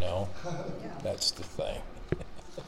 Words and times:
know? 0.00 0.28
That's 1.02 1.30
the 1.30 1.42
thing. 1.42 1.80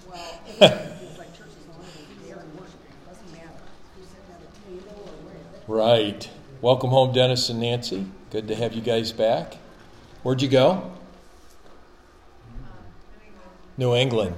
Well, 0.08 0.40
it's 0.46 1.18
like 1.18 1.36
churches 1.36 1.56
on 1.74 1.84
it, 1.84 2.26
there 2.26 2.38
and 2.38 2.54
worship, 2.58 2.74
it 2.84 3.08
doesn't 3.08 3.32
matter 3.32 3.48
who's 3.96 4.08
sitting 4.08 4.30
at 4.30 4.40
a 4.42 4.68
table 4.68 5.08
or 5.08 5.14
where. 5.26 5.36
Right. 5.66 6.30
Welcome 6.60 6.90
home, 6.90 7.12
Dennis 7.12 7.48
and 7.48 7.60
Nancy. 7.60 8.06
Good 8.30 8.46
to 8.48 8.54
have 8.54 8.72
you 8.74 8.82
guys 8.82 9.12
back. 9.12 9.56
Where'd 10.22 10.42
you 10.42 10.48
go? 10.48 10.92
New 13.76 13.94
England. 13.94 14.36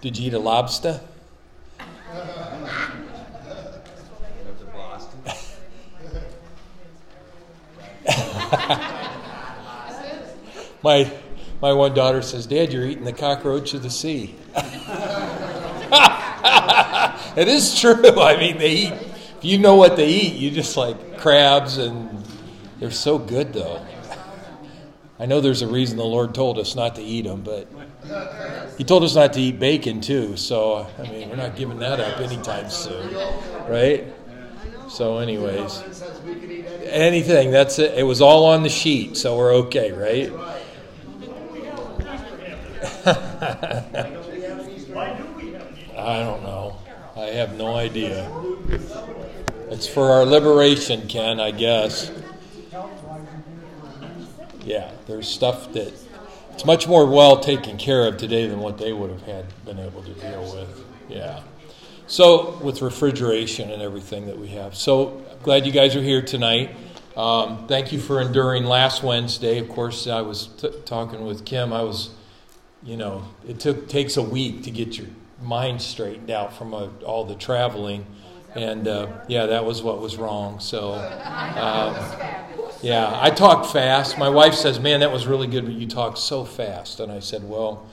Did 0.00 0.18
you 0.18 0.26
eat 0.26 0.34
a 0.34 0.38
lobster? 0.38 1.00
my 10.82 11.10
my 11.62 11.72
one 11.72 11.94
daughter 11.94 12.20
says, 12.20 12.46
"Dad, 12.46 12.72
you're 12.72 12.84
eating 12.84 13.04
the 13.04 13.12
cockroach 13.12 13.72
of 13.72 13.84
the 13.84 13.90
sea." 13.90 14.34
it 17.36 17.48
is 17.48 17.80
true. 17.80 18.02
I 18.20 18.36
mean, 18.36 18.58
they 18.58 18.70
eat. 18.72 18.92
If 18.92 19.44
you 19.44 19.58
know 19.58 19.76
what 19.76 19.96
they 19.96 20.08
eat, 20.08 20.34
you 20.34 20.50
just 20.50 20.76
like 20.76 21.18
crabs, 21.18 21.78
and 21.78 22.24
they're 22.80 22.90
so 22.90 23.16
good, 23.18 23.52
though. 23.52 23.80
I 25.20 25.26
know 25.26 25.40
there's 25.40 25.62
a 25.62 25.68
reason 25.68 25.96
the 25.96 26.04
Lord 26.04 26.34
told 26.34 26.58
us 26.58 26.74
not 26.74 26.96
to 26.96 27.02
eat 27.02 27.22
them, 27.22 27.42
but 27.42 27.68
He 28.76 28.82
told 28.82 29.04
us 29.04 29.14
not 29.14 29.32
to 29.34 29.40
eat 29.40 29.60
bacon 29.60 30.00
too. 30.00 30.36
So 30.36 30.88
I 30.98 31.02
mean, 31.02 31.30
we're 31.30 31.36
not 31.36 31.54
giving 31.54 31.78
that 31.78 32.00
up 32.00 32.18
anytime 32.18 32.68
soon, 32.70 33.14
right? 33.68 34.04
So, 34.88 35.18
anyways, 35.18 35.82
anything. 36.84 37.50
That's 37.50 37.78
it. 37.78 37.96
It 37.96 38.02
was 38.02 38.20
all 38.20 38.46
on 38.46 38.62
the 38.62 38.68
sheet, 38.68 39.16
so 39.16 39.38
we're 39.38 39.54
okay, 39.54 39.92
right? 39.92 40.30
I 43.06 43.96
don't 46.20 46.42
know. 46.42 46.76
I 47.16 47.26
have 47.26 47.54
no 47.56 47.74
idea. 47.76 48.30
It's 49.70 49.86
for 49.86 50.10
our 50.10 50.24
liberation, 50.24 51.08
Ken, 51.08 51.40
I 51.40 51.50
guess. 51.50 52.10
Yeah, 54.64 54.90
there's 55.06 55.28
stuff 55.28 55.72
that 55.72 55.92
it's 56.52 56.64
much 56.64 56.86
more 56.86 57.06
well 57.06 57.40
taken 57.40 57.78
care 57.78 58.06
of 58.06 58.18
today 58.18 58.46
than 58.46 58.60
what 58.60 58.78
they 58.78 58.92
would 58.92 59.10
have 59.10 59.22
had 59.22 59.46
been 59.64 59.78
able 59.78 60.02
to 60.02 60.12
deal 60.14 60.42
with. 60.54 60.84
Yeah. 61.08 61.42
So, 62.06 62.58
with 62.62 62.82
refrigeration 62.82 63.70
and 63.70 63.80
everything 63.80 64.26
that 64.26 64.38
we 64.38 64.48
have. 64.48 64.76
So, 64.76 65.22
glad 65.42 65.64
you 65.66 65.72
guys 65.72 65.96
are 65.96 66.02
here 66.02 66.20
tonight. 66.20 66.76
Um, 67.16 67.66
thank 67.66 67.92
you 67.92 67.98
for 67.98 68.20
enduring 68.20 68.64
last 68.64 69.02
Wednesday. 69.02 69.58
Of 69.58 69.68
course, 69.68 70.06
I 70.06 70.20
was 70.20 70.46
t- 70.46 70.70
talking 70.84 71.24
with 71.24 71.44
Kim. 71.44 71.72
I 71.72 71.82
was, 71.82 72.10
you 72.84 72.96
know, 72.96 73.24
it 73.48 73.60
took 73.60 73.88
takes 73.88 74.16
a 74.16 74.22
week 74.22 74.64
to 74.64 74.70
get 74.70 74.98
your 74.98 75.08
mind 75.40 75.82
straightened 75.82 76.30
out 76.30 76.56
from 76.56 76.74
a, 76.74 76.90
all 77.04 77.24
the 77.24 77.34
traveling. 77.34 78.06
And 78.54 78.86
uh, 78.86 79.08
yeah, 79.28 79.46
that 79.46 79.64
was 79.64 79.82
what 79.82 80.00
was 80.00 80.16
wrong. 80.16 80.60
So, 80.60 80.92
uh, 80.92 82.44
yeah, 82.82 83.18
I 83.20 83.30
talk 83.30 83.72
fast. 83.72 84.18
My 84.18 84.28
wife 84.28 84.54
says, 84.54 84.78
Man, 84.78 85.00
that 85.00 85.10
was 85.10 85.26
really 85.26 85.46
good, 85.46 85.64
but 85.64 85.74
you 85.74 85.86
talk 85.86 86.16
so 86.16 86.44
fast. 86.44 87.00
And 87.00 87.10
I 87.10 87.20
said, 87.20 87.44
Well, 87.44 87.88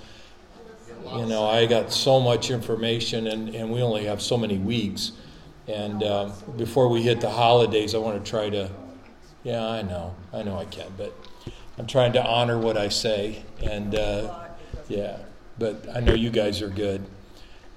you 1.16 1.26
know, 1.26 1.46
I 1.46 1.66
got 1.66 1.92
so 1.92 2.20
much 2.20 2.52
information, 2.52 3.28
and, 3.28 3.50
and 3.56 3.72
we 3.72 3.82
only 3.82 4.06
have 4.06 4.22
so 4.22 4.38
many 4.38 4.58
weeks. 4.58 5.14
And 5.68 6.04
um, 6.04 6.34
before 6.58 6.90
we 6.90 7.02
hit 7.02 7.22
the 7.22 7.30
holidays, 7.30 7.96
I 7.96 8.00
want 8.00 8.24
to 8.24 8.30
try 8.30 8.50
to, 8.50 8.70
yeah, 9.44 9.66
I 9.66 9.82
know, 9.82 10.16
I 10.34 10.44
know 10.44 10.58
I 10.58 10.66
can, 10.66 10.92
but 10.98 11.14
I'm 11.78 11.88
trying 11.88 12.14
to 12.14 12.26
honor 12.26 12.60
what 12.60 12.78
I 12.78 12.90
say. 12.90 13.44
And 13.62 13.96
uh, 13.96 14.49
yeah, 14.88 15.18
but 15.58 15.86
I 15.94 16.00
know 16.00 16.14
you 16.14 16.30
guys 16.30 16.62
are 16.62 16.70
good. 16.70 17.06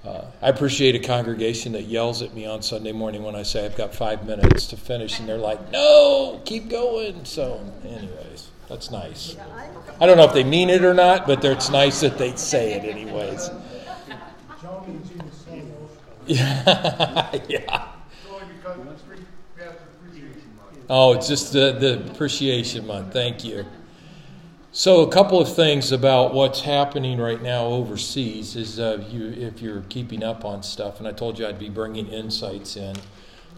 Uh, 0.04 0.24
I 0.40 0.48
appreciate 0.48 0.96
a 0.96 0.98
congregation 0.98 1.72
that 1.72 1.82
yells 1.82 2.22
at 2.22 2.34
me 2.34 2.44
on 2.44 2.60
Sunday 2.62 2.90
morning 2.90 3.22
when 3.22 3.36
I 3.36 3.44
say 3.44 3.64
I've 3.64 3.76
got 3.76 3.94
five 3.94 4.26
minutes 4.26 4.66
to 4.68 4.76
finish, 4.76 5.20
and 5.20 5.28
they're 5.28 5.38
like, 5.38 5.70
no, 5.70 6.40
keep 6.44 6.68
going. 6.68 7.24
So, 7.24 7.60
anyways, 7.84 8.50
that's 8.68 8.90
nice. 8.90 9.36
I 10.00 10.06
don't 10.06 10.16
know 10.16 10.24
if 10.24 10.32
they 10.32 10.42
mean 10.42 10.70
it 10.70 10.84
or 10.84 10.94
not, 10.94 11.26
but 11.26 11.44
it's 11.44 11.70
nice 11.70 12.00
that 12.00 12.18
they 12.18 12.34
say 12.34 12.74
it, 12.74 12.84
anyways. 12.84 13.50
Yeah. 16.24 17.40
yeah. 17.48 17.88
Oh, 20.88 21.14
it's 21.14 21.26
just 21.26 21.52
the, 21.52 21.72
the 21.72 22.12
appreciation 22.12 22.86
month. 22.86 23.12
Thank 23.12 23.44
you. 23.44 23.64
So, 24.74 25.02
a 25.02 25.08
couple 25.10 25.38
of 25.38 25.54
things 25.54 25.92
about 25.92 26.32
what's 26.32 26.62
happening 26.62 27.20
right 27.20 27.42
now 27.42 27.66
overseas 27.66 28.56
is 28.56 28.80
uh, 28.80 29.04
you, 29.10 29.28
if 29.28 29.60
you're 29.60 29.82
keeping 29.90 30.22
up 30.24 30.46
on 30.46 30.62
stuff, 30.62 30.98
and 30.98 31.06
I 31.06 31.12
told 31.12 31.38
you 31.38 31.46
I'd 31.46 31.58
be 31.58 31.68
bringing 31.68 32.08
insights 32.08 32.78
in. 32.78 32.96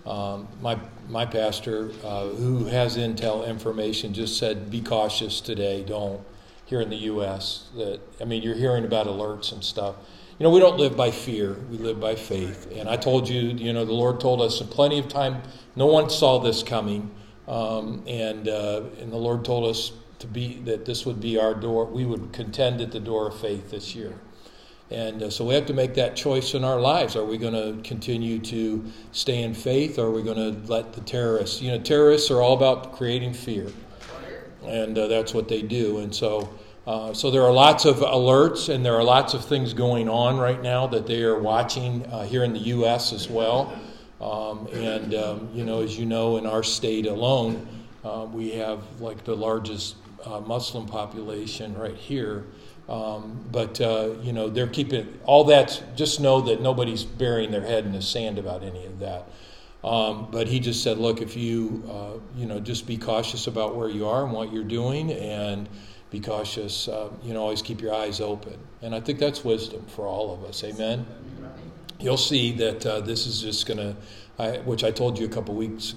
Um, 0.06 0.48
my 0.60 0.76
my 1.08 1.24
pastor, 1.24 1.92
uh, 2.02 2.30
who 2.30 2.64
has 2.64 2.96
intel 2.96 3.46
information, 3.46 4.12
just 4.12 4.38
said, 4.38 4.72
"Be 4.72 4.80
cautious 4.80 5.40
today. 5.40 5.84
Don't." 5.84 6.20
Here 6.66 6.80
in 6.80 6.90
the 6.90 6.96
U.S., 6.96 7.68
that 7.76 8.00
I 8.20 8.24
mean, 8.24 8.42
you're 8.42 8.56
hearing 8.56 8.84
about 8.84 9.06
alerts 9.06 9.52
and 9.52 9.62
stuff. 9.62 9.94
You 10.40 10.42
know, 10.42 10.50
we 10.50 10.58
don't 10.58 10.78
live 10.78 10.96
by 10.96 11.12
fear; 11.12 11.56
we 11.70 11.78
live 11.78 12.00
by 12.00 12.16
faith. 12.16 12.72
And 12.74 12.88
I 12.88 12.96
told 12.96 13.28
you, 13.28 13.40
you 13.40 13.72
know, 13.72 13.84
the 13.84 13.92
Lord 13.92 14.18
told 14.18 14.42
us 14.42 14.60
plenty 14.62 14.98
of 14.98 15.06
time. 15.06 15.42
No 15.76 15.86
one 15.86 16.10
saw 16.10 16.40
this 16.40 16.64
coming, 16.64 17.12
um, 17.46 18.02
and 18.08 18.48
uh, 18.48 18.82
and 18.98 19.12
the 19.12 19.16
Lord 19.16 19.44
told 19.44 19.70
us 19.70 19.92
to 20.24 20.28
be 20.28 20.58
that 20.64 20.86
this 20.86 21.04
would 21.04 21.20
be 21.20 21.38
our 21.38 21.54
door. 21.54 21.84
We 21.84 22.06
would 22.06 22.32
contend 22.32 22.80
at 22.80 22.92
the 22.92 23.00
door 23.00 23.28
of 23.28 23.38
faith 23.38 23.70
this 23.70 23.94
year. 23.94 24.14
And 24.90 25.22
uh, 25.22 25.30
so 25.30 25.44
we 25.44 25.54
have 25.54 25.66
to 25.66 25.74
make 25.74 25.94
that 25.94 26.16
choice 26.16 26.54
in 26.54 26.64
our 26.64 26.80
lives. 26.80 27.14
Are 27.14 27.24
we 27.24 27.36
going 27.36 27.52
to 27.52 27.82
continue 27.86 28.38
to 28.40 28.84
stay 29.12 29.42
in 29.42 29.54
faith 29.54 29.98
or 29.98 30.06
are 30.06 30.10
we 30.10 30.22
going 30.22 30.36
to 30.36 30.72
let 30.72 30.94
the 30.94 31.02
terrorists? 31.02 31.60
You 31.60 31.72
know, 31.72 31.78
terrorists 31.78 32.30
are 32.30 32.40
all 32.40 32.54
about 32.54 32.92
creating 32.92 33.34
fear. 33.34 33.70
And 34.66 34.96
uh, 34.96 35.08
that's 35.08 35.34
what 35.34 35.46
they 35.46 35.60
do. 35.60 35.98
And 35.98 36.14
so, 36.14 36.48
uh, 36.86 37.12
so 37.12 37.30
there 37.30 37.42
are 37.42 37.52
lots 37.52 37.84
of 37.84 37.96
alerts 37.96 38.72
and 38.72 38.84
there 38.84 38.94
are 38.94 39.04
lots 39.04 39.34
of 39.34 39.44
things 39.44 39.74
going 39.74 40.08
on 40.08 40.38
right 40.38 40.62
now 40.62 40.86
that 40.86 41.06
they 41.06 41.22
are 41.22 41.38
watching 41.38 42.06
uh, 42.06 42.24
here 42.24 42.44
in 42.44 42.54
the 42.54 42.60
U.S. 42.60 43.12
as 43.12 43.28
well. 43.28 43.78
Um, 44.22 44.68
and, 44.72 45.14
um, 45.14 45.50
you 45.52 45.64
know, 45.64 45.82
as 45.82 45.98
you 45.98 46.06
know, 46.06 46.38
in 46.38 46.46
our 46.46 46.62
state 46.62 47.06
alone, 47.06 47.66
uh, 48.04 48.26
we 48.30 48.52
have 48.52 48.82
like 49.00 49.24
the 49.24 49.34
largest 49.34 49.96
uh, 50.26 50.40
Muslim 50.40 50.86
population 50.86 51.76
right 51.76 51.96
here. 51.96 52.44
Um, 52.88 53.44
but 53.50 53.80
uh, 53.80 54.14
you 54.20 54.32
know 54.32 54.48
they're 54.48 54.66
keeping 54.66 55.18
all 55.24 55.44
that. 55.44 55.82
Just 55.96 56.20
know 56.20 56.40
that 56.42 56.60
nobody's 56.60 57.04
burying 57.04 57.50
their 57.50 57.62
head 57.62 57.84
in 57.84 57.92
the 57.92 58.02
sand 58.02 58.38
about 58.38 58.62
any 58.62 58.84
of 58.84 58.98
that. 59.00 59.28
Um, 59.82 60.28
but 60.30 60.48
he 60.48 60.60
just 60.60 60.82
said, 60.82 60.98
look, 60.98 61.20
if 61.20 61.36
you 61.36 61.82
uh, 61.88 62.38
you 62.38 62.46
know 62.46 62.60
just 62.60 62.86
be 62.86 62.98
cautious 62.98 63.46
about 63.46 63.74
where 63.76 63.88
you 63.88 64.06
are 64.06 64.24
and 64.24 64.32
what 64.32 64.52
you're 64.52 64.64
doing, 64.64 65.12
and 65.12 65.68
be 66.10 66.20
cautious. 66.20 66.86
Uh, 66.86 67.10
you 67.24 67.34
know, 67.34 67.40
always 67.40 67.60
keep 67.60 67.80
your 67.80 67.92
eyes 67.92 68.20
open. 68.20 68.56
And 68.82 68.94
I 68.94 69.00
think 69.00 69.18
that's 69.18 69.44
wisdom 69.44 69.84
for 69.86 70.06
all 70.06 70.32
of 70.32 70.44
us. 70.44 70.62
Amen. 70.62 71.04
You'll 71.98 72.16
see 72.16 72.52
that 72.52 72.86
uh, 72.86 73.00
this 73.00 73.26
is 73.26 73.40
just 73.40 73.66
going 73.66 73.78
to, 73.78 74.60
which 74.60 74.84
I 74.84 74.92
told 74.92 75.18
you 75.18 75.26
a 75.26 75.28
couple 75.28 75.54
weeks 75.54 75.94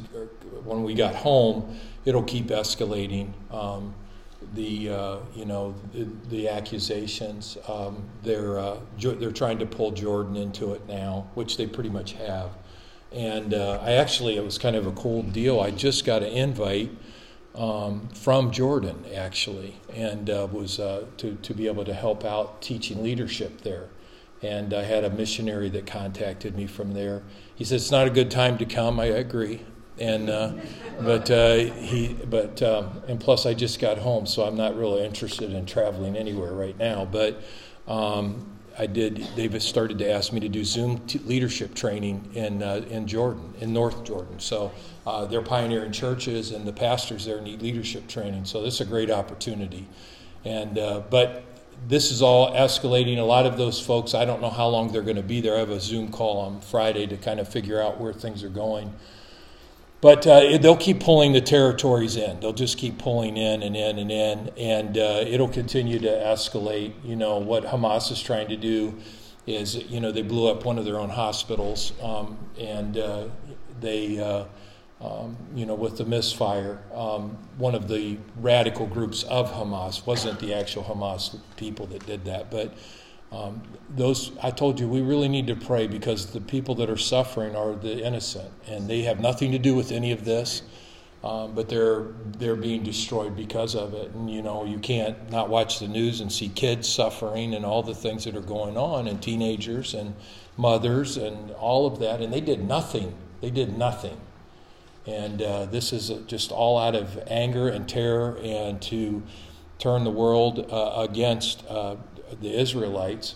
when 0.64 0.84
we 0.84 0.94
got 0.94 1.16
home, 1.16 1.78
it'll 2.06 2.24
keep 2.24 2.48
escalating. 2.48 3.32
Um, 3.52 3.94
the 4.54 4.90
uh, 4.90 5.18
you 5.36 5.46
know 5.46 5.76
the, 5.94 6.08
the 6.30 6.50
accusations. 6.50 7.58
Um, 7.68 8.04
they're 8.24 8.60
uh, 8.60 8.80
they're 9.00 9.32
trying 9.32 9.60
to 9.60 9.66
pull 9.66 9.92
Jordan 9.92 10.36
into 10.36 10.74
it 10.74 10.88
now, 10.88 11.28
which 11.34 11.58
they 11.58 11.68
pretty 11.68 11.90
much 11.90 12.14
have. 12.14 12.52
And 13.12 13.54
uh, 13.54 13.80
I 13.82 13.94
actually 13.94 14.38
it 14.38 14.44
was 14.44 14.58
kind 14.58 14.76
of 14.76 14.88
a 14.88 14.92
cool 14.92 15.24
deal. 15.24 15.60
I 15.60 15.72
just 15.72 16.06
got 16.06 16.24
an 16.24 16.30
invite 16.30 16.92
um, 17.56 18.10
from 18.10 18.52
Jordan 18.52 19.06
actually, 19.16 19.80
and 19.94 20.30
uh, 20.30 20.48
was 20.52 20.80
uh, 20.80 21.06
to 21.18 21.36
to 21.36 21.54
be 21.54 21.68
able 21.68 21.86
to 21.86 21.94
help 21.94 22.26
out 22.26 22.62
teaching 22.62 23.04
leadership 23.04 23.62
there. 23.62 23.90
And 24.44 24.72
I 24.74 24.84
had 24.84 25.04
a 25.04 25.10
missionary 25.10 25.68
that 25.70 25.88
contacted 25.88 26.56
me 26.56 26.68
from 26.68 26.94
there. 26.94 27.24
He 27.56 27.64
said 27.64 27.78
it's 27.78 27.90
not 27.90 28.06
a 28.06 28.12
good 28.12 28.30
time 28.30 28.60
to 28.60 28.66
come. 28.66 29.00
I 29.00 29.06
agree 29.06 29.66
and 30.00 30.30
uh, 30.30 30.54
but 31.02 31.30
uh, 31.30 31.56
he 31.56 32.14
but 32.30 32.62
um, 32.64 33.02
and 33.08 33.20
plus 33.20 33.46
I 33.46 33.54
just 33.54 33.80
got 33.80 33.98
home, 33.98 34.26
so 34.26 34.44
I'm 34.44 34.58
not 34.58 34.76
really 34.76 35.06
interested 35.06 35.52
in 35.52 35.66
traveling 35.66 36.16
anywhere 36.16 36.54
right 36.54 36.78
now. 36.78 37.06
But 37.06 37.42
um, 37.88 38.46
I 38.80 38.86
did. 38.86 39.28
They've 39.36 39.62
started 39.62 39.98
to 40.00 40.12
ask 40.12 40.32
me 40.32 40.40
to 40.40 40.50
do 40.50 40.64
Zoom 40.64 41.00
t- 41.08 41.20
leadership 41.20 41.74
training 41.74 42.30
in 42.34 42.62
uh, 42.62 42.86
in 42.90 43.08
Jordan, 43.08 43.54
in 43.60 43.74
North 43.74 44.04
Jordan. 44.04 44.40
So 44.40 44.72
uh, 45.06 45.26
they're 45.26 45.42
pioneering 45.42 45.92
churches, 45.92 46.52
and 46.52 46.66
the 46.66 46.74
pastors 46.74 47.26
there 47.26 47.42
need 47.42 47.62
leadership 47.62 48.08
training. 48.08 48.46
So 48.46 48.62
this 48.62 48.76
is 48.76 48.82
a 48.82 48.86
great 48.86 49.10
opportunity. 49.10 49.88
And 50.46 50.78
uh, 50.78 51.02
but 51.10 51.44
this 51.88 52.12
is 52.12 52.22
all 52.22 52.52
escalating. 52.54 53.18
A 53.18 53.22
lot 53.22 53.46
of 53.46 53.58
those 53.58 53.80
folks, 53.80 54.14
I 54.14 54.26
don't 54.26 54.42
know 54.42 54.50
how 54.50 54.68
long 54.68 54.92
they're 54.92 55.02
going 55.02 55.18
to 55.18 55.24
be 55.24 55.42
there. 55.42 55.56
I 55.56 55.60
have 55.60 55.70
a 55.70 55.80
Zoom 55.80 56.12
call 56.12 56.40
on 56.40 56.62
Friday 56.62 57.06
to 57.08 57.18
kind 57.18 57.40
of 57.40 57.48
figure 57.48 57.82
out 57.82 58.00
where 58.00 58.14
things 58.14 58.44
are 58.44 58.50
going. 58.50 58.94
But 60.02 60.28
uh, 60.28 60.58
they'll 60.60 60.78
keep 60.78 61.00
pulling 61.00 61.34
the 61.34 61.42
territories 61.42 62.16
in. 62.16 62.40
They'll 62.40 62.54
just 62.54 62.78
keep 62.78 62.98
pulling 63.00 63.38
in 63.38 63.64
and 63.64 63.76
in 63.76 63.98
and 63.98 64.12
in, 64.12 64.52
and 64.58 64.98
uh, 64.98 65.24
it'll 65.26 65.48
continue 65.48 66.00
to 66.00 66.08
escalate. 66.10 66.94
You 67.04 67.16
know 67.16 67.38
what 67.38 67.64
Hamas 67.64 68.12
is 68.12 68.22
trying 68.22 68.50
to 68.50 68.58
do 68.58 68.96
is, 69.48 69.76
you 69.90 70.00
know, 70.00 70.12
they 70.12 70.22
blew 70.22 70.48
up 70.48 70.66
one 70.66 70.78
of 70.78 70.86
their 70.86 71.00
own 71.00 71.10
hospitals, 71.10 71.94
um, 72.04 72.38
and 72.60 72.98
uh, 72.98 73.28
they, 73.80 74.20
uh, 74.20 74.44
um, 75.02 75.38
you 75.56 75.66
know, 75.66 75.74
with 75.76 75.98
the 75.98 76.06
misfire, 76.06 76.80
um, 76.94 77.38
one 77.58 77.74
of 77.74 77.88
the 77.88 78.18
radical 78.38 78.86
groups 78.86 79.24
of 79.24 79.52
Hamas 79.52 80.06
wasn't 80.06 80.40
the 80.40 80.54
actual 80.54 80.84
Hamas 80.84 81.40
people 81.56 81.88
that 81.88 82.06
did 82.06 82.26
that, 82.26 82.52
but 82.52 82.76
um, 83.32 83.62
those 83.90 84.32
I 84.42 84.52
told 84.52 84.80
you 84.80 84.88
we 84.88 85.02
really 85.02 85.28
need 85.28 85.48
to 85.48 85.56
pray 85.56 85.88
because 85.88 86.28
the 86.28 86.42
people 86.42 86.76
that 86.76 86.90
are 86.90 86.98
suffering 86.98 87.56
are 87.56 87.76
the 87.76 88.04
innocent, 88.04 88.52
and 88.68 88.90
they 88.90 89.02
have 89.02 89.20
nothing 89.20 89.52
to 89.52 89.60
do 89.60 89.76
with 89.76 89.92
any 89.92 90.12
of 90.12 90.24
this. 90.26 90.62
Um, 91.24 91.56
but 91.56 91.68
they're 91.68 92.06
they're 92.38 92.56
being 92.56 92.84
destroyed 92.84 93.36
because 93.36 93.76
of 93.76 93.94
it, 93.94 94.12
and 94.12 94.30
you 94.30 94.42
know 94.42 94.66
you 94.66 94.78
can't 94.78 95.30
not 95.30 95.50
watch 95.50 95.80
the 95.80 95.88
news 95.88 96.22
and 96.22 96.32
see 96.32 96.48
kids 96.48 96.88
suffering 96.88 97.56
and 97.56 97.66
all 97.66 97.84
the 97.84 97.96
things 97.96 98.24
that 98.26 98.36
are 98.36 98.42
going 98.42 98.78
on, 98.78 99.08
and 99.08 99.22
teenagers 99.22 99.94
and 99.94 100.16
mothers 100.56 101.18
and 101.18 101.52
all 101.52 101.88
of 101.88 102.00
that, 102.00 102.22
and 102.22 102.32
they 102.32 102.40
did 102.40 102.64
nothing. 102.64 103.16
They 103.42 103.50
did 103.50 103.78
nothing, 103.78 104.22
and 105.06 105.42
uh, 105.42 105.66
this 105.66 105.92
is 105.92 106.12
just 106.28 106.52
all 106.52 106.78
out 106.78 106.96
of 106.96 107.20
anger 107.28 107.68
and 107.68 107.90
terror, 107.90 108.40
and 108.44 108.80
to 108.84 109.24
turn 109.80 110.04
the 110.04 110.12
world 110.12 110.72
uh, 110.72 111.08
against 111.10 111.66
uh, 111.68 111.96
the 112.42 112.60
Israelites. 112.60 113.36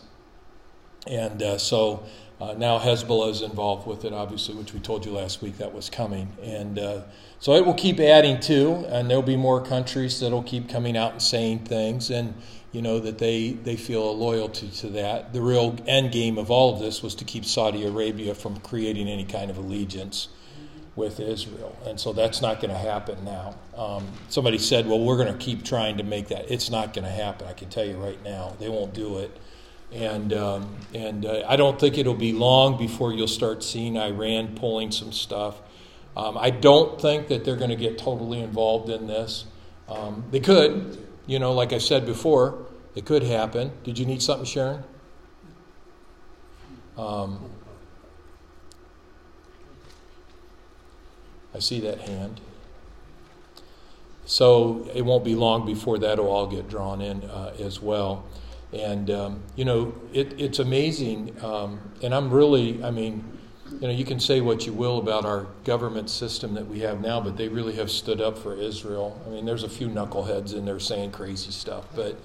And 1.07 1.41
uh, 1.41 1.57
so 1.57 2.03
uh, 2.39 2.53
now 2.53 2.79
Hezbollah 2.79 3.29
is 3.29 3.41
involved 3.41 3.85
with 3.85 4.03
it, 4.03 4.13
obviously, 4.13 4.55
which 4.55 4.73
we 4.73 4.79
told 4.79 5.05
you 5.05 5.11
last 5.11 5.41
week 5.41 5.57
that 5.59 5.73
was 5.73 5.89
coming. 5.89 6.35
And 6.41 6.79
uh, 6.79 7.01
so 7.39 7.53
it 7.53 7.65
will 7.65 7.75
keep 7.75 7.99
adding 7.99 8.39
to, 8.41 8.85
and 8.87 9.09
there'll 9.09 9.21
be 9.21 9.37
more 9.37 9.63
countries 9.63 10.19
that'll 10.19 10.43
keep 10.43 10.67
coming 10.67 10.97
out 10.97 11.11
and 11.13 11.21
saying 11.21 11.59
things, 11.59 12.09
and 12.09 12.33
you 12.71 12.81
know 12.81 12.99
that 12.99 13.17
they, 13.17 13.51
they 13.51 13.75
feel 13.75 14.09
a 14.09 14.11
loyalty 14.11 14.69
to 14.69 14.87
that. 14.89 15.33
The 15.33 15.41
real 15.41 15.75
end 15.85 16.11
game 16.11 16.37
of 16.37 16.49
all 16.49 16.73
of 16.73 16.79
this 16.79 17.03
was 17.03 17.13
to 17.15 17.25
keep 17.25 17.45
Saudi 17.45 17.85
Arabia 17.85 18.33
from 18.33 18.59
creating 18.61 19.07
any 19.07 19.25
kind 19.25 19.51
of 19.51 19.57
allegiance 19.57 20.29
with 20.95 21.19
Israel. 21.19 21.77
And 21.85 21.99
so 21.99 22.11
that's 22.13 22.41
not 22.41 22.59
going 22.59 22.71
to 22.71 22.77
happen 22.77 23.23
now. 23.23 23.55
Um, 23.77 24.07
somebody 24.29 24.57
said, 24.57 24.87
well, 24.87 24.99
we're 24.99 25.17
going 25.17 25.31
to 25.31 25.39
keep 25.43 25.63
trying 25.63 25.97
to 25.97 26.03
make 26.03 26.27
that. 26.27 26.51
It's 26.51 26.69
not 26.69 26.93
going 26.93 27.05
to 27.05 27.11
happen. 27.11 27.47
I 27.47 27.53
can 27.53 27.69
tell 27.69 27.85
you 27.85 27.95
right 27.95 28.21
now. 28.23 28.53
They 28.59 28.67
won't 28.67 28.93
do 28.93 29.19
it. 29.19 29.35
And, 29.93 30.33
um, 30.33 30.75
and 30.93 31.25
uh, 31.25 31.43
I 31.47 31.55
don't 31.55 31.79
think 31.79 31.97
it'll 31.97 32.13
be 32.13 32.33
long 32.33 32.77
before 32.77 33.13
you'll 33.13 33.27
start 33.27 33.63
seeing 33.63 33.97
Iran 33.97 34.55
pulling 34.55 34.91
some 34.91 35.11
stuff. 35.11 35.61
Um, 36.15 36.37
I 36.37 36.49
don't 36.49 36.99
think 36.99 37.27
that 37.29 37.45
they're 37.45 37.55
going 37.55 37.69
to 37.69 37.75
get 37.77 37.97
totally 37.97 38.41
involved 38.41 38.89
in 38.89 39.07
this. 39.07 39.45
Um, 39.87 40.25
they 40.31 40.39
could, 40.39 41.05
you 41.25 41.39
know, 41.39 41.53
like 41.53 41.71
I 41.73 41.77
said 41.77 42.05
before, 42.05 42.65
it 42.95 43.05
could 43.05 43.23
happen. 43.23 43.71
Did 43.83 43.97
you 43.97 44.05
need 44.05 44.21
something, 44.21 44.45
Sharon? 44.45 44.83
Um, 46.97 47.49
I 51.53 51.59
see 51.59 51.79
that 51.81 51.99
hand. 52.01 52.39
So 54.25 54.89
it 54.93 55.01
won't 55.01 55.25
be 55.25 55.35
long 55.35 55.65
before 55.65 55.97
that'll 55.99 56.27
all 56.27 56.47
get 56.47 56.69
drawn 56.69 57.01
in 57.01 57.23
uh, 57.23 57.53
as 57.59 57.81
well. 57.81 58.25
And, 58.71 59.09
um, 59.11 59.43
you 59.55 59.65
know, 59.65 59.93
it, 60.13 60.39
it's 60.39 60.59
amazing. 60.59 61.35
Um, 61.43 61.79
and 62.01 62.15
I'm 62.15 62.29
really, 62.29 62.81
I 62.83 62.91
mean, 62.91 63.23
you 63.69 63.87
know, 63.87 63.89
you 63.89 64.05
can 64.05 64.19
say 64.19 64.41
what 64.41 64.65
you 64.65 64.73
will 64.73 64.99
about 64.99 65.25
our 65.25 65.47
government 65.63 66.09
system 66.09 66.53
that 66.53 66.67
we 66.67 66.79
have 66.79 67.01
now, 67.01 67.19
but 67.19 67.35
they 67.37 67.47
really 67.47 67.73
have 67.75 67.89
stood 67.91 68.21
up 68.21 68.37
for 68.37 68.55
Israel. 68.55 69.21
I 69.25 69.29
mean, 69.29 69.45
there's 69.45 69.63
a 69.63 69.69
few 69.69 69.87
knuckleheads 69.87 70.53
in 70.53 70.65
there 70.65 70.79
saying 70.79 71.11
crazy 71.11 71.51
stuff, 71.51 71.85
but 71.95 72.17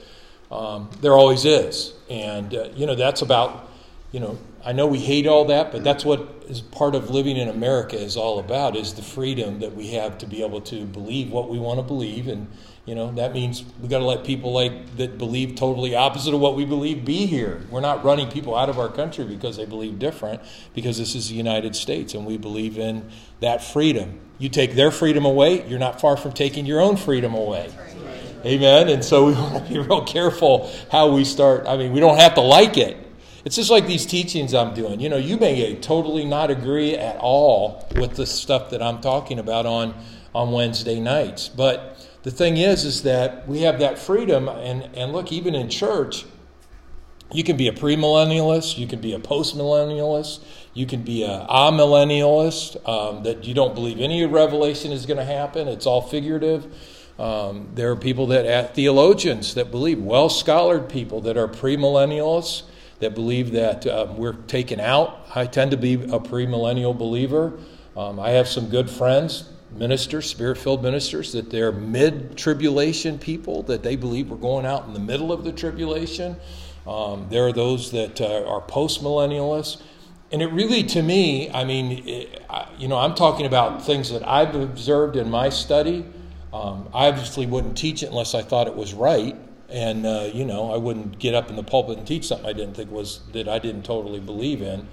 um, 0.51 0.91
there 1.01 1.15
always 1.15 1.45
is. 1.45 1.95
And, 2.09 2.55
uh, 2.55 2.69
you 2.75 2.87
know, 2.87 2.95
that's 2.95 3.23
about, 3.23 3.71
you 4.13 4.21
know, 4.21 4.39
I 4.67 4.73
know 4.73 4.89
we 4.89 4.99
hate 4.99 5.29
all 5.29 5.45
that, 5.45 5.71
but 5.71 5.85
that's 5.85 6.05
what 6.05 6.37
is 6.49 6.61
part 6.61 6.97
of 6.97 7.09
living 7.09 7.37
in 7.37 7.49
America 7.49 7.97
is 7.97 8.17
all 8.17 8.41
about 8.41 8.75
is 8.75 8.95
the 8.95 9.03
freedom 9.03 9.61
that 9.61 9.77
we 9.77 9.93
have 9.93 10.19
to 10.19 10.27
be 10.27 10.43
able 10.43 10.61
to 10.63 10.85
believe 10.87 11.31
what 11.31 11.49
we 11.49 11.59
want 11.59 11.79
to 11.79 11.83
believe 11.83 12.29
and 12.29 12.49
you 12.85 12.95
know 12.95 13.13
that 13.13 13.33
means 13.33 13.65
we 13.81 13.89
got 13.89 13.99
to 13.99 14.05
let 14.05 14.25
people 14.25 14.53
like 14.53 14.97
that 14.97 15.19
believe 15.19 15.57
totally 15.57 15.97
opposite 15.97 16.35
of 16.35 16.41
what 16.41 16.57
we 16.57 16.65
believe 16.65 17.05
be 17.05 17.27
here. 17.27 17.65
We're 17.71 17.81
not 17.81 18.05
running 18.05 18.29
people 18.29 18.57
out 18.57 18.69
of 18.69 18.79
our 18.79 18.89
country 18.89 19.25
because 19.25 19.57
they 19.57 19.67
believe 19.67 20.01
different 20.01 20.41
because 20.75 20.99
this 20.99 21.15
is 21.15 21.29
the 21.29 21.37
United 21.37 21.77
States 21.77 22.15
and 22.15 22.27
we 22.27 22.37
believe 22.37 22.77
in 22.77 23.09
that 23.41 23.63
freedom. 23.63 24.19
You 24.39 24.49
take 24.49 24.75
their 24.75 24.91
freedom 24.91 25.25
away, 25.25 25.67
you're 25.69 25.79
not 25.79 26.01
far 26.01 26.17
from 26.17 26.33
taking 26.33 26.67
your 26.67 26.81
own 26.81 26.97
freedom 26.97 27.35
away. 27.35 27.73
Amen. 28.45 28.89
And 28.89 29.05
so 29.05 29.27
we 29.27 29.33
want 29.33 29.67
to 29.67 29.73
be 29.73 29.79
real 29.79 30.05
careful 30.05 30.73
how 30.91 31.13
we 31.13 31.25
start. 31.25 31.67
I 31.67 31.77
mean, 31.77 31.93
we 31.93 32.01
don't 32.01 32.19
have 32.19 32.35
to 32.35 32.41
like 32.41 32.77
it 32.77 33.06
it's 33.47 33.55
just 33.55 33.71
like 33.71 33.87
these 33.87 34.05
teachings 34.05 34.53
I'm 34.53 34.75
doing. 34.75 34.99
You 34.99 35.09
know, 35.09 35.19
you 35.19 35.37
may 35.37 35.77
totally 35.77 36.25
not 36.25 36.51
agree 36.51 36.97
at 36.97 37.17
all 37.21 37.87
with 37.95 38.17
the 38.17 38.27
stuff 38.27 38.71
that 38.71 38.83
I'm 38.83 39.01
talking 39.01 39.39
about 39.39 39.67
on, 39.67 39.95
on 40.35 40.51
Wednesday 40.51 40.99
nights. 40.99 41.49
But 41.49 42.09
the 42.25 42.33
thing 42.33 42.57
is, 42.57 42.85
is 42.85 43.05
that 43.05 43.47
we 43.47 43.61
have 43.61 43.79
that 43.79 44.01
freedom. 44.01 44.49
And, 44.49 44.91
and 44.97 45.13
look, 45.13 45.31
even 45.31 45.55
in 45.55 45.71
church, 45.71 46.25
you 47.33 47.45
can 47.45 47.57
be 47.57 47.69
a 47.69 47.73
premillennialist, 47.73 48.79
you 48.79 48.89
can 48.89 49.01
be 49.01 49.13
a 49.13 49.21
postmillennialist, 49.21 50.43
you 50.75 50.87
can 50.87 51.03
be 51.03 51.23
a 51.23 51.47
amillennialist, 51.49 52.89
um, 52.89 53.23
that 53.23 53.45
you 53.45 53.55
don't 53.55 53.77
believe 53.77 54.01
any 54.01 54.27
revelation 54.27 54.91
is 54.91 55.07
going 55.07 55.19
to 55.19 55.25
happen, 55.25 55.69
it's 55.69 55.87
all 55.87 56.03
figurative. 56.03 56.67
Um, 57.17 57.69
there 57.75 57.93
are 57.93 57.97
people 57.97 58.27
that, 58.27 58.75
theologians 58.75 59.55
that 59.55 59.71
believe, 59.71 60.03
well 60.03 60.29
scholared 60.29 60.89
people 60.89 61.21
that 61.21 61.37
are 61.37 61.47
premillennialists 61.47 62.65
that 63.01 63.15
believe 63.15 63.53
that 63.53 63.87
um, 63.87 64.17
we're 64.17 64.33
taken 64.33 64.81
out. 64.81 65.27
I 65.35 65.47
tend 65.47 65.71
to 65.73 65.77
be 65.77 65.95
a 65.95 66.19
premillennial 66.19 66.97
believer. 66.97 67.59
Um, 67.97 68.19
I 68.19 68.31
have 68.31 68.49
some 68.49 68.69
good 68.69 68.91
friends, 68.91 69.51
ministers, 69.73 70.29
spirit 70.29 70.59
filled 70.59 70.83
ministers, 70.83 71.33
that 71.33 71.51
they're 71.51 71.73
mid 71.73 72.37
tribulation 72.37 73.19
people, 73.19 73.63
that 73.65 73.83
they 73.83 73.97
believe 73.97 74.31
we're 74.31 74.37
going 74.37 74.67
out 74.67 74.87
in 74.87 74.95
the 74.95 75.01
middle 75.01 75.33
of 75.33 75.45
the 75.45 75.53
tribulation. 75.53 76.37
Um, 76.87 77.27
there 77.31 77.47
are 77.47 77.53
those 77.53 77.91
that 77.91 78.21
uh, 78.21 78.45
are 78.47 78.61
post 78.61 79.03
millennialists. 79.03 79.83
And 80.33 80.43
it 80.43 80.49
really, 80.49 80.83
to 80.85 81.03
me, 81.03 81.51
I 81.51 81.65
mean, 81.65 82.03
it, 82.07 82.45
I, 82.51 82.69
you 82.79 82.89
know, 82.89 82.97
I'm 82.97 83.15
talking 83.15 83.47
about 83.47 83.85
things 83.85 84.11
that 84.11 84.27
I've 84.27 84.55
observed 84.55 85.17
in 85.17 85.31
my 85.31 85.51
study. 85.51 86.05
Um, 86.53 86.89
I 86.95 87.09
obviously 87.09 87.47
wouldn't 87.47 87.77
teach 87.77 88.03
it 88.03 88.07
unless 88.07 88.35
I 88.35 88.43
thought 88.43 88.67
it 88.67 88.75
was 88.75 88.95
right 88.95 89.37
and 89.69 90.07
uh, 90.07 90.31
you 90.33 90.45
know 90.45 90.73
I 90.73 90.77
wouldn't 90.77 91.19
get 91.19 91.35
up 91.35 91.51
in 91.51 91.57
the 91.57 91.63
pulpit 91.63 91.99
and 91.99 92.07
teach 92.07 92.27
something 92.27 92.47
I 92.47 92.53
didn't 92.53 92.75
think 92.75 92.91
was 92.91 93.21
that 93.33 93.49
I 93.49 93.59
didn't 93.59 93.85
totally 93.85 94.21
believe 94.21 94.63
in. 94.63 94.89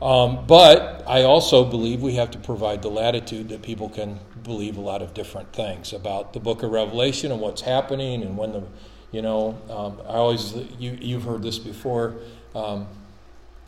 Um, 0.00 0.46
but 0.46 1.04
I 1.06 1.22
also 1.22 1.64
believe 1.64 2.02
we 2.02 2.16
have 2.16 2.30
to 2.32 2.38
provide 2.38 2.82
the 2.82 2.90
latitude 2.90 3.48
that 3.48 3.62
people 3.62 3.88
can 3.88 4.20
believe 4.42 4.76
a 4.76 4.80
lot 4.80 5.00
of 5.00 5.14
different 5.14 5.54
things 5.54 5.94
about 5.94 6.34
the 6.34 6.40
Book 6.40 6.62
of 6.62 6.70
Revelation 6.70 7.32
and 7.32 7.40
what's 7.40 7.62
happening 7.62 8.22
and 8.22 8.36
when 8.36 8.52
the 8.52 8.62
you 9.10 9.22
know 9.22 9.58
um, 9.70 10.00
I 10.06 10.16
always 10.16 10.54
you 10.78 10.98
you've 11.00 11.24
heard 11.24 11.42
this 11.42 11.58
before. 11.58 12.16
Um, 12.54 12.88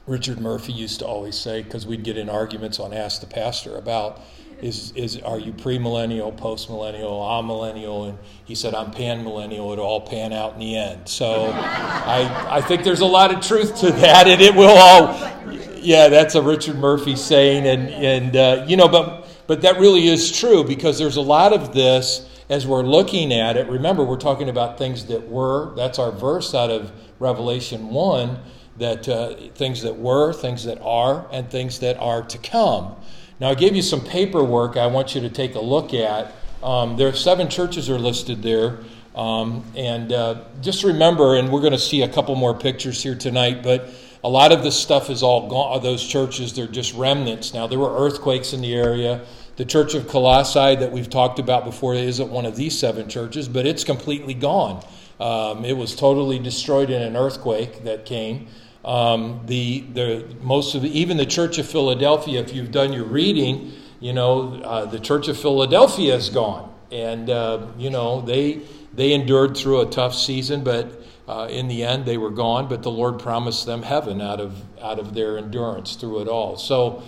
Richard 0.06 0.40
Murphy 0.40 0.72
used 0.72 1.00
to 1.00 1.06
always 1.06 1.36
say 1.36 1.62
because 1.62 1.86
we'd 1.86 2.02
get 2.02 2.16
in 2.16 2.30
arguments 2.30 2.80
on 2.80 2.94
Ask 2.94 3.20
the 3.20 3.26
Pastor 3.26 3.76
about 3.76 4.20
is, 4.60 4.92
is 4.96 5.18
are 5.18 5.38
you 5.38 5.52
premillennial, 5.52 6.36
postmillennial, 6.36 7.20
amillennial? 7.20 8.08
And 8.08 8.18
he 8.44 8.54
said, 8.54 8.74
I'm 8.74 8.90
panmillennial. 8.90 9.72
It'll 9.72 9.86
all 9.86 10.00
pan 10.00 10.32
out 10.32 10.54
in 10.54 10.60
the 10.60 10.76
end. 10.76 11.08
So 11.08 11.50
I, 11.54 12.56
I 12.56 12.60
think 12.60 12.82
there's 12.82 13.00
a 13.00 13.06
lot 13.06 13.32
of 13.32 13.40
truth 13.40 13.80
to 13.80 13.90
that, 13.92 14.26
and 14.26 14.40
it 14.40 14.54
will 14.54 14.76
all. 14.76 15.38
Yeah, 15.80 16.08
that's 16.08 16.34
a 16.34 16.42
Richard 16.42 16.76
Murphy 16.76 17.14
saying, 17.14 17.66
and 17.66 17.88
and 17.88 18.36
uh, 18.36 18.64
you 18.66 18.76
know, 18.76 18.88
but 18.88 19.28
but 19.46 19.62
that 19.62 19.78
really 19.78 20.08
is 20.08 20.36
true 20.36 20.64
because 20.64 20.98
there's 20.98 21.16
a 21.16 21.22
lot 21.22 21.52
of 21.52 21.72
this 21.72 22.28
as 22.48 22.66
we're 22.66 22.82
looking 22.82 23.32
at 23.32 23.56
it. 23.56 23.68
Remember, 23.68 24.04
we're 24.04 24.16
talking 24.16 24.48
about 24.48 24.76
things 24.76 25.06
that 25.06 25.28
were. 25.28 25.74
That's 25.76 25.98
our 25.98 26.10
verse 26.10 26.54
out 26.54 26.70
of 26.70 26.90
Revelation 27.20 27.90
one. 27.90 28.38
That 28.78 29.08
uh, 29.08 29.34
things 29.54 29.82
that 29.82 29.96
were, 29.96 30.32
things 30.32 30.64
that 30.64 30.80
are, 30.82 31.28
and 31.32 31.50
things 31.50 31.80
that 31.80 31.96
are 31.98 32.22
to 32.22 32.38
come. 32.38 32.96
Now, 33.40 33.50
I 33.50 33.54
gave 33.54 33.76
you 33.76 33.82
some 33.82 34.00
paperwork 34.00 34.76
I 34.76 34.88
want 34.88 35.14
you 35.14 35.20
to 35.20 35.30
take 35.30 35.54
a 35.54 35.60
look 35.60 35.94
at. 35.94 36.32
Um, 36.62 36.96
there 36.96 37.08
are 37.08 37.12
seven 37.12 37.48
churches 37.48 37.88
are 37.88 37.98
listed 37.98 38.42
there. 38.42 38.80
Um, 39.14 39.64
and 39.76 40.12
uh, 40.12 40.44
just 40.60 40.82
remember, 40.82 41.36
and 41.36 41.50
we're 41.50 41.60
going 41.60 41.72
to 41.72 41.78
see 41.78 42.02
a 42.02 42.08
couple 42.08 42.34
more 42.34 42.56
pictures 42.56 43.02
here 43.02 43.14
tonight, 43.14 43.62
but 43.62 43.90
a 44.24 44.28
lot 44.28 44.50
of 44.50 44.64
this 44.64 44.78
stuff 44.78 45.08
is 45.08 45.22
all 45.22 45.48
gone. 45.48 45.80
Those 45.82 46.04
churches, 46.04 46.52
they're 46.52 46.66
just 46.66 46.94
remnants. 46.94 47.54
Now, 47.54 47.68
there 47.68 47.78
were 47.78 47.96
earthquakes 47.96 48.52
in 48.52 48.60
the 48.60 48.74
area. 48.74 49.24
The 49.56 49.64
Church 49.64 49.94
of 49.94 50.08
Colossae 50.08 50.76
that 50.76 50.90
we've 50.90 51.10
talked 51.10 51.38
about 51.38 51.64
before 51.64 51.94
isn't 51.94 52.28
one 52.28 52.44
of 52.44 52.56
these 52.56 52.78
seven 52.78 53.08
churches, 53.08 53.48
but 53.48 53.66
it's 53.66 53.84
completely 53.84 54.34
gone. 54.34 54.84
Um, 55.20 55.64
it 55.64 55.76
was 55.76 55.96
totally 55.96 56.38
destroyed 56.38 56.90
in 56.90 57.02
an 57.02 57.16
earthquake 57.16 57.84
that 57.84 58.04
came. 58.04 58.48
Um, 58.88 59.42
the, 59.44 59.80
the, 59.80 60.34
most 60.40 60.74
of 60.74 60.80
the, 60.80 60.98
even 60.98 61.18
the 61.18 61.26
Church 61.26 61.58
of 61.58 61.68
Philadelphia, 61.68 62.40
if 62.40 62.54
you've 62.54 62.70
done 62.70 62.94
your 62.94 63.04
reading, 63.04 63.72
you 64.00 64.14
know, 64.14 64.54
uh, 64.62 64.86
the 64.86 64.98
Church 64.98 65.28
of 65.28 65.38
Philadelphia 65.38 66.14
is 66.16 66.30
gone. 66.30 66.74
And, 66.90 67.28
uh, 67.28 67.66
you 67.76 67.90
know, 67.90 68.22
they, 68.22 68.62
they 68.94 69.12
endured 69.12 69.58
through 69.58 69.82
a 69.82 69.86
tough 69.90 70.14
season, 70.14 70.64
but 70.64 71.02
uh, 71.28 71.48
in 71.50 71.68
the 71.68 71.84
end, 71.84 72.06
they 72.06 72.16
were 72.16 72.30
gone, 72.30 72.66
but 72.66 72.82
the 72.82 72.90
Lord 72.90 73.18
promised 73.18 73.66
them 73.66 73.82
heaven 73.82 74.22
out 74.22 74.40
of, 74.40 74.54
out 74.80 74.98
of 74.98 75.12
their 75.12 75.36
endurance 75.36 75.94
through 75.94 76.22
it 76.22 76.28
all. 76.28 76.56
So, 76.56 77.02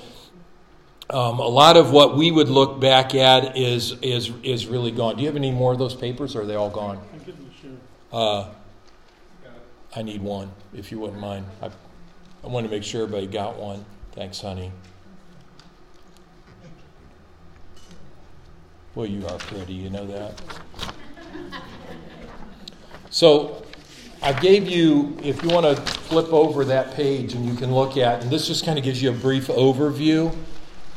um, 1.09 1.39
a 1.39 1.49
lot 1.49 1.79
of 1.79 1.93
what 1.93 2.15
we 2.15 2.31
would 2.31 2.51
look 2.51 2.79
back 2.79 3.15
at 3.15 3.57
is, 3.57 3.93
is, 4.03 4.31
is 4.43 4.67
really 4.67 4.91
gone. 4.91 5.17
Do 5.17 5.23
you 5.23 5.29
have 5.29 5.37
any 5.37 5.51
more 5.51 5.73
of 5.73 5.79
those 5.79 5.95
papers, 5.95 6.37
or 6.37 6.43
are 6.43 6.47
they 6.47 6.57
all 6.57 6.69
gone? 6.69 7.01
I 9.95 10.03
need 10.03 10.23
one, 10.23 10.51
if 10.73 10.93
you 10.93 10.99
wouldn't 11.01 11.21
mind. 11.21 11.47
I, 11.61 11.71
I 12.45 12.47
want 12.47 12.67
to 12.67 12.71
make 12.71 12.85
sure 12.85 13.03
everybody 13.03 13.27
got 13.27 13.57
one. 13.57 13.85
Thanks, 14.13 14.41
honey. 14.41 14.71
Well, 18.95 19.07
you 19.07 19.27
are 19.27 19.39
pretty, 19.39 19.75
you 19.75 19.91
know 19.91 20.07
that. 20.07 20.41
So, 23.11 23.65
I 24.23 24.33
gave 24.33 24.69
you, 24.69 25.17
if 25.23 25.43
you 25.43 25.49
want 25.49 25.65
to 25.65 25.83
flip 25.83 26.33
over 26.33 26.65
that 26.67 26.93
page 26.93 27.33
and 27.33 27.47
you 27.47 27.55
can 27.55 27.75
look 27.75 27.97
at, 27.97 28.23
and 28.23 28.31
this 28.31 28.47
just 28.47 28.65
kind 28.65 28.79
of 28.79 28.85
gives 28.85 29.01
you 29.03 29.11
a 29.11 29.15
brief 29.15 29.47
overview 29.47 30.35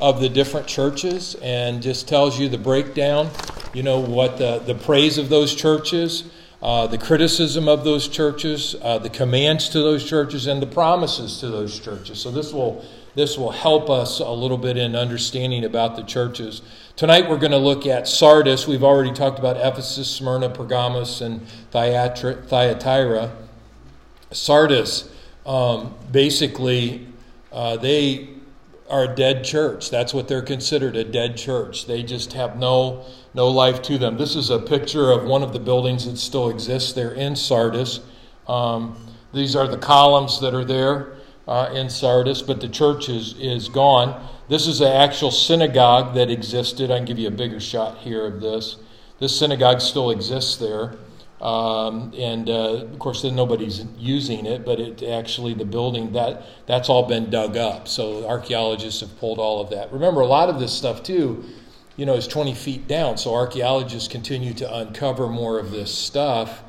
of 0.02 0.20
the 0.20 0.28
different 0.28 0.68
churches 0.68 1.36
and 1.42 1.82
just 1.82 2.08
tells 2.08 2.38
you 2.38 2.50
the 2.50 2.58
breakdown, 2.58 3.30
you 3.74 3.82
know, 3.82 4.00
what 4.00 4.38
the, 4.38 4.60
the 4.60 4.76
praise 4.76 5.18
of 5.18 5.30
those 5.30 5.56
churches, 5.56 6.26
uh, 6.64 6.88
the 6.88 6.98
criticism 6.98 7.68
of 7.68 7.84
those 7.84 8.08
churches, 8.08 8.74
uh, 8.82 8.98
the 8.98 9.10
commands 9.10 9.68
to 9.68 9.80
those 9.80 10.08
churches, 10.08 10.48
and 10.48 10.62
the 10.62 10.66
promises 10.66 11.42
to 11.42 11.50
those 11.50 11.78
churches. 11.78 12.22
So 12.22 12.32
this 12.32 12.54
will 12.54 12.86
this 13.16 13.38
will 13.38 13.52
help 13.52 13.90
us 13.90 14.20
a 14.20 14.32
little 14.32 14.58
bit 14.58 14.78
in 14.78 14.96
understanding 14.96 15.66
about 15.66 15.98
the 15.98 16.04
churches. 16.04 16.62
Tonight 16.96 17.30
we're 17.30 17.38
going 17.38 17.52
to 17.52 17.58
look 17.58 17.86
at 17.86 18.08
Sardis. 18.08 18.66
We've 18.66 18.84
already 18.84 19.12
talked 19.12 19.38
about 19.40 19.58
Ephesus, 19.58 20.10
Smyrna, 20.10 20.50
Pergamos, 20.50 21.22
and 21.22 21.46
Thyatira. 21.70 23.32
Sardis, 24.32 25.10
um, 25.46 25.94
basically, 26.12 27.08
uh, 27.52 27.76
they 27.76 28.30
are 28.90 29.04
a 29.04 29.16
dead 29.16 29.44
church. 29.44 29.90
That's 29.90 30.14
what 30.14 30.28
they're 30.28 30.42
considered 30.42 30.96
a 30.96 31.04
dead 31.04 31.38
church. 31.38 31.86
They 31.88 32.04
just 32.04 32.34
have 32.34 32.58
no 32.58 33.06
no 33.34 33.48
life 33.48 33.82
to 33.84 33.98
them. 33.98 34.18
This 34.18 34.36
is 34.36 34.50
a 34.50 34.60
picture 34.60 35.12
of 35.12 35.24
one 35.24 35.42
of 35.42 35.54
the 35.54 35.60
buildings 35.60 36.06
that 36.06 36.18
still 36.18 36.50
exists. 36.50 36.94
They're 36.94 37.14
in 37.14 37.36
Sardis. 37.36 38.00
Um, 38.48 38.96
these 39.34 39.56
are 39.56 39.68
the 39.68 39.78
columns 39.78 40.40
that 40.42 40.54
are 40.54 40.66
there 40.66 41.14
uh, 41.48 41.72
in 41.74 41.90
Sardis, 41.90 42.42
but 42.42 42.62
the 42.62 42.70
church 42.70 43.10
is, 43.10 43.36
is 43.40 43.70
gone. 43.70 44.28
This 44.50 44.68
is 44.68 44.82
an 44.82 44.92
actual 44.92 45.32
synagogue 45.32 46.14
that 46.16 46.30
existed. 46.30 46.92
I 46.92 46.98
can 46.98 47.06
give 47.06 47.18
you 47.18 47.30
a 47.30 47.32
bigger 47.32 47.60
shot 47.60 48.00
here 48.00 48.26
of 48.26 48.42
this. 48.42 48.78
This 49.20 49.38
synagogue 49.38 49.82
still 49.82 50.12
exists 50.12 50.58
there. 50.58 50.94
Um, 51.44 52.14
and 52.18 52.50
uh, 52.50 52.86
of 52.86 53.00
course, 53.00 53.22
then 53.22 53.36
nobody's 53.36 53.84
using 53.98 54.46
it, 54.46 54.64
but 54.64 54.80
it 54.80 55.04
actually 55.04 55.54
the 55.54 55.66
building 55.66 56.14
that 56.14 56.42
that's 56.68 56.88
all 56.88 57.04
been 57.06 57.30
dug 57.30 57.58
up. 57.58 57.90
So 57.90 58.26
archaeologists 58.26 59.02
have 59.02 59.20
pulled 59.20 59.40
all 59.40 59.60
of 59.60 59.70
that. 59.72 59.92
Remember, 59.92 60.22
a 60.22 60.26
lot 60.26 60.48
of 60.48 60.58
this 60.58 60.72
stuff 60.72 61.04
too, 61.04 61.44
you 61.98 62.06
know, 62.06 62.14
is 62.14 62.28
20 62.30 62.54
feet 62.54 62.88
down. 62.88 63.18
So 63.18 63.34
archaeologists 63.34 64.08
continue 64.08 64.54
to 64.54 64.74
uncover 64.74 65.28
more 65.28 65.60
of 65.60 65.72
this 65.72 65.94
stuff. 65.94 66.64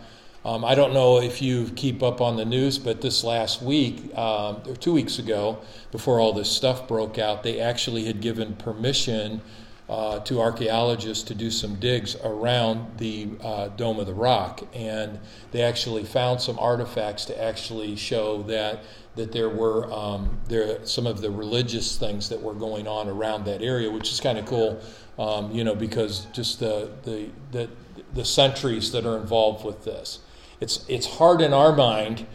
Um, 0.45 0.65
I 0.65 0.75
don't 0.75 0.93
know 0.93 1.21
if 1.21 1.41
you 1.41 1.71
keep 1.77 2.03
up 2.03 2.21
on 2.21 2.37
the 2.37 2.45
news, 2.45 2.77
but 2.77 3.01
this 3.01 3.23
last 3.23 3.63
week, 3.63 4.13
um, 4.19 4.61
or 4.67 4.75
two 4.75 4.93
weeks 4.93 5.21
ago, 5.21 5.61
before 5.93 6.19
all 6.19 6.33
this 6.33 6.51
stuff 6.51 6.89
broke 6.89 7.17
out, 7.17 7.45
they 7.45 7.61
actually 7.61 8.07
had 8.07 8.21
given 8.21 8.57
permission 8.57 9.41
uh, 9.89 10.21
to 10.21 10.41
archaeologists 10.41 11.25
to 11.25 11.35
do 11.35 11.51
some 11.51 11.75
digs 11.77 12.17
around 12.25 12.99
the 12.99 13.29
uh, 13.43 13.69
Dome 13.69 13.99
of 13.99 14.07
the 14.07 14.15
Rock, 14.15 14.63
and 14.73 15.21
they 15.53 15.63
actually 15.63 16.05
found 16.05 16.41
some 16.41 16.59
artifacts 16.59 17.25
to 17.27 17.43
actually 17.43 17.97
show 17.97 18.43
that 18.45 18.83
that 19.17 19.31
there 19.31 19.49
were 19.49 19.93
um, 19.93 20.39
there 20.49 20.85
some 20.87 21.07
of 21.07 21.21
the 21.21 21.31
religious 21.31 21.97
things 21.97 22.29
that 22.29 22.41
were 22.41 22.55
going 22.55 22.89
on 22.89 23.09
around 23.09 23.45
that 23.45 23.63
area, 23.63 23.91
which 23.91 24.11
is 24.11 24.21
kind 24.21 24.39
of 24.39 24.47
cool, 24.47 24.81
um, 25.19 25.53
you 25.53 25.63
know, 25.63 25.75
because 25.75 26.27
just 26.33 26.61
the, 26.61 26.91
the 27.03 27.29
the 27.53 27.69
the 28.15 28.25
centuries 28.25 28.93
that 28.93 29.05
are 29.05 29.17
involved 29.17 29.65
with 29.65 29.85
this. 29.85 30.21
It's, 30.61 30.85
it's 30.89 31.07
hard 31.07 31.41
in 31.41 31.53
our 31.53 31.75
mind 31.75 32.27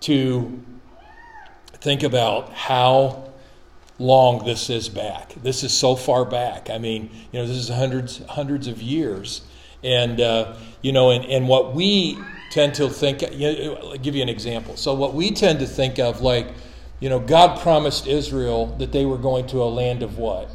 to 0.00 0.62
think 1.74 2.02
about 2.02 2.52
how 2.52 3.27
long 3.98 4.44
this 4.44 4.70
is 4.70 4.88
back. 4.88 5.34
This 5.42 5.64
is 5.64 5.72
so 5.72 5.96
far 5.96 6.24
back. 6.24 6.70
I 6.70 6.78
mean, 6.78 7.10
you 7.32 7.40
know, 7.40 7.46
this 7.46 7.56
is 7.56 7.68
hundreds, 7.68 8.24
hundreds 8.26 8.66
of 8.66 8.80
years. 8.80 9.42
And, 9.82 10.20
uh, 10.20 10.56
you 10.82 10.92
know, 10.92 11.10
and, 11.10 11.24
and 11.24 11.48
what 11.48 11.74
we 11.74 12.18
tend 12.50 12.74
to 12.74 12.88
think, 12.88 13.22
you 13.32 13.54
know, 13.54 13.96
give 14.00 14.14
you 14.14 14.22
an 14.22 14.28
example. 14.28 14.76
So, 14.76 14.94
what 14.94 15.14
we 15.14 15.30
tend 15.30 15.60
to 15.60 15.66
think 15.66 15.98
of, 15.98 16.20
like, 16.20 16.48
you 17.00 17.08
know, 17.08 17.20
God 17.20 17.60
promised 17.60 18.06
Israel 18.06 18.66
that 18.78 18.90
they 18.90 19.04
were 19.04 19.18
going 19.18 19.46
to 19.48 19.62
a 19.62 19.66
land 19.66 20.02
of 20.02 20.18
what? 20.18 20.50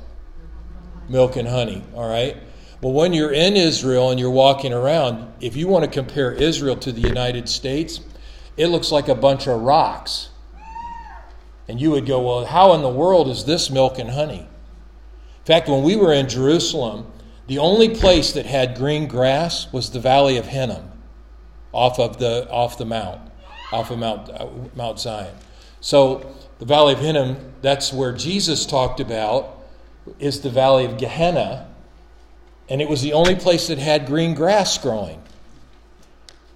Milk 1.07 1.35
and 1.37 1.47
honey, 1.47 1.83
all 1.93 2.09
right? 2.09 2.37
Well, 2.81 2.91
when 2.91 3.13
you're 3.13 3.31
in 3.31 3.55
Israel 3.55 4.09
and 4.09 4.19
you're 4.19 4.29
walking 4.29 4.73
around, 4.73 5.31
if 5.39 5.55
you 5.55 5.69
want 5.69 5.85
to 5.85 5.89
compare 5.89 6.33
Israel 6.33 6.75
to 6.77 6.91
the 6.91 6.99
United 6.99 7.47
States, 7.47 8.01
it 8.57 8.67
looks 8.67 8.91
like 8.91 9.07
a 9.07 9.15
bunch 9.15 9.47
of 9.47 9.61
rocks. 9.61 10.29
And 11.67 11.79
you 11.79 11.91
would 11.91 12.05
go, 12.05 12.21
well, 12.21 12.45
how 12.45 12.73
in 12.73 12.81
the 12.81 12.89
world 12.89 13.27
is 13.29 13.45
this 13.45 13.69
milk 13.69 13.97
and 13.97 14.11
honey? 14.11 14.39
In 14.39 15.45
fact, 15.45 15.69
when 15.69 15.83
we 15.83 15.95
were 15.95 16.13
in 16.13 16.29
Jerusalem, 16.29 17.05
the 17.47 17.57
only 17.57 17.89
place 17.89 18.31
that 18.33 18.45
had 18.45 18.77
green 18.77 19.07
grass 19.07 19.71
was 19.71 19.91
the 19.91 19.99
Valley 19.99 20.37
of 20.37 20.47
Hinnom, 20.47 20.91
off 21.71 21.99
of 21.99 22.17
the 22.17 22.49
off 22.49 22.77
the 22.77 22.85
mount, 22.85 23.19
off 23.71 23.91
of 23.91 23.99
Mount 23.99 24.29
uh, 24.29 24.47
Mount 24.75 24.99
Zion. 24.99 25.35
So 25.81 26.33
the 26.59 26.65
Valley 26.65 26.93
of 26.93 26.99
Hinnom, 26.99 27.53
that's 27.61 27.91
where 27.91 28.13
Jesus 28.13 28.65
talked 28.65 29.01
about, 29.01 29.57
is 30.19 30.41
the 30.41 30.49
Valley 30.49 30.85
of 30.85 30.97
Gehenna, 30.97 31.69
and 32.69 32.81
it 32.81 32.87
was 32.87 33.01
the 33.01 33.13
only 33.13 33.35
place 33.35 33.67
that 33.67 33.77
had 33.77 34.05
green 34.05 34.33
grass 34.33 34.77
growing. 34.77 35.21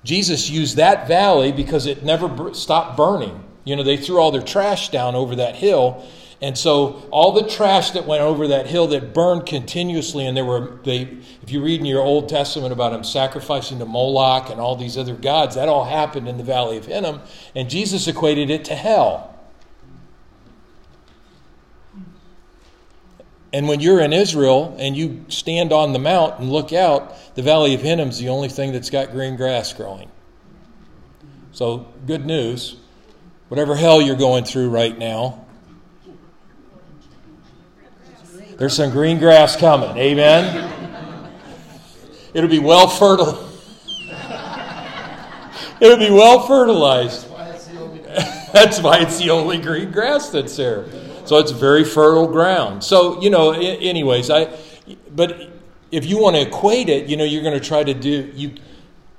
Jesus 0.04 0.50
used 0.50 0.78
that 0.78 1.08
valley 1.08 1.52
because 1.52 1.86
it 1.86 2.04
never 2.04 2.54
stopped 2.54 2.96
burning. 2.96 3.44
You 3.68 3.76
know, 3.76 3.84
they 3.84 3.98
threw 3.98 4.18
all 4.18 4.32
their 4.32 4.42
trash 4.42 4.90
down 4.90 5.14
over 5.14 5.36
that 5.36 5.58
hill. 5.58 6.08
And 6.42 6.58
so 6.58 7.06
all 7.12 7.34
the 7.34 7.50
trash 7.50 7.92
that 7.92 8.06
went 8.06 8.22
over 8.22 8.48
that 8.48 8.68
hill 8.68 8.88
that 8.88 9.14
burned 9.14 9.46
continuously, 9.46 10.26
and 10.26 10.38
there 10.38 10.46
were 10.46 10.80
they 10.84 11.18
if 11.42 11.52
you 11.52 11.62
read 11.62 11.82
in 11.82 11.86
your 11.86 12.02
Old 12.02 12.30
Testament 12.30 12.72
about 12.72 12.92
them 12.92 13.04
sacrificing 13.04 13.80
to 13.80 13.86
Moloch 13.86 14.50
and 14.50 14.62
all 14.62 14.76
these 14.76 14.98
other 14.98 15.16
gods, 15.16 15.56
that 15.56 15.68
all 15.68 15.84
happened 15.84 16.30
in 16.30 16.38
the 16.38 16.44
valley 16.44 16.78
of 16.78 16.86
Hinnom, 16.86 17.22
and 17.56 17.70
Jesus 17.70 18.08
equated 18.08 18.50
it 18.50 18.64
to 18.66 18.76
hell. 18.76 19.34
And 23.52 23.68
when 23.68 23.80
you're 23.80 24.00
in 24.00 24.14
Israel 24.14 24.76
and 24.80 24.96
you 24.96 25.26
stand 25.28 25.74
on 25.74 25.92
the 25.92 26.00
mount 26.00 26.40
and 26.40 26.52
look 26.52 26.72
out, 26.72 27.36
the 27.36 27.42
Valley 27.42 27.74
of 27.74 27.82
Hinnom 27.82 28.10
is 28.10 28.20
the 28.20 28.30
only 28.30 28.50
thing 28.50 28.72
that's 28.72 28.90
got 28.90 29.12
green 29.12 29.36
grass 29.36 29.74
growing. 29.74 30.12
So, 31.54 31.88
good 32.06 32.26
news. 32.26 32.76
Whatever 33.50 33.76
hell 33.76 34.02
you're 34.02 34.16
going 34.16 34.44
through 34.44 34.70
right 34.70 34.98
now, 34.98 35.46
there's 38.58 38.76
some 38.76 38.92
green 38.92 39.20
grass 39.20 39.56
coming. 39.56 39.96
Amen? 39.98 40.74
It'll 42.34 42.50
be 42.50 42.60
well 42.60 42.88
fertile. 42.88 43.48
It'll 45.80 45.98
be 45.98 46.10
well 46.10 46.46
fertilized. 46.48 47.28
That's 48.52 48.82
why 48.82 49.00
it's 49.00 49.20
the 49.20 49.30
only 49.30 49.60
green 49.60 49.92
grass 49.92 50.30
that's 50.30 50.56
there. 50.58 50.86
So 51.26 51.38
it's 51.38 51.52
very 51.52 51.84
fertile 51.84 52.28
ground. 52.28 52.84
So, 52.84 53.22
you 53.22 53.30
know, 53.30 53.52
anyways, 53.52 54.30
I, 54.30 54.58
but 55.16 55.50
if 55.92 56.06
you 56.06 56.20
want 56.20 56.36
to 56.36 56.42
equate 56.42 56.90
it, 56.90 57.08
you 57.08 57.18
know, 57.18 57.24
you're 57.24 57.44
going 57.44 57.60
to 57.60 57.66
try 57.66 57.84
to 57.84 57.94
do, 57.94 58.32
you, 58.34 58.56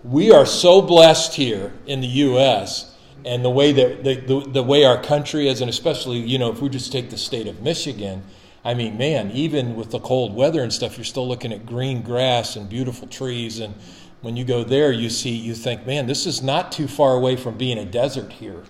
we 0.02 0.32
are 0.32 0.47
so 0.47 0.82
blessed 0.82 1.35
here 1.35 1.73
in 1.87 2.00
the 2.00 2.06
U.S. 2.06 2.97
and 3.28 3.44
the 3.44 3.50
way 3.50 3.73
that 3.73 4.04
the, 4.04 4.14
the, 4.14 4.50
the 4.52 4.62
way 4.62 4.85
our 4.85 5.00
country 5.00 5.49
is, 5.49 5.61
and 5.61 5.68
especially, 5.68 6.18
you 6.18 6.38
know, 6.38 6.50
if 6.50 6.62
we 6.62 6.70
just 6.70 6.90
take 6.90 7.11
the 7.11 7.18
state 7.18 7.47
of 7.47 7.61
Michigan, 7.61 8.23
I 8.64 8.73
mean, 8.73 8.97
man, 8.97 9.30
even 9.32 9.76
with 9.76 9.90
the 9.90 10.00
cold 10.00 10.35
weather 10.35 10.62
and 10.62 10.73
stuff, 10.73 10.97
you're 10.97 11.04
still 11.04 11.28
looking 11.28 11.52
at 11.52 11.66
green 11.66 12.00
grass 12.00 12.56
and 12.56 12.68
beautiful 12.68 13.06
trees. 13.06 13.61
And 13.61 13.75
when 14.23 14.37
you 14.37 14.47
go 14.47 14.64
there, 14.64 14.90
you 14.90 15.11
see, 15.11 15.30
you 15.30 15.54
think, 15.54 15.87
man, 15.87 16.06
this 16.06 16.26
is 16.26 16.42
not 16.42 16.73
too 16.73 16.88
far 16.88 17.14
away 17.14 17.37
from 17.37 17.58
being 17.58 17.76
a 17.76 17.85
desert 17.85 18.32
here. 18.32 18.64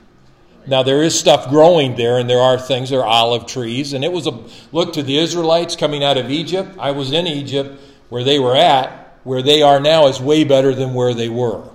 Now 0.66 0.82
there 0.82 1.02
is 1.04 1.18
stuff 1.18 1.48
growing 1.48 1.94
there, 1.94 2.18
and 2.18 2.28
there 2.28 2.40
are 2.40 2.58
things. 2.58 2.90
There 2.90 3.00
are 3.00 3.06
olive 3.06 3.46
trees, 3.46 3.92
and 3.92 4.04
it 4.04 4.12
was 4.12 4.26
a 4.26 4.44
look 4.72 4.92
to 4.94 5.04
the 5.04 5.18
Israelites 5.18 5.76
coming 5.76 6.02
out 6.02 6.18
of 6.18 6.30
Egypt. 6.30 6.76
I 6.80 6.90
was 6.90 7.12
in 7.12 7.28
Egypt 7.28 7.80
where 8.08 8.24
they 8.24 8.40
were 8.40 8.56
at. 8.56 9.20
Where 9.22 9.42
they 9.42 9.62
are 9.62 9.78
now 9.80 10.08
is 10.08 10.20
way 10.20 10.44
better 10.44 10.74
than 10.74 10.94
where 10.94 11.14
they 11.14 11.28
were. 11.28 11.68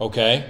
Okay, 0.00 0.48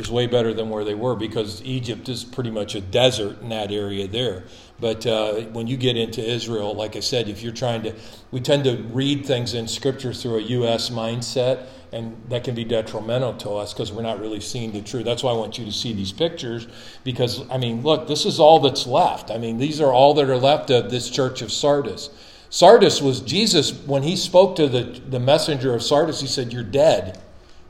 is 0.00 0.10
way 0.10 0.26
better 0.26 0.52
than 0.52 0.70
where 0.70 0.84
they 0.84 0.94
were 0.94 1.14
because 1.14 1.62
Egypt 1.62 2.08
is 2.08 2.24
pretty 2.24 2.50
much 2.50 2.74
a 2.74 2.80
desert 2.80 3.40
in 3.42 3.50
that 3.50 3.70
area 3.70 4.08
there. 4.08 4.44
But 4.80 5.06
uh, 5.06 5.34
when 5.52 5.66
you 5.66 5.76
get 5.76 5.96
into 5.96 6.24
Israel, 6.24 6.74
like 6.74 6.96
I 6.96 7.00
said, 7.00 7.28
if 7.28 7.42
you're 7.42 7.52
trying 7.52 7.82
to, 7.82 7.94
we 8.30 8.40
tend 8.40 8.64
to 8.64 8.76
read 8.76 9.26
things 9.26 9.52
in 9.52 9.68
Scripture 9.68 10.14
through 10.14 10.38
a 10.38 10.42
U.S. 10.42 10.88
mindset, 10.88 11.66
and 11.92 12.16
that 12.28 12.44
can 12.44 12.54
be 12.54 12.64
detrimental 12.64 13.34
to 13.34 13.50
us 13.50 13.74
because 13.74 13.92
we're 13.92 14.02
not 14.02 14.20
really 14.20 14.40
seeing 14.40 14.72
the 14.72 14.80
truth. 14.80 15.04
That's 15.04 15.22
why 15.22 15.32
I 15.32 15.36
want 15.36 15.58
you 15.58 15.66
to 15.66 15.72
see 15.72 15.92
these 15.92 16.12
pictures 16.12 16.66
because, 17.04 17.48
I 17.50 17.58
mean, 17.58 17.82
look, 17.82 18.08
this 18.08 18.24
is 18.24 18.40
all 18.40 18.60
that's 18.60 18.86
left. 18.86 19.30
I 19.30 19.38
mean, 19.38 19.58
these 19.58 19.80
are 19.80 19.92
all 19.92 20.14
that 20.14 20.30
are 20.30 20.36
left 20.36 20.70
of 20.70 20.90
this 20.90 21.10
church 21.10 21.42
of 21.42 21.52
Sardis. 21.52 22.08
Sardis 22.48 23.00
was 23.00 23.20
Jesus, 23.20 23.72
when 23.72 24.02
he 24.02 24.16
spoke 24.16 24.56
to 24.56 24.68
the, 24.68 24.82
the 24.82 25.20
messenger 25.20 25.74
of 25.74 25.82
Sardis, 25.82 26.20
he 26.20 26.26
said, 26.26 26.52
You're 26.52 26.64
dead. 26.64 27.20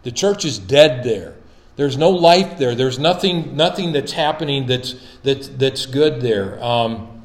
The 0.05 0.13
church 0.13 0.47
is 0.47 0.59
dead 0.59 1.05
there. 1.05 1.35
There's 1.81 1.97
no 1.97 2.11
life 2.11 2.59
there. 2.59 2.75
There's 2.75 2.99
nothing, 2.99 3.57
nothing 3.57 3.93
that's 3.93 4.13
happening 4.13 4.67
that's, 4.67 4.97
that's, 5.23 5.49
that's 5.49 5.87
good 5.87 6.21
there. 6.21 6.63
Um, 6.63 7.23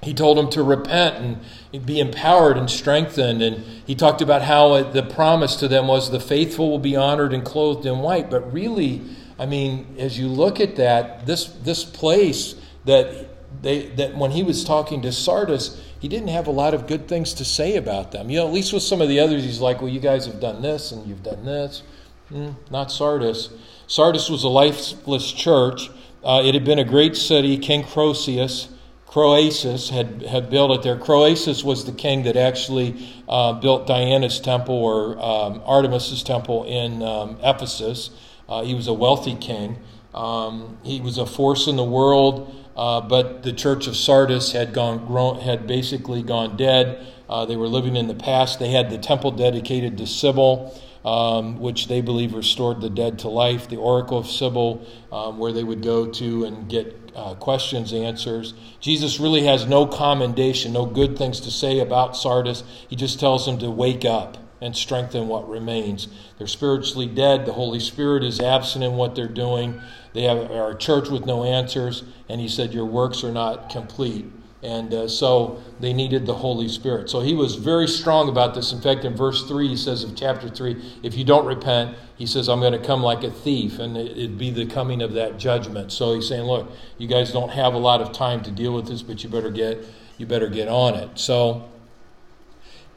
he 0.00 0.14
told 0.14 0.38
them 0.38 0.48
to 0.52 0.62
repent 0.62 1.42
and 1.74 1.84
be 1.84 2.00
empowered 2.00 2.56
and 2.56 2.70
strengthened. 2.70 3.42
And 3.42 3.62
he 3.86 3.94
talked 3.94 4.22
about 4.22 4.40
how 4.40 4.82
the 4.82 5.02
promise 5.02 5.56
to 5.56 5.68
them 5.68 5.88
was 5.88 6.10
the 6.10 6.20
faithful 6.20 6.70
will 6.70 6.78
be 6.78 6.96
honored 6.96 7.34
and 7.34 7.44
clothed 7.44 7.84
in 7.84 7.98
white. 7.98 8.30
But 8.30 8.50
really, 8.50 9.02
I 9.38 9.44
mean, 9.44 9.94
as 9.98 10.18
you 10.18 10.26
look 10.26 10.58
at 10.58 10.76
that, 10.76 11.26
this, 11.26 11.48
this 11.48 11.84
place 11.84 12.54
that, 12.86 13.28
they, 13.62 13.88
that 13.96 14.16
when 14.16 14.30
he 14.30 14.42
was 14.42 14.64
talking 14.64 15.02
to 15.02 15.12
Sardis, 15.12 15.78
he 16.00 16.08
didn't 16.08 16.28
have 16.28 16.46
a 16.46 16.50
lot 16.50 16.72
of 16.72 16.86
good 16.86 17.08
things 17.08 17.34
to 17.34 17.44
say 17.44 17.76
about 17.76 18.10
them. 18.10 18.30
You 18.30 18.38
know, 18.38 18.46
at 18.46 18.54
least 18.54 18.72
with 18.72 18.84
some 18.84 19.02
of 19.02 19.08
the 19.10 19.20
others, 19.20 19.44
he's 19.44 19.60
like, 19.60 19.82
well, 19.82 19.90
you 19.90 20.00
guys 20.00 20.24
have 20.24 20.40
done 20.40 20.62
this 20.62 20.92
and 20.92 21.06
you've 21.06 21.22
done 21.22 21.44
this. 21.44 21.82
Mm, 22.30 22.54
not 22.70 22.90
Sardis. 22.90 23.50
Sardis 23.92 24.30
was 24.30 24.42
a 24.42 24.48
lifeless 24.48 25.30
church. 25.32 25.90
Uh, 26.24 26.40
it 26.42 26.54
had 26.54 26.64
been 26.64 26.78
a 26.78 26.84
great 26.84 27.14
city. 27.14 27.58
King 27.58 27.84
Croesus, 27.84 28.70
Croesus 29.06 29.90
had, 29.90 30.22
had 30.22 30.48
built 30.48 30.70
it 30.70 30.82
there. 30.82 30.96
Croesus 30.96 31.62
was 31.62 31.84
the 31.84 31.92
king 31.92 32.22
that 32.22 32.34
actually 32.34 33.06
uh, 33.28 33.52
built 33.52 33.86
Diana's 33.86 34.40
temple 34.40 34.76
or 34.76 35.18
um, 35.22 35.60
Artemis's 35.66 36.22
temple 36.22 36.64
in 36.64 37.02
um, 37.02 37.36
Ephesus. 37.42 38.08
Uh, 38.48 38.62
he 38.62 38.72
was 38.72 38.86
a 38.86 38.94
wealthy 38.94 39.34
king. 39.34 39.78
Um, 40.14 40.78
he 40.82 41.02
was 41.02 41.18
a 41.18 41.26
force 41.26 41.66
in 41.66 41.76
the 41.76 41.84
world, 41.84 42.50
uh, 42.74 43.02
but 43.02 43.42
the 43.42 43.52
church 43.52 43.86
of 43.86 43.94
Sardis 43.94 44.52
had 44.52 44.72
gone 44.72 45.04
grown, 45.04 45.40
had 45.40 45.66
basically 45.66 46.22
gone 46.22 46.56
dead. 46.56 47.06
Uh, 47.28 47.44
they 47.44 47.56
were 47.56 47.68
living 47.68 47.96
in 47.96 48.08
the 48.08 48.14
past. 48.14 48.58
They 48.58 48.70
had 48.70 48.88
the 48.88 48.96
temple 48.96 49.32
dedicated 49.32 49.98
to 49.98 50.06
Cybele 50.06 50.74
um, 51.04 51.58
which 51.60 51.88
they 51.88 52.00
believe 52.00 52.34
restored 52.34 52.80
the 52.80 52.90
dead 52.90 53.18
to 53.20 53.28
life, 53.28 53.68
the 53.68 53.76
Oracle 53.76 54.18
of 54.18 54.26
Cybele, 54.26 54.86
um, 55.10 55.38
where 55.38 55.52
they 55.52 55.64
would 55.64 55.82
go 55.82 56.06
to 56.06 56.44
and 56.44 56.68
get 56.68 57.10
uh, 57.14 57.34
questions, 57.34 57.92
answers. 57.92 58.54
Jesus 58.80 59.20
really 59.20 59.44
has 59.44 59.66
no 59.66 59.86
commendation, 59.86 60.72
no 60.72 60.86
good 60.86 61.18
things 61.18 61.40
to 61.40 61.50
say 61.50 61.80
about 61.80 62.16
Sardis. 62.16 62.62
He 62.88 62.96
just 62.96 63.20
tells 63.20 63.46
them 63.46 63.58
to 63.58 63.70
wake 63.70 64.04
up 64.04 64.38
and 64.62 64.76
strengthen 64.76 65.26
what 65.26 65.48
remains. 65.48 66.06
They're 66.38 66.46
spiritually 66.46 67.06
dead. 67.06 67.46
The 67.46 67.52
Holy 67.52 67.80
Spirit 67.80 68.22
is 68.22 68.40
absent 68.40 68.84
in 68.84 68.92
what 68.92 69.16
they're 69.16 69.26
doing. 69.26 69.80
They 70.12 70.22
have, 70.22 70.50
are 70.52 70.70
a 70.70 70.78
church 70.78 71.08
with 71.08 71.26
no 71.26 71.42
answers. 71.42 72.04
And 72.28 72.40
he 72.40 72.48
said, 72.48 72.72
Your 72.72 72.86
works 72.86 73.24
are 73.24 73.32
not 73.32 73.70
complete. 73.70 74.26
And 74.62 74.94
uh, 74.94 75.08
so 75.08 75.60
they 75.80 75.92
needed 75.92 76.24
the 76.24 76.34
Holy 76.34 76.68
Spirit. 76.68 77.10
So 77.10 77.20
he 77.20 77.34
was 77.34 77.56
very 77.56 77.88
strong 77.88 78.28
about 78.28 78.54
this. 78.54 78.72
In 78.72 78.80
fact, 78.80 79.04
in 79.04 79.16
verse 79.16 79.46
3, 79.48 79.68
he 79.68 79.76
says 79.76 80.04
of 80.04 80.14
chapter 80.14 80.48
3, 80.48 81.00
if 81.02 81.16
you 81.16 81.24
don't 81.24 81.44
repent, 81.46 81.96
he 82.16 82.26
says, 82.26 82.48
I'm 82.48 82.60
going 82.60 82.72
to 82.72 82.78
come 82.78 83.02
like 83.02 83.24
a 83.24 83.30
thief, 83.30 83.80
and 83.80 83.96
it'd 83.96 84.38
be 84.38 84.50
the 84.50 84.66
coming 84.66 85.02
of 85.02 85.14
that 85.14 85.36
judgment. 85.36 85.90
So 85.90 86.14
he's 86.14 86.28
saying, 86.28 86.44
look, 86.44 86.70
you 86.96 87.08
guys 87.08 87.32
don't 87.32 87.50
have 87.50 87.74
a 87.74 87.78
lot 87.78 88.00
of 88.00 88.12
time 88.12 88.42
to 88.44 88.52
deal 88.52 88.72
with 88.72 88.86
this, 88.86 89.02
but 89.02 89.24
you 89.24 89.30
better 89.30 89.50
get, 89.50 89.84
you 90.16 90.26
better 90.26 90.48
get 90.48 90.68
on 90.68 90.94
it. 90.94 91.18
So 91.18 91.68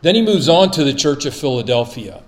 then 0.04 0.14
he 0.14 0.22
moves 0.22 0.48
on 0.48 0.70
to 0.72 0.84
the 0.84 0.94
church 0.94 1.26
of 1.26 1.36
Philadelphia. 1.36 2.22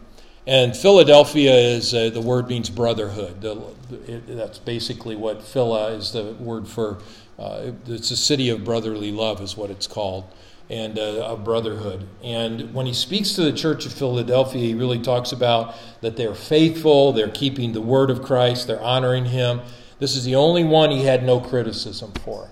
And 0.47 0.75
Philadelphia 0.75 1.53
is 1.53 1.93
uh, 1.93 2.09
the 2.09 2.21
word 2.21 2.47
means 2.47 2.71
brotherhood. 2.71 3.41
The, 3.41 3.61
it, 4.07 4.35
that's 4.35 4.57
basically 4.57 5.15
what 5.15 5.43
Phila 5.43 5.91
is 5.91 6.13
the 6.13 6.33
word 6.39 6.67
for 6.67 6.97
uh, 7.37 7.71
it's 7.85 8.11
a 8.11 8.17
city 8.17 8.49
of 8.49 8.63
brotherly 8.63 9.11
love, 9.11 9.41
is 9.41 9.55
what 9.55 9.69
it's 9.69 9.87
called, 9.87 10.25
and 10.69 10.97
uh, 10.97 11.27
a 11.29 11.37
brotherhood. 11.37 12.07
And 12.23 12.73
when 12.73 12.85
he 12.85 12.93
speaks 12.93 13.33
to 13.33 13.41
the 13.41 13.53
church 13.53 13.85
of 13.85 13.93
Philadelphia, 13.93 14.61
he 14.61 14.73
really 14.73 14.99
talks 14.99 15.31
about 15.31 15.75
that 16.01 16.17
they're 16.17 16.35
faithful, 16.35 17.13
they're 17.13 17.29
keeping 17.29 17.73
the 17.73 17.81
word 17.81 18.09
of 18.09 18.23
Christ, 18.23 18.67
they're 18.67 18.81
honoring 18.81 19.25
him. 19.25 19.61
This 19.99 20.15
is 20.15 20.25
the 20.25 20.35
only 20.35 20.63
one 20.63 20.91
he 20.91 21.05
had 21.05 21.23
no 21.23 21.39
criticism 21.39 22.11
for. 22.23 22.51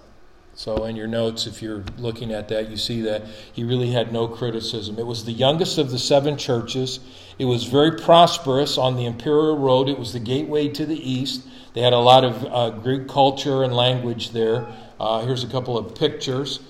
So, 0.58 0.86
in 0.86 0.95
your 0.95 1.08
notes, 1.08 1.48
if 1.48 1.62
you're 1.62 1.84
looking 1.98 2.32
at 2.32 2.48
that, 2.48 2.69
you 2.69 2.78
see 2.78 3.02
that 3.02 3.24
he 3.52 3.65
really 3.65 3.91
had 3.91 4.13
no 4.13 4.26
criticism. 4.26 4.98
It 4.98 5.06
was 5.06 5.26
the 5.26 5.34
youngest 5.34 5.78
of 5.78 5.91
the 5.91 6.00
seven 6.00 6.38
churches. 6.38 7.02
It 7.38 7.43
was 7.43 7.65
very 7.65 7.91
prosperous 7.98 8.78
on 8.78 8.95
the 8.95 9.06
imperial 9.06 9.58
road. 9.58 9.89
It 9.89 10.00
was 10.00 10.13
the 10.13 10.19
gateway 10.19 10.69
to 10.69 10.86
the 10.86 10.98
east. 10.98 11.45
They 11.76 11.82
had 11.82 11.92
a 11.92 12.00
lot 12.00 12.24
of 12.24 12.46
uh, 12.46 12.70
Greek 12.80 13.10
culture 13.10 13.64
and 13.64 13.76
language 13.76 14.32
there. 14.32 14.66
Uh, 14.98 15.26
here's 15.26 15.44
a 15.44 15.48
couple 15.48 15.78
of 15.78 15.94
pictures. 15.94 16.62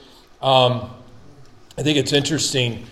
Um, 0.42 0.90
I 1.78 1.84
think 1.84 2.00
it's 2.00 2.12
interesting. 2.12 2.88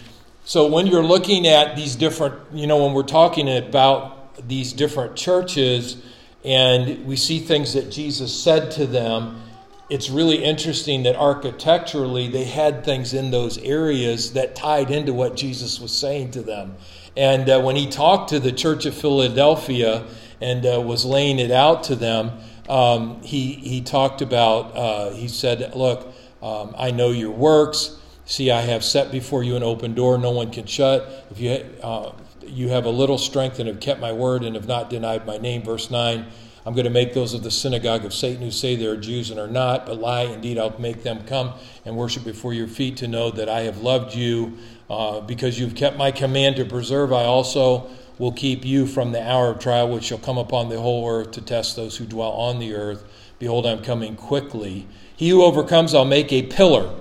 So, 0.46 0.68
when 0.68 0.86
you're 0.86 1.04
looking 1.04 1.48
at 1.48 1.76
these 1.76 1.96
different, 1.96 2.36
you 2.54 2.68
know, 2.68 2.86
when 2.86 2.94
we're 2.94 3.02
talking 3.02 3.50
about 3.50 4.48
these 4.48 4.74
different 4.74 5.16
churches 5.16 5.98
and 6.46 7.04
we 7.08 7.16
see 7.16 7.40
things 7.40 7.74
that 7.74 7.90
Jesus 7.90 8.32
said 8.32 8.70
to 8.72 8.86
them, 8.86 9.42
it's 9.90 10.12
really 10.12 10.44
interesting 10.44 11.04
that 11.04 11.16
architecturally 11.16 12.28
they 12.28 12.44
had 12.44 12.86
things 12.86 13.16
in 13.16 13.32
those 13.32 13.58
areas 13.58 14.34
that 14.34 14.56
tied 14.56 14.92
into 14.92 15.16
what 15.16 15.36
Jesus 15.36 15.80
was 15.80 15.92
saying 15.92 16.30
to 16.32 16.44
them. 16.44 16.76
And 17.18 17.50
uh, 17.50 17.62
when 17.62 17.76
he 17.76 17.88
talked 17.88 18.30
to 18.30 18.40
the 18.40 18.52
church 18.52 18.86
of 18.86 18.94
Philadelphia, 18.94 20.06
and 20.44 20.66
uh, 20.66 20.82
was 20.82 21.06
laying 21.06 21.40
it 21.40 21.52
out 21.52 21.86
to 21.86 21.96
them, 21.96 22.32
um, 22.70 23.22
he, 23.22 23.54
he 23.54 23.82
talked 23.82 24.22
about, 24.22 24.76
uh, 24.76 25.12
he 25.12 25.28
said, 25.28 25.76
Look, 25.76 26.14
um, 26.42 26.76
I 26.78 26.92
know 26.92 27.10
your 27.12 27.32
works. 27.32 27.98
See, 28.26 28.52
I 28.52 28.62
have 28.62 28.84
set 28.84 29.12
before 29.12 29.44
you 29.44 29.56
an 29.56 29.64
open 29.64 29.94
door 29.94 30.18
no 30.18 30.32
one 30.32 30.52
can 30.52 30.66
shut. 30.66 31.28
If 31.32 31.40
you, 31.40 31.52
uh, 31.82 32.12
you 32.46 32.70
have 32.70 32.86
a 32.86 32.90
little 32.90 33.18
strength 33.18 33.60
and 33.60 33.68
have 33.68 33.80
kept 33.80 34.00
my 34.00 34.12
word 34.12 34.44
and 34.44 34.56
have 34.56 34.68
not 34.68 34.90
denied 34.90 35.26
my 35.26 35.38
name. 35.38 35.64
Verse 35.64 35.90
9 35.90 36.26
I'm 36.66 36.74
going 36.74 36.86
to 36.86 36.92
make 36.92 37.14
those 37.14 37.34
of 37.34 37.44
the 37.44 37.52
synagogue 37.52 38.06
of 38.06 38.14
Satan 38.14 38.42
who 38.42 38.52
say 38.52 38.78
they 38.78 38.86
are 38.86 38.96
Jews 38.96 39.30
and 39.30 39.40
are 39.40 39.50
not, 39.50 39.86
but 39.86 40.00
lie. 40.00 40.24
Indeed, 40.24 40.58
I'll 40.58 40.78
make 40.80 41.04
them 41.04 41.26
come 41.26 41.54
and 41.84 41.98
worship 41.98 42.24
before 42.24 42.54
your 42.54 42.68
feet 42.68 42.98
to 42.98 43.08
know 43.08 43.32
that 43.32 43.50
I 43.50 43.62
have 43.62 43.80
loved 43.80 44.16
you 44.16 44.58
uh, 44.90 45.20
because 45.20 45.60
you've 45.60 45.76
kept 45.76 45.98
my 45.98 46.12
command 46.12 46.56
to 46.58 46.66
preserve. 46.66 47.12
I 47.12 47.26
also 47.26 47.90
will 48.18 48.32
keep 48.32 48.64
you 48.66 48.86
from 48.86 49.12
the 49.12 49.28
hour 49.28 49.50
of 49.50 49.60
trial 49.60 49.90
which 49.90 50.06
shall 50.06 50.18
come 50.18 50.38
upon 50.38 50.70
the 50.70 50.80
whole 50.80 51.10
earth 51.10 51.32
to 51.32 51.42
test 51.42 51.76
those 51.76 51.98
who 51.98 52.06
dwell 52.06 52.32
on 52.32 52.60
the 52.60 52.74
earth. 52.74 53.04
Behold, 53.40 53.66
I'm 53.66 53.84
coming 53.84 54.16
quickly. 54.16 54.88
He 55.16 55.30
who 55.30 55.44
overcomes, 55.44 55.94
I'll 55.94 56.06
make 56.06 56.32
a 56.32 56.44
pillar. 56.44 56.94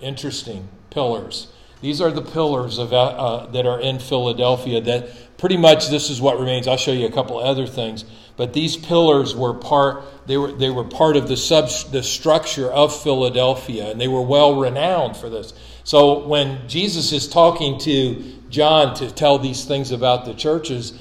Interesting, 0.00 0.68
pillars. 0.90 1.48
These 1.80 2.00
are 2.00 2.10
the 2.10 2.22
pillars 2.22 2.78
of, 2.78 2.92
uh, 2.92 3.46
that 3.46 3.66
are 3.66 3.80
in 3.80 3.98
Philadelphia 3.98 4.80
that 4.82 5.38
pretty 5.38 5.56
much 5.56 5.88
this 5.88 6.10
is 6.10 6.20
what 6.20 6.38
remains. 6.38 6.68
I'll 6.68 6.76
show 6.76 6.92
you 6.92 7.06
a 7.06 7.12
couple 7.12 7.38
other 7.38 7.66
things. 7.66 8.04
But 8.36 8.52
these 8.52 8.76
pillars 8.76 9.34
were 9.34 9.54
part, 9.54 10.04
they 10.26 10.36
were, 10.36 10.52
they 10.52 10.70
were 10.70 10.84
part 10.84 11.16
of 11.16 11.28
the, 11.28 11.36
sub, 11.36 11.70
the 11.90 12.02
structure 12.02 12.70
of 12.70 12.94
Philadelphia, 13.02 13.90
and 13.90 14.00
they 14.00 14.08
were 14.08 14.22
well 14.22 14.58
renowned 14.58 15.16
for 15.16 15.28
this. 15.28 15.52
So 15.84 16.26
when 16.26 16.68
Jesus 16.68 17.12
is 17.12 17.28
talking 17.28 17.78
to 17.80 18.40
John 18.50 18.94
to 18.96 19.10
tell 19.10 19.38
these 19.38 19.64
things 19.64 19.92
about 19.92 20.24
the 20.24 20.34
churches, 20.34 20.98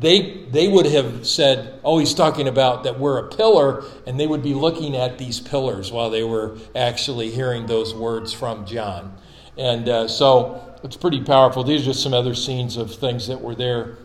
they, 0.00 0.44
they 0.50 0.68
would 0.68 0.86
have 0.86 1.26
said, 1.26 1.78
Oh, 1.84 1.98
he's 1.98 2.14
talking 2.14 2.48
about 2.48 2.84
that 2.84 2.98
we're 2.98 3.18
a 3.18 3.28
pillar, 3.28 3.84
and 4.06 4.18
they 4.18 4.26
would 4.26 4.42
be 4.42 4.54
looking 4.54 4.96
at 4.96 5.18
these 5.18 5.40
pillars 5.40 5.92
while 5.92 6.10
they 6.10 6.24
were 6.24 6.58
actually 6.74 7.30
hearing 7.30 7.66
those 7.66 7.94
words 7.94 8.32
from 8.32 8.66
John. 8.66 9.16
And 9.56 9.88
uh, 9.88 10.08
so 10.08 10.76
it's 10.82 10.96
pretty 10.96 11.22
powerful. 11.22 11.64
These 11.64 11.82
are 11.82 11.86
just 11.86 12.02
some 12.02 12.14
other 12.14 12.34
scenes 12.34 12.76
of 12.76 12.94
things 12.94 13.26
that 13.28 13.40
were 13.40 13.54
there, 13.54 13.98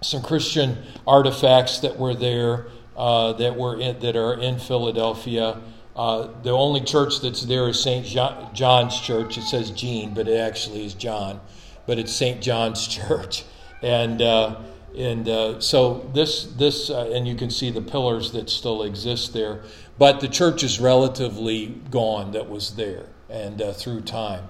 some 0.00 0.22
Christian 0.22 0.78
artifacts 1.06 1.78
that 1.80 1.98
were 1.98 2.14
there 2.14 2.66
uh, 2.96 3.32
that 3.34 3.56
were 3.56 3.80
in, 3.80 3.98
that 4.00 4.16
are 4.16 4.34
in 4.34 4.58
Philadelphia. 4.58 5.60
Uh, 5.94 6.28
the 6.42 6.50
only 6.50 6.80
church 6.80 7.20
that's 7.20 7.42
there 7.42 7.68
is 7.68 7.80
St. 7.80 8.06
John's 8.06 9.00
Church. 9.00 9.38
It 9.38 9.42
says 9.42 9.70
Jean, 9.70 10.14
but 10.14 10.28
it 10.28 10.38
actually 10.38 10.84
is 10.84 10.94
John. 10.94 11.40
But 11.86 11.98
it's 11.98 12.12
St. 12.12 12.40
John's 12.40 12.86
Church, 12.88 13.44
and 13.82 14.22
uh, 14.22 14.60
and 14.96 15.28
uh, 15.28 15.60
so 15.60 16.10
this 16.14 16.44
this 16.44 16.90
uh, 16.90 17.10
and 17.12 17.26
you 17.26 17.34
can 17.34 17.50
see 17.50 17.70
the 17.70 17.80
pillars 17.80 18.32
that 18.32 18.50
still 18.50 18.82
exist 18.82 19.32
there. 19.32 19.62
But 19.98 20.20
the 20.20 20.28
church 20.28 20.62
is 20.62 20.80
relatively 20.80 21.80
gone 21.90 22.32
that 22.32 22.48
was 22.48 22.76
there 22.76 23.06
and 23.28 23.60
uh, 23.60 23.72
through 23.72 24.02
time, 24.02 24.48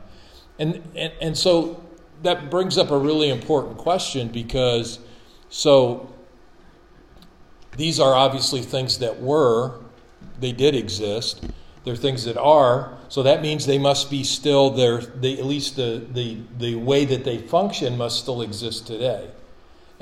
and, 0.62 0.83
and 0.96 1.12
and 1.20 1.38
so 1.38 1.83
that 2.22 2.51
brings 2.51 2.79
up 2.79 2.90
a 2.90 2.98
really 2.98 3.29
important 3.29 3.77
question 3.79 4.29
because 4.29 4.98
so 5.48 6.12
these 7.77 7.98
are 7.98 8.14
obviously 8.14 8.62
things 8.62 8.98
that 8.98 9.20
were, 9.20 9.81
they 10.40 10.53
did 10.53 10.75
exist. 10.75 11.44
They're 11.85 11.96
things 11.96 12.25
that 12.25 12.37
are, 12.37 12.96
so 13.09 13.22
that 13.25 13.42
means 13.42 13.66
they 13.66 13.79
must 13.79 14.11
be 14.11 14.25
still 14.25 14.70
there, 14.70 15.01
they, 15.01 15.37
at 15.38 15.44
least 15.44 15.77
the, 15.77 16.07
the, 16.12 16.38
the 16.59 16.77
way 16.77 17.05
that 17.05 17.25
they 17.25 17.38
function 17.38 17.96
must 17.98 18.20
still 18.20 18.42
exist 18.42 18.87
today. 18.87 19.29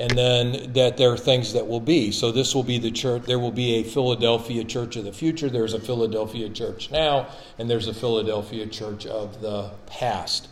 And 0.01 0.11
then 0.17 0.73
that 0.73 0.97
there 0.97 1.13
are 1.13 1.19
things 1.19 1.53
that 1.53 1.69
will 1.69 1.81
be. 1.81 2.11
So 2.11 2.33
this 2.33 2.55
will 2.55 2.63
be 2.63 2.79
the 2.79 2.91
church, 2.91 3.25
there 3.25 3.39
will 3.39 3.53
be 3.53 3.75
a 3.77 3.83
Philadelphia 3.85 4.65
church 4.65 4.97
of 4.97 5.05
the 5.05 5.13
future. 5.13 5.51
There's 5.51 5.75
a 5.75 5.81
Philadelphia 5.81 6.49
church 6.49 6.91
now, 6.91 7.29
and 7.59 7.69
there's 7.69 7.87
a 7.87 7.95
Philadelphia 7.95 8.67
church 8.67 9.07
of 9.07 9.43
the 9.43 9.71
past. 9.87 10.49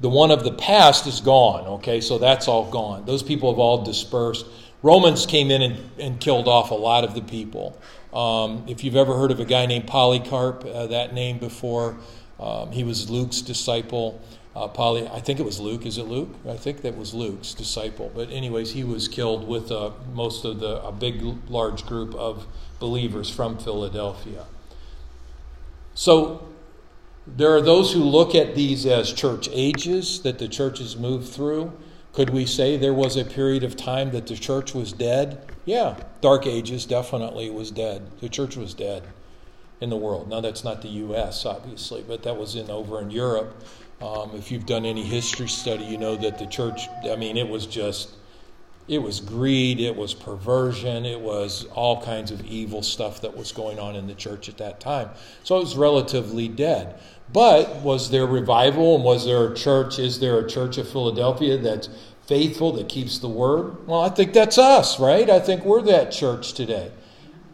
The 0.00 0.10
one 0.10 0.30
of 0.30 0.44
the 0.44 0.52
past 0.52 1.06
is 1.06 1.20
gone, 1.20 1.66
okay? 1.66 2.00
So 2.00 2.18
that's 2.18 2.46
all 2.46 2.70
gone. 2.70 3.06
Those 3.06 3.22
people 3.22 3.50
have 3.50 3.58
all 3.58 3.84
dispersed. 3.84 4.46
Romans 4.82 5.26
came 5.26 5.50
in 5.50 5.62
and, 5.62 5.90
and 5.98 6.20
killed 6.20 6.48
off 6.48 6.70
a 6.70 6.74
lot 6.74 7.04
of 7.04 7.14
the 7.14 7.22
people. 7.22 7.78
Um, 8.12 8.64
if 8.66 8.82
you've 8.82 8.96
ever 8.96 9.16
heard 9.16 9.30
of 9.30 9.40
a 9.40 9.44
guy 9.44 9.66
named 9.66 9.86
Polycarp, 9.86 10.64
uh, 10.64 10.86
that 10.88 11.14
name 11.14 11.38
before, 11.38 11.96
um, 12.38 12.72
he 12.72 12.84
was 12.84 13.10
Luke's 13.10 13.42
disciple. 13.42 14.20
Uh, 14.54 14.66
I 15.12 15.20
think 15.20 15.38
it 15.38 15.44
was 15.44 15.60
Luke. 15.60 15.86
Is 15.86 15.96
it 15.96 16.06
Luke? 16.06 16.30
I 16.48 16.56
think 16.56 16.82
that 16.82 16.96
was 16.96 17.14
Luke's 17.14 17.54
disciple. 17.54 18.10
But 18.14 18.30
anyways, 18.30 18.72
he 18.72 18.82
was 18.82 19.06
killed 19.06 19.46
with 19.46 19.70
uh, 19.70 19.90
most 20.12 20.44
of 20.44 20.58
the 20.58 20.82
a 20.82 20.90
big, 20.90 21.22
large 21.48 21.86
group 21.86 22.14
of 22.14 22.46
believers 22.80 23.30
from 23.30 23.58
Philadelphia. 23.58 24.46
So 25.94 26.48
there 27.26 27.54
are 27.54 27.60
those 27.60 27.92
who 27.92 28.02
look 28.02 28.34
at 28.34 28.54
these 28.56 28.86
as 28.86 29.12
church 29.12 29.48
ages 29.52 30.22
that 30.22 30.38
the 30.38 30.48
church 30.48 30.78
has 30.78 30.96
moved 30.96 31.28
through. 31.28 31.72
Could 32.12 32.30
we 32.30 32.44
say 32.44 32.76
there 32.76 32.94
was 32.94 33.16
a 33.16 33.24
period 33.24 33.62
of 33.62 33.76
time 33.76 34.10
that 34.10 34.26
the 34.26 34.34
church 34.34 34.74
was 34.74 34.92
dead? 34.92 35.44
Yeah, 35.64 35.96
Dark 36.20 36.46
Ages 36.46 36.86
definitely 36.86 37.50
was 37.50 37.70
dead. 37.70 38.18
The 38.20 38.28
church 38.28 38.56
was 38.56 38.74
dead 38.74 39.04
in 39.80 39.90
the 39.90 39.96
world. 39.96 40.28
Now 40.28 40.40
that's 40.40 40.64
not 40.64 40.82
the 40.82 40.88
U.S. 40.88 41.46
obviously, 41.46 42.02
but 42.02 42.24
that 42.24 42.36
was 42.36 42.56
in 42.56 42.68
over 42.68 43.00
in 43.00 43.10
Europe. 43.10 43.62
Um, 44.00 44.30
if 44.34 44.50
you've 44.50 44.66
done 44.66 44.84
any 44.84 45.04
history 45.04 45.48
study, 45.48 45.84
you 45.84 45.98
know 45.98 46.16
that 46.16 46.38
the 46.38 46.46
church. 46.46 46.88
I 47.10 47.16
mean, 47.16 47.36
it 47.36 47.48
was 47.48 47.66
just. 47.66 48.16
It 48.88 49.00
was 49.00 49.20
greed, 49.20 49.78
it 49.78 49.94
was 49.94 50.14
perversion, 50.14 51.06
it 51.06 51.20
was 51.20 51.64
all 51.66 52.02
kinds 52.02 52.32
of 52.32 52.44
evil 52.44 52.82
stuff 52.82 53.20
that 53.20 53.36
was 53.36 53.52
going 53.52 53.78
on 53.78 53.94
in 53.94 54.08
the 54.08 54.14
church 54.14 54.48
at 54.48 54.58
that 54.58 54.80
time. 54.80 55.10
So 55.44 55.58
it 55.58 55.60
was 55.60 55.76
relatively 55.76 56.48
dead. 56.48 56.98
But 57.32 57.76
was 57.82 58.10
there 58.10 58.26
revival 58.26 58.96
and 58.96 59.04
was 59.04 59.24
there 59.24 59.46
a 59.46 59.54
church? 59.54 60.00
Is 60.00 60.18
there 60.18 60.40
a 60.40 60.48
church 60.48 60.76
of 60.76 60.88
Philadelphia 60.88 61.56
that's 61.56 61.88
faithful, 62.26 62.72
that 62.72 62.88
keeps 62.88 63.20
the 63.20 63.28
word? 63.28 63.86
Well, 63.86 64.00
I 64.00 64.08
think 64.08 64.32
that's 64.32 64.58
us, 64.58 64.98
right? 64.98 65.30
I 65.30 65.38
think 65.38 65.64
we're 65.64 65.82
that 65.82 66.10
church 66.10 66.54
today. 66.54 66.90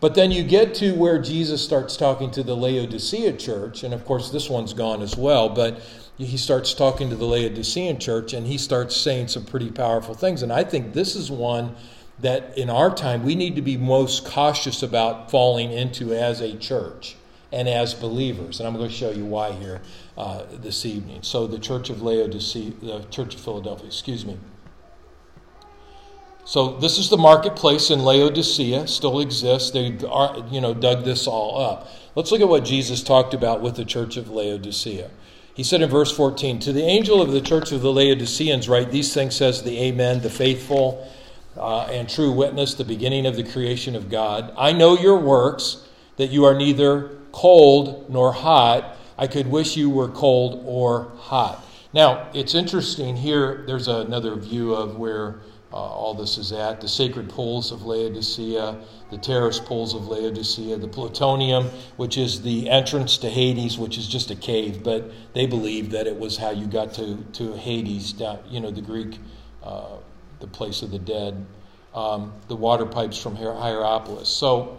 But 0.00 0.14
then 0.14 0.30
you 0.30 0.42
get 0.42 0.74
to 0.76 0.92
where 0.94 1.20
Jesus 1.20 1.62
starts 1.62 1.98
talking 1.98 2.30
to 2.30 2.42
the 2.42 2.56
Laodicea 2.56 3.34
church, 3.34 3.82
and 3.82 3.92
of 3.92 4.06
course, 4.06 4.30
this 4.30 4.48
one's 4.48 4.72
gone 4.72 5.02
as 5.02 5.16
well, 5.18 5.50
but 5.50 5.82
he 6.18 6.36
starts 6.36 6.72
talking 6.72 7.10
to 7.10 7.16
the 7.16 7.26
Laodicean 7.26 7.98
church 7.98 8.32
and 8.32 8.46
he 8.46 8.56
starts 8.56 8.96
saying 8.96 9.28
some 9.28 9.44
pretty 9.44 9.70
powerful 9.70 10.14
things. 10.14 10.42
And 10.42 10.52
I 10.52 10.64
think 10.64 10.94
this 10.94 11.14
is 11.14 11.30
one 11.30 11.76
that 12.20 12.56
in 12.56 12.70
our 12.70 12.94
time 12.94 13.22
we 13.22 13.34
need 13.34 13.56
to 13.56 13.62
be 13.62 13.76
most 13.76 14.24
cautious 14.24 14.82
about 14.82 15.30
falling 15.30 15.72
into 15.72 16.14
as 16.14 16.40
a 16.40 16.56
church 16.56 17.16
and 17.52 17.68
as 17.68 17.92
believers. 17.92 18.58
And 18.58 18.66
I'm 18.66 18.76
going 18.76 18.88
to 18.88 18.94
show 18.94 19.10
you 19.10 19.26
why 19.26 19.52
here 19.52 19.82
uh, 20.16 20.44
this 20.50 20.86
evening. 20.86 21.22
So, 21.22 21.46
the 21.46 21.58
Church 21.58 21.90
of 21.90 22.02
Laodicea, 22.02 22.72
the 22.80 23.04
Church 23.10 23.34
of 23.34 23.40
Philadelphia, 23.40 23.86
excuse 23.86 24.24
me. 24.24 24.38
So 26.46 26.76
this 26.76 26.96
is 26.96 27.10
the 27.10 27.16
marketplace 27.16 27.90
in 27.90 28.04
Laodicea, 28.04 28.86
still 28.86 29.18
exists. 29.18 29.72
They 29.72 29.98
are, 30.08 30.46
you 30.48 30.60
know, 30.60 30.74
dug 30.74 31.04
this 31.04 31.26
all 31.26 31.60
up. 31.60 31.88
Let's 32.14 32.30
look 32.30 32.40
at 32.40 32.48
what 32.48 32.64
Jesus 32.64 33.02
talked 33.02 33.34
about 33.34 33.62
with 33.62 33.74
the 33.74 33.84
church 33.84 34.16
of 34.16 34.30
Laodicea. 34.30 35.10
He 35.56 35.64
said 35.64 35.80
in 35.80 35.88
verse 35.88 36.14
14, 36.14 36.58
To 36.60 36.72
the 36.72 36.82
angel 36.82 37.22
of 37.22 37.32
the 37.32 37.40
church 37.40 37.72
of 37.72 37.80
the 37.80 37.90
Laodiceans, 37.90 38.68
write 38.68 38.90
these 38.90 39.14
things, 39.14 39.36
says 39.36 39.62
the 39.62 39.80
Amen, 39.84 40.20
the 40.20 40.28
faithful 40.28 41.10
uh, 41.56 41.84
and 41.84 42.06
true 42.06 42.30
witness, 42.30 42.74
the 42.74 42.84
beginning 42.84 43.24
of 43.24 43.36
the 43.36 43.42
creation 43.42 43.96
of 43.96 44.10
God. 44.10 44.52
I 44.58 44.72
know 44.72 44.98
your 44.98 45.18
works, 45.18 45.88
that 46.18 46.26
you 46.26 46.44
are 46.44 46.54
neither 46.54 47.16
cold 47.32 48.10
nor 48.10 48.34
hot. 48.34 48.98
I 49.16 49.28
could 49.28 49.46
wish 49.46 49.78
you 49.78 49.88
were 49.88 50.08
cold 50.08 50.62
or 50.66 51.10
hot. 51.16 51.64
Now, 51.94 52.28
it's 52.34 52.54
interesting 52.54 53.16
here, 53.16 53.64
there's 53.66 53.88
another 53.88 54.34
view 54.34 54.74
of 54.74 54.98
where 54.98 55.36
uh, 55.72 55.76
all 55.76 56.14
this 56.14 56.38
is 56.38 56.52
at 56.52 56.80
the 56.80 56.88
sacred 56.88 57.28
pools 57.28 57.72
of 57.72 57.84
Laodicea, 57.84 58.78
the 59.10 59.18
terrace 59.18 59.58
pools 59.58 59.94
of 59.94 60.06
Laodicea, 60.06 60.76
the 60.76 60.86
plutonium, 60.88 61.66
which 61.96 62.16
is 62.16 62.42
the 62.42 62.70
entrance 62.70 63.18
to 63.18 63.28
Hades, 63.28 63.76
which 63.76 63.98
is 63.98 64.06
just 64.06 64.30
a 64.30 64.36
cave, 64.36 64.84
but 64.84 65.10
they 65.34 65.46
believed 65.46 65.90
that 65.90 66.06
it 66.06 66.16
was 66.16 66.36
how 66.36 66.50
you 66.50 66.66
got 66.66 66.94
to, 66.94 67.16
to 67.32 67.54
Hades, 67.54 68.14
you 68.48 68.60
know, 68.60 68.70
the 68.70 68.80
Greek, 68.80 69.18
uh, 69.62 69.96
the 70.38 70.46
place 70.46 70.82
of 70.82 70.92
the 70.92 71.00
dead, 71.00 71.44
um, 71.94 72.32
the 72.46 72.56
water 72.56 72.86
pipes 72.86 73.20
from 73.20 73.34
Hierapolis. 73.36 74.28
So, 74.28 74.78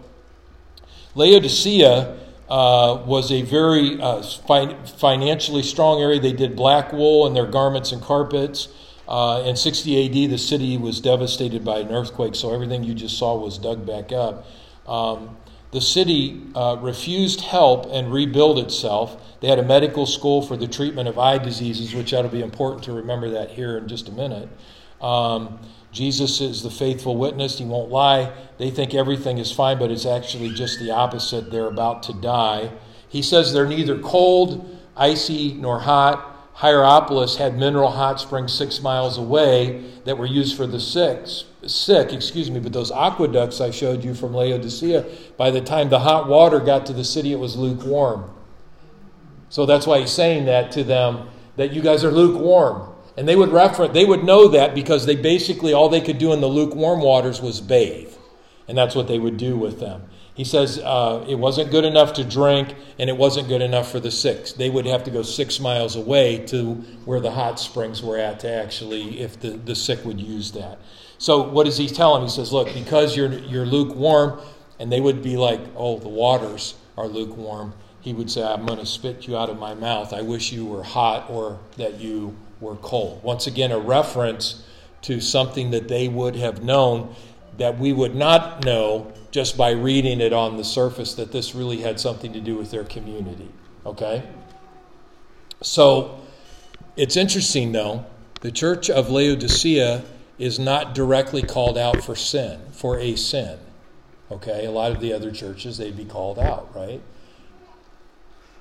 Laodicea. 1.16 2.24
Uh, 2.50 3.04
was 3.06 3.30
a 3.30 3.42
very 3.42 4.02
uh, 4.02 4.24
fi- 4.24 4.74
financially 4.86 5.62
strong 5.62 6.02
area. 6.02 6.18
They 6.18 6.32
did 6.32 6.56
black 6.56 6.94
wool 6.94 7.28
in 7.28 7.34
their 7.34 7.46
garments 7.46 7.92
and 7.92 8.02
carpets. 8.02 8.70
Uh, 9.08 9.44
in 9.46 9.56
60 9.56 10.06
AD, 10.06 10.32
the 10.32 10.38
city 10.38 10.78
was 10.78 11.00
devastated 11.00 11.64
by 11.64 11.80
an 11.80 11.92
earthquake, 11.92 12.36
so 12.36 12.54
everything 12.54 12.84
you 12.84 12.94
just 12.94 13.18
saw 13.18 13.38
was 13.38 13.58
dug 13.58 13.86
back 13.86 14.12
up. 14.12 14.46
Um, 14.88 15.38
the 15.72 15.82
city 15.82 16.42
uh, 16.56 16.78
refused 16.82 17.42
help 17.42 17.88
and 17.92 18.12
rebuild 18.12 18.58
itself. 18.60 19.40
They 19.42 19.48
had 19.48 19.60
a 19.60 19.64
medical 19.64 20.06
school 20.06 20.42
for 20.42 20.56
the 20.56 20.68
treatment 20.68 21.08
of 21.08 21.20
eye 21.20 21.38
diseases, 21.38 21.94
which 21.94 22.12
to 22.12 22.30
be 22.30 22.42
important 22.42 22.84
to 22.86 22.94
remember 22.94 23.30
that 23.32 23.52
here 23.52 23.78
in 23.78 23.88
just 23.88 24.08
a 24.08 24.12
minute. 24.12 24.50
Um, 25.02 25.60
Jesus 25.92 26.42
is 26.42 26.64
the 26.64 26.70
faithful 26.70 27.18
witness. 27.18 27.60
He 27.60 27.66
won't 27.66 27.90
lie. 27.90 28.32
They 28.58 28.70
think 28.70 28.94
everything 28.94 29.38
is 29.38 29.52
fine, 29.52 29.78
but 29.78 29.92
it's 29.92 30.06
actually 30.06 30.50
just 30.54 30.80
the 30.80 30.92
opposite. 30.92 31.52
They're 31.52 31.68
about 31.68 32.04
to 32.04 32.14
die. 32.14 32.72
He 33.10 33.22
says 33.22 33.54
they're 33.54 33.68
neither 33.68 34.00
cold, 34.00 34.78
icy, 34.96 35.54
nor 35.54 35.80
hot. 35.80 36.37
Hierapolis 36.58 37.38
had 37.38 37.56
mineral 37.56 37.92
hot 37.92 38.20
springs 38.20 38.52
six 38.52 38.82
miles 38.82 39.20
away 39.20 39.84
that 40.06 40.18
were 40.18 40.26
used 40.26 40.58
for 40.58 40.66
the 40.66 40.80
sick, 40.80 41.28
sick, 41.68 42.12
excuse 42.12 42.50
me, 42.50 42.60
but 42.60 42.74
those 42.74 42.92
aqueducts 42.92 43.62
I 43.62 43.70
showed 43.70 44.04
you 44.04 44.16
from 44.16 44.34
Laodicea, 44.34 45.06
by 45.38 45.52
the 45.52 45.62
time 45.62 45.90
the 45.90 46.00
hot 46.00 46.28
water 46.28 46.60
got 46.60 46.88
to 46.88 46.94
the 46.94 47.04
city, 47.04 47.32
it 47.32 47.38
was 47.38 47.56
lukewarm. 47.56 48.32
So 49.50 49.68
that's 49.68 49.86
why 49.86 50.00
he's 50.00 50.12
saying 50.12 50.46
that 50.46 50.72
to 50.72 50.84
them, 50.84 51.30
that 51.58 51.74
you 51.74 51.82
guys 51.82 52.04
are 52.04 52.12
lukewarm. 52.12 52.92
And 53.18 53.28
they 53.28 53.36
would 53.36 53.50
reference, 53.50 53.94
they 53.94 54.06
would 54.06 54.24
know 54.24 54.48
that 54.48 54.74
because 54.74 55.06
they 55.06 55.16
basically, 55.16 55.74
all 55.74 55.90
they 55.90 56.02
could 56.02 56.18
do 56.18 56.34
in 56.34 56.42
the 56.42 56.48
lukewarm 56.48 57.02
waters 57.02 57.40
was 57.40 57.62
bathe. 57.62 58.14
And 58.68 58.76
that's 58.76 58.96
what 58.96 59.08
they 59.08 59.20
would 59.20 59.38
do 59.38 59.58
with 59.58 59.80
them. 59.80 60.10
He 60.38 60.44
says 60.44 60.78
uh, 60.78 61.26
it 61.28 61.34
wasn't 61.34 61.72
good 61.72 61.84
enough 61.84 62.14
to 62.14 62.24
drink 62.24 62.76
and 63.00 63.10
it 63.10 63.18
wasn't 63.18 63.48
good 63.48 63.64
enough 63.64 63.92
for 63.92 64.00
the 64.00 64.12
sick. 64.12 64.46
They 64.50 64.70
would 64.70 64.86
have 64.86 65.04
to 65.06 65.12
go 65.12 65.24
six 65.24 65.60
miles 65.60 65.96
away 65.96 66.46
to 66.46 66.76
where 67.06 67.20
the 67.20 67.32
hot 67.32 67.60
springs 67.60 68.04
were 68.04 68.20
at 68.20 68.42
to 68.42 68.52
actually, 68.52 69.20
if 69.20 69.40
the, 69.40 69.50
the 69.50 69.74
sick 69.74 70.06
would 70.06 70.22
use 70.22 70.52
that. 70.52 70.78
So 71.18 71.42
what 71.42 71.64
does 71.66 71.80
he 71.80 71.88
tell 71.88 72.14
them? 72.14 72.22
He 72.22 72.30
says, 72.30 72.54
look, 72.54 72.72
because 72.76 73.18
you're, 73.18 73.34
you're 73.34 73.66
lukewarm, 73.66 74.40
and 74.78 74.92
they 74.92 75.02
would 75.02 75.24
be 75.24 75.38
like, 75.38 75.60
oh, 75.76 75.98
the 75.98 76.08
waters 76.08 76.76
are 77.00 77.08
lukewarm. 77.08 77.74
He 78.00 78.14
would 78.14 78.30
say, 78.30 78.44
I'm 78.44 78.68
going 78.68 78.78
to 78.78 78.86
spit 78.86 79.28
you 79.28 79.36
out 79.36 79.50
of 79.50 79.58
my 79.58 79.74
mouth. 79.74 80.14
I 80.14 80.22
wish 80.22 80.52
you 80.52 80.68
were 80.68 80.84
hot 80.84 81.32
or 81.32 81.60
that 81.78 82.00
you 82.00 82.38
were 82.60 82.76
cold. 82.76 83.24
Once 83.24 83.48
again, 83.48 83.72
a 83.72 83.80
reference 83.80 84.64
to 85.02 85.20
something 85.20 85.72
that 85.72 85.88
they 85.88 86.08
would 86.08 86.36
have 86.36 86.64
known 86.64 87.16
that 87.58 87.80
we 87.80 87.92
would 87.92 88.16
not 88.16 88.64
know 88.64 89.12
just 89.38 89.56
by 89.56 89.70
reading 89.70 90.20
it 90.20 90.34
on 90.34 90.58
the 90.58 90.64
surface 90.64 91.14
that 91.14 91.32
this 91.32 91.54
really 91.54 91.82
had 91.82 92.00
something 92.00 92.34
to 92.34 92.40
do 92.40 92.56
with 92.56 92.72
their 92.72 92.84
community. 92.84 93.52
Okay? 93.86 94.24
So 95.62 96.22
it's 96.96 97.16
interesting, 97.16 97.72
though, 97.72 98.04
the 98.42 98.52
church 98.52 98.90
of 98.90 99.12
Laodicea 99.12 100.04
is 100.40 100.58
not 100.58 100.96
directly 100.96 101.44
called 101.44 101.78
out 101.78 102.04
for 102.04 102.16
sin, 102.16 102.60
for 102.72 102.98
a 102.98 103.16
sin. 103.16 103.60
Okay? 104.32 104.66
A 104.66 104.72
lot 104.72 104.92
of 104.92 105.02
the 105.02 105.14
other 105.14 105.30
churches, 105.30 105.78
they'd 105.78 105.96
be 105.96 106.06
called 106.06 106.40
out, 106.40 106.76
right? 106.76 107.04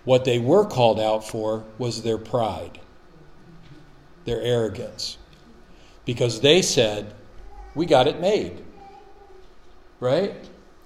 What 0.04 0.26
they 0.26 0.38
were 0.38 0.66
called 0.66 1.00
out 1.00 1.26
for 1.26 1.64
was 1.78 2.02
their 2.02 2.18
pride, 2.18 2.80
their 4.26 4.42
arrogance. 4.42 5.16
Because 6.04 6.42
they 6.42 6.60
said, 6.60 7.14
We 7.74 7.86
got 7.86 8.06
it 8.06 8.20
made 8.20 8.62
right? 10.00 10.34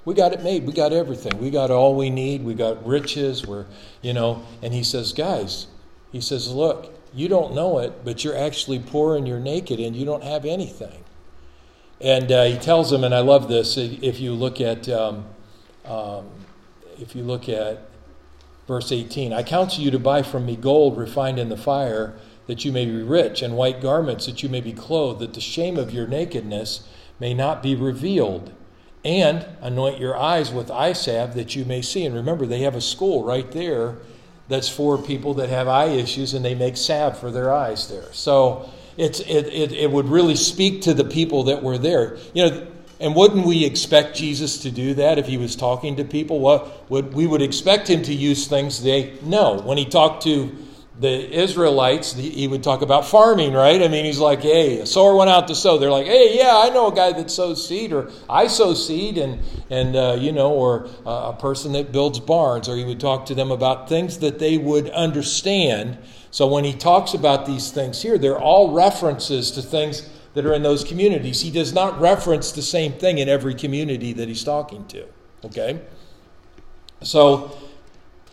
We 0.05 0.15
got 0.15 0.33
it 0.33 0.43
made. 0.43 0.67
We 0.67 0.73
got 0.73 0.93
everything. 0.93 1.39
We 1.39 1.51
got 1.51 1.71
all 1.71 1.95
we 1.95 2.11
need. 2.11 2.43
We 2.43 2.55
got 2.55 2.85
riches. 2.87 3.47
We're, 3.47 3.67
you 4.01 4.13
know, 4.13 4.43
and 4.63 4.73
he 4.73 4.83
says, 4.83 5.13
guys, 5.13 5.67
he 6.11 6.21
says, 6.21 6.51
look, 6.51 6.93
you 7.13 7.29
don't 7.29 7.55
know 7.55 7.79
it, 7.79 8.05
but 8.05 8.25
you're 8.25 8.37
actually 8.37 8.79
poor 8.79 9.17
and 9.17 9.27
you're 9.27 9.41
naked 9.41 9.79
and 9.79 9.95
you 9.95 10.05
don't 10.05 10.25
have 10.25 10.45
anything. 10.45 11.05
And 12.01 12.33
uh, 12.33 12.45
he 12.45 12.57
tells 12.57 12.91
them, 12.91 13.05
and 13.05 13.15
I 13.15 13.21
love 13.21 13.49
this. 13.49 13.77
If 13.77 14.21
you 14.21 14.33
look 14.33 14.61
at, 14.61 14.89
um, 14.89 15.27
um, 15.85 16.29
if 16.99 17.15
you 17.15 17.23
look 17.23 17.49
at 17.49 17.83
verse 18.67 18.91
18, 18.91 19.33
I 19.33 19.43
counsel 19.43 19.85
you 19.85 19.91
to 19.91 19.99
buy 19.99 20.23
from 20.23 20.47
me 20.47 20.57
gold 20.57 20.97
refined 20.97 21.39
in 21.39 21.51
the 21.51 21.59
fire, 21.59 22.15
that 22.47 22.65
you 22.65 22.73
may 22.73 22.87
be 22.87 23.03
rich, 23.03 23.43
and 23.43 23.55
white 23.55 23.83
garments 23.83 24.27
that 24.27 24.43
you 24.43 24.49
may 24.49 24.63
be 24.63 24.73
clothed, 24.73 25.21
that 25.21 25.35
the 25.35 25.41
shame 25.41 25.77
of 25.77 25.93
your 25.93 26.07
nakedness 26.07 26.89
may 27.19 27.35
not 27.35 27.63
be 27.63 27.75
revealed. 27.75 28.53
And 29.05 29.47
anoint 29.63 29.99
your 29.99 30.17
eyes 30.17 30.53
with 30.53 30.71
eye 30.71 30.93
salve 30.93 31.35
that 31.35 31.57
you 31.57 31.65
may 31.65 31.81
see. 31.81 32.05
And 32.05 32.15
remember, 32.15 32.45
they 32.45 32.61
have 32.61 32.75
a 32.75 32.81
school 32.81 33.25
right 33.25 33.51
there 33.51 33.97
that's 34.49 34.69
for 34.69 34.99
people 34.99 35.35
that 35.35 35.49
have 35.49 35.69
eye 35.69 35.87
issues, 35.87 36.35
and 36.35 36.45
they 36.45 36.55
make 36.55 36.77
salve 36.77 37.19
for 37.19 37.31
their 37.31 37.53
eyes 37.53 37.89
there. 37.89 38.13
So 38.13 38.69
it's, 38.97 39.21
it, 39.21 39.47
it, 39.47 39.73
it 39.73 39.91
would 39.91 40.09
really 40.09 40.37
speak 40.37 40.83
to 40.83 40.93
the 40.93 41.05
people 41.05 41.45
that 41.45 41.63
were 41.63 41.79
there. 41.79 42.19
You 42.35 42.51
know, 42.51 42.67
and 43.01 43.15
wouldn't 43.15 43.47
we 43.47 43.65
expect 43.65 44.15
Jesus 44.15 44.59
to 44.59 44.71
do 44.71 44.93
that 44.95 45.19
if 45.19 45.27
he 45.27 45.39
was 45.39 45.57
talking 45.57 45.97
to 45.97 46.05
people? 46.05 46.39
What 46.39 46.91
would 46.91 47.15
we 47.15 47.27
would 47.27 47.41
expect 47.41 47.89
him 47.89 48.03
to 48.03 48.15
use 48.15 48.47
things 48.47 48.83
they 48.83 49.19
know. 49.23 49.59
When 49.59 49.79
he 49.79 49.87
talked 49.87 50.25
to 50.25 50.55
the 51.01 51.35
Israelites, 51.35 52.13
he 52.13 52.47
would 52.47 52.63
talk 52.63 52.83
about 52.83 53.07
farming, 53.07 53.55
right? 53.55 53.81
I 53.81 53.89
mean, 53.89 54.05
he's 54.05 54.19
like, 54.19 54.43
hey, 54.43 54.81
a 54.81 54.87
sower 54.87 55.17
went 55.17 55.31
out 55.31 55.49
to 55.49 55.55
sow. 55.55 55.79
They're 55.79 55.91
like, 55.91 56.07
hey, 56.07 56.37
yeah, 56.37 56.53
I 56.53 56.69
know 56.69 56.89
a 56.89 56.95
guy 56.95 57.13
that 57.13 57.31
sows 57.31 57.67
seed, 57.67 57.95
or 57.95 58.11
I 58.29 58.49
sow 58.49 58.75
seed, 58.75 59.17
and, 59.17 59.41
and 59.71 59.97
uh, 59.97 60.19
you 60.21 60.31
know, 60.31 60.53
or 60.53 60.89
uh, 61.07 61.33
a 61.35 61.37
person 61.41 61.73
that 61.73 61.91
builds 61.91 62.21
barns, 62.21 62.69
or 62.69 62.77
he 62.77 62.85
would 62.85 63.01
talk 63.01 63.25
to 63.27 63.35
them 63.35 63.51
about 63.51 63.89
things 63.89 64.19
that 64.19 64.39
they 64.39 64.59
would 64.59 64.91
understand. 64.91 65.97
So 66.31 66.47
when 66.47 66.65
he 66.65 66.75
talks 66.75 67.15
about 67.15 67.47
these 67.47 67.71
things 67.71 68.03
here, 68.03 68.19
they're 68.19 68.39
all 68.39 68.75
references 68.75 69.51
to 69.53 69.63
things 69.63 70.07
that 70.35 70.45
are 70.45 70.53
in 70.53 70.63
those 70.63 70.85
communities. 70.85 71.41
He 71.41 71.51
does 71.51 71.73
not 71.73 71.99
reference 71.99 72.53
the 72.53 72.63
same 72.63 72.93
thing 72.93 73.17
in 73.17 73.27
every 73.27 73.55
community 73.55 74.13
that 74.13 74.29
he's 74.29 74.45
talking 74.45 74.87
to, 74.89 75.07
okay? 75.47 75.81
So, 77.03 77.57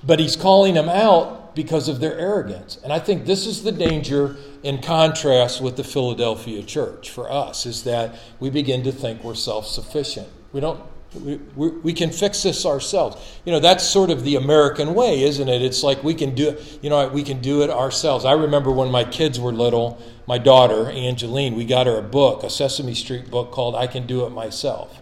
but 0.03 0.19
he's 0.19 0.35
calling 0.35 0.73
them 0.73 0.89
out 0.89 1.46
because 1.57 1.89
of 1.89 1.99
their 1.99 2.15
arrogance. 2.19 2.77
And 2.83 2.93
I 2.93 2.99
think 2.99 3.25
this 3.25 3.47
is 3.47 3.63
the 3.63 3.71
danger 3.71 4.37
in 4.61 4.79
contrast 4.79 5.59
with 5.59 5.75
the 5.75 5.83
Philadelphia 5.83 6.61
church 6.61 7.09
for 7.09 7.31
us 7.31 7.65
is 7.65 7.83
that 7.83 8.13
we 8.39 8.51
begin 8.51 8.83
to 8.83 8.91
think 8.91 9.23
we're 9.23 9.33
self-sufficient. 9.33 10.27
We 10.53 10.61
don't 10.61 10.79
we, 11.15 11.37
we, 11.55 11.69
we, 11.69 11.93
can 11.93 12.11
fix 12.11 12.43
this 12.43 12.63
ourselves. 12.63 13.39
You 13.43 13.53
know, 13.53 13.59
that's 13.59 13.83
sort 13.83 14.11
of 14.11 14.23
the 14.23 14.35
American 14.35 14.93
way, 14.93 15.23
isn't 15.23 15.47
it? 15.47 15.63
It's 15.63 15.81
like 15.81 16.03
we 16.03 16.13
can 16.13 16.35
do 16.35 16.49
it, 16.49 16.79
you 16.83 16.91
know, 16.91 17.07
we 17.07 17.23
can 17.23 17.41
do 17.41 17.63
it 17.63 17.71
ourselves. 17.71 18.23
I 18.23 18.33
remember 18.33 18.71
when 18.71 18.91
my 18.91 19.03
kids 19.03 19.39
were 19.39 19.53
little, 19.53 19.99
my 20.27 20.37
daughter, 20.37 20.91
Angeline, 20.91 21.55
we 21.55 21.65
got 21.65 21.87
her 21.87 21.97
a 21.97 22.03
book, 22.03 22.43
a 22.43 22.51
Sesame 22.51 22.93
Street 22.93 23.31
book 23.31 23.51
called 23.51 23.73
I 23.73 23.87
Can 23.87 24.05
Do 24.05 24.25
It 24.25 24.29
Myself. 24.29 25.01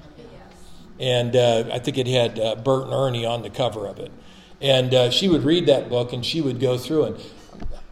And 1.01 1.35
uh, 1.35 1.65
I 1.73 1.79
think 1.79 1.97
it 1.97 2.07
had 2.07 2.39
uh, 2.39 2.55
Bert 2.55 2.85
and 2.85 2.93
Ernie 2.93 3.25
on 3.25 3.41
the 3.41 3.49
cover 3.49 3.87
of 3.87 3.99
it. 3.99 4.11
And 4.61 4.93
uh, 4.93 5.09
she 5.09 5.27
would 5.27 5.43
read 5.43 5.65
that 5.67 5.89
book 5.89 6.13
and 6.13 6.25
she 6.25 6.41
would 6.41 6.59
go 6.59 6.77
through 6.77 7.05
and 7.05 7.19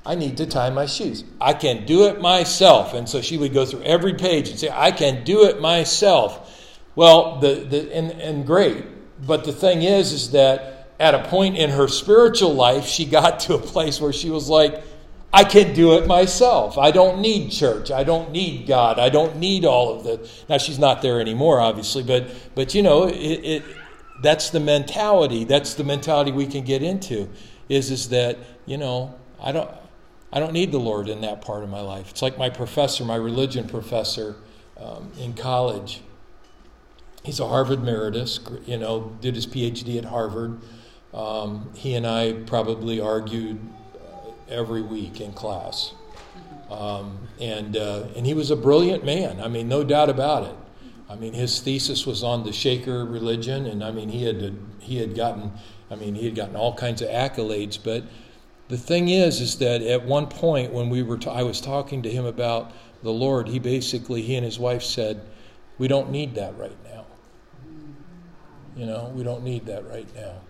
I 0.06 0.15
need 0.15 0.38
to 0.38 0.45
tie 0.45 0.69
my 0.69 0.86
shoes. 0.86 1.23
I 1.39 1.54
can 1.54 1.86
do 1.86 2.08
it 2.08 2.19
myself. 2.19 2.93
And 2.93 3.08
so 3.08 3.21
she 3.21 3.38
would 3.38 3.54
go 3.54 3.65
through 3.65 3.84
every 3.84 4.13
page 4.13 4.49
and 4.49 4.60
say, 4.60 4.69
I 4.71 4.91
can 4.91 5.23
do 5.23 5.45
it 5.45 5.62
myself. 5.62 6.49
Well, 6.95 7.39
the, 7.39 7.56
the 7.56 7.95
and, 7.95 8.12
and 8.12 8.45
great. 8.45 8.86
But 9.26 9.45
the 9.45 9.54
thing 9.54 9.84
is, 9.84 10.12
is 10.12 10.32
that 10.32 10.89
at 10.99 11.15
a 11.15 11.23
point 11.30 11.58
in 11.58 11.69
her 11.69 11.88
spiritual 11.88 12.54
life, 12.54 12.86
she 12.86 13.06
got 13.06 13.39
to 13.41 13.56
a 13.56 13.60
place 13.60 14.02
where 14.02 14.13
she 14.13 14.30
was 14.30 14.49
like, 14.49 14.84
I 15.32 15.43
can 15.43 15.73
do 15.73 15.97
it 15.97 16.06
myself. 16.06 16.78
I 16.78 16.91
don't 16.91 17.19
need 17.19 17.49
church. 17.49 17.89
I 17.89 18.04
don't 18.04 18.32
need 18.32 18.67
God. 18.67 18.99
I 18.99 19.10
don't 19.10 19.38
need 19.38 19.65
all 19.65 19.95
of 19.97 20.04
that. 20.04 20.30
Now 20.47 20.60
she's 20.60 20.78
not 20.78 21.02
there 21.02 21.19
anymore, 21.19 21.60
obviously, 21.60 22.04
but 22.04 22.30
but 22.54 22.76
you 22.76 22.84
know, 22.84 23.08
it, 23.08 23.15
it 23.15 23.63
that's 24.24 24.50
the 24.50 24.60
mentality. 24.60 25.44
That's 25.44 25.76
the 25.76 25.84
mentality 25.84 26.32
we 26.32 26.48
can 26.48 26.64
get 26.64 26.82
into. 26.82 27.30
Is 27.70 27.92
is 27.92 28.10
that 28.10 28.38
you 28.66 28.78
know 28.78 29.14
I 29.42 29.52
don't 29.52 29.70
I 30.32 30.40
don't 30.40 30.54
need 30.54 30.72
the 30.72 30.80
Lord 30.80 31.08
in 31.10 31.22
that 31.22 31.42
part 31.42 31.64
of 31.64 31.70
my 31.70 31.82
life. 31.82 32.10
It's 32.10 32.22
like 32.22 32.38
my 32.38 32.50
professor, 32.50 33.06
my 33.06 33.16
religion 33.16 33.68
professor 33.68 34.36
um, 34.80 35.12
in 35.20 35.34
college. 35.34 36.02
He's 37.24 37.40
a 37.40 37.48
Harvard 37.48 37.80
emeritus. 37.80 38.40
You 38.66 38.78
know, 38.78 39.16
did 39.22 39.36
his 39.36 39.46
PhD 39.46 39.98
at 39.98 40.06
Harvard. 40.06 40.60
Um, 41.14 41.70
he 41.76 41.94
and 41.94 42.08
I 42.08 42.34
probably 42.34 43.00
argued 43.00 43.60
uh, 43.96 44.32
every 44.50 44.82
week 44.82 45.22
in 45.22 45.32
class. 45.34 45.94
Um, 46.72 47.28
and, 47.40 47.78
uh, 47.78 48.06
and 48.16 48.26
he 48.26 48.34
was 48.34 48.50
a 48.50 48.56
brilliant 48.56 49.06
man. 49.06 49.40
I 49.40 49.48
mean, 49.48 49.68
no 49.68 49.84
doubt 49.84 50.10
about 50.10 50.44
it. 50.44 50.56
I 51.13 51.15
mean, 51.15 51.34
his 51.34 51.60
thesis 51.60 52.08
was 52.08 52.23
on 52.23 52.43
the 52.43 52.52
Shaker 52.52 53.06
religion, 53.06 53.67
and 53.67 53.84
I 53.84 53.91
mean, 53.91 54.10
he 54.10 54.23
had 54.23 54.58
he 54.80 54.97
had 54.97 55.15
gotten, 55.15 55.52
I 55.91 55.95
mean, 55.95 56.15
he 56.15 56.26
had 56.26 56.34
gotten 56.34 56.56
all 56.56 56.73
kinds 56.73 57.04
of 57.04 57.10
accolades. 57.10 57.78
But 57.82 58.04
the 58.67 58.80
thing 58.80 59.10
is, 59.10 59.39
is 59.39 59.60
that 59.60 59.84
at 59.84 60.08
one 60.08 60.26
point 60.26 60.73
when 60.73 60.89
we 60.89 61.04
were, 61.04 61.19
t- 61.19 61.30
I 61.30 61.43
was 61.43 61.62
talking 61.62 62.02
to 62.02 62.10
him 62.10 62.26
about 62.26 62.71
the 63.04 63.12
Lord, 63.12 63.47
he 63.47 63.60
basically, 63.60 64.23
he 64.23 64.36
and 64.36 64.43
his 64.43 64.58
wife 64.58 64.82
said, 64.82 65.21
"We 65.78 65.88
don't 65.88 66.10
need 66.10 66.34
that 66.34 66.58
right 66.58 66.78
now. 66.84 67.06
You 68.76 68.88
know, 68.88 69.12
we 69.13 69.23
don't 69.23 69.43
need 69.43 69.67
that 69.67 69.88
right 69.88 70.08
now." 70.15 70.41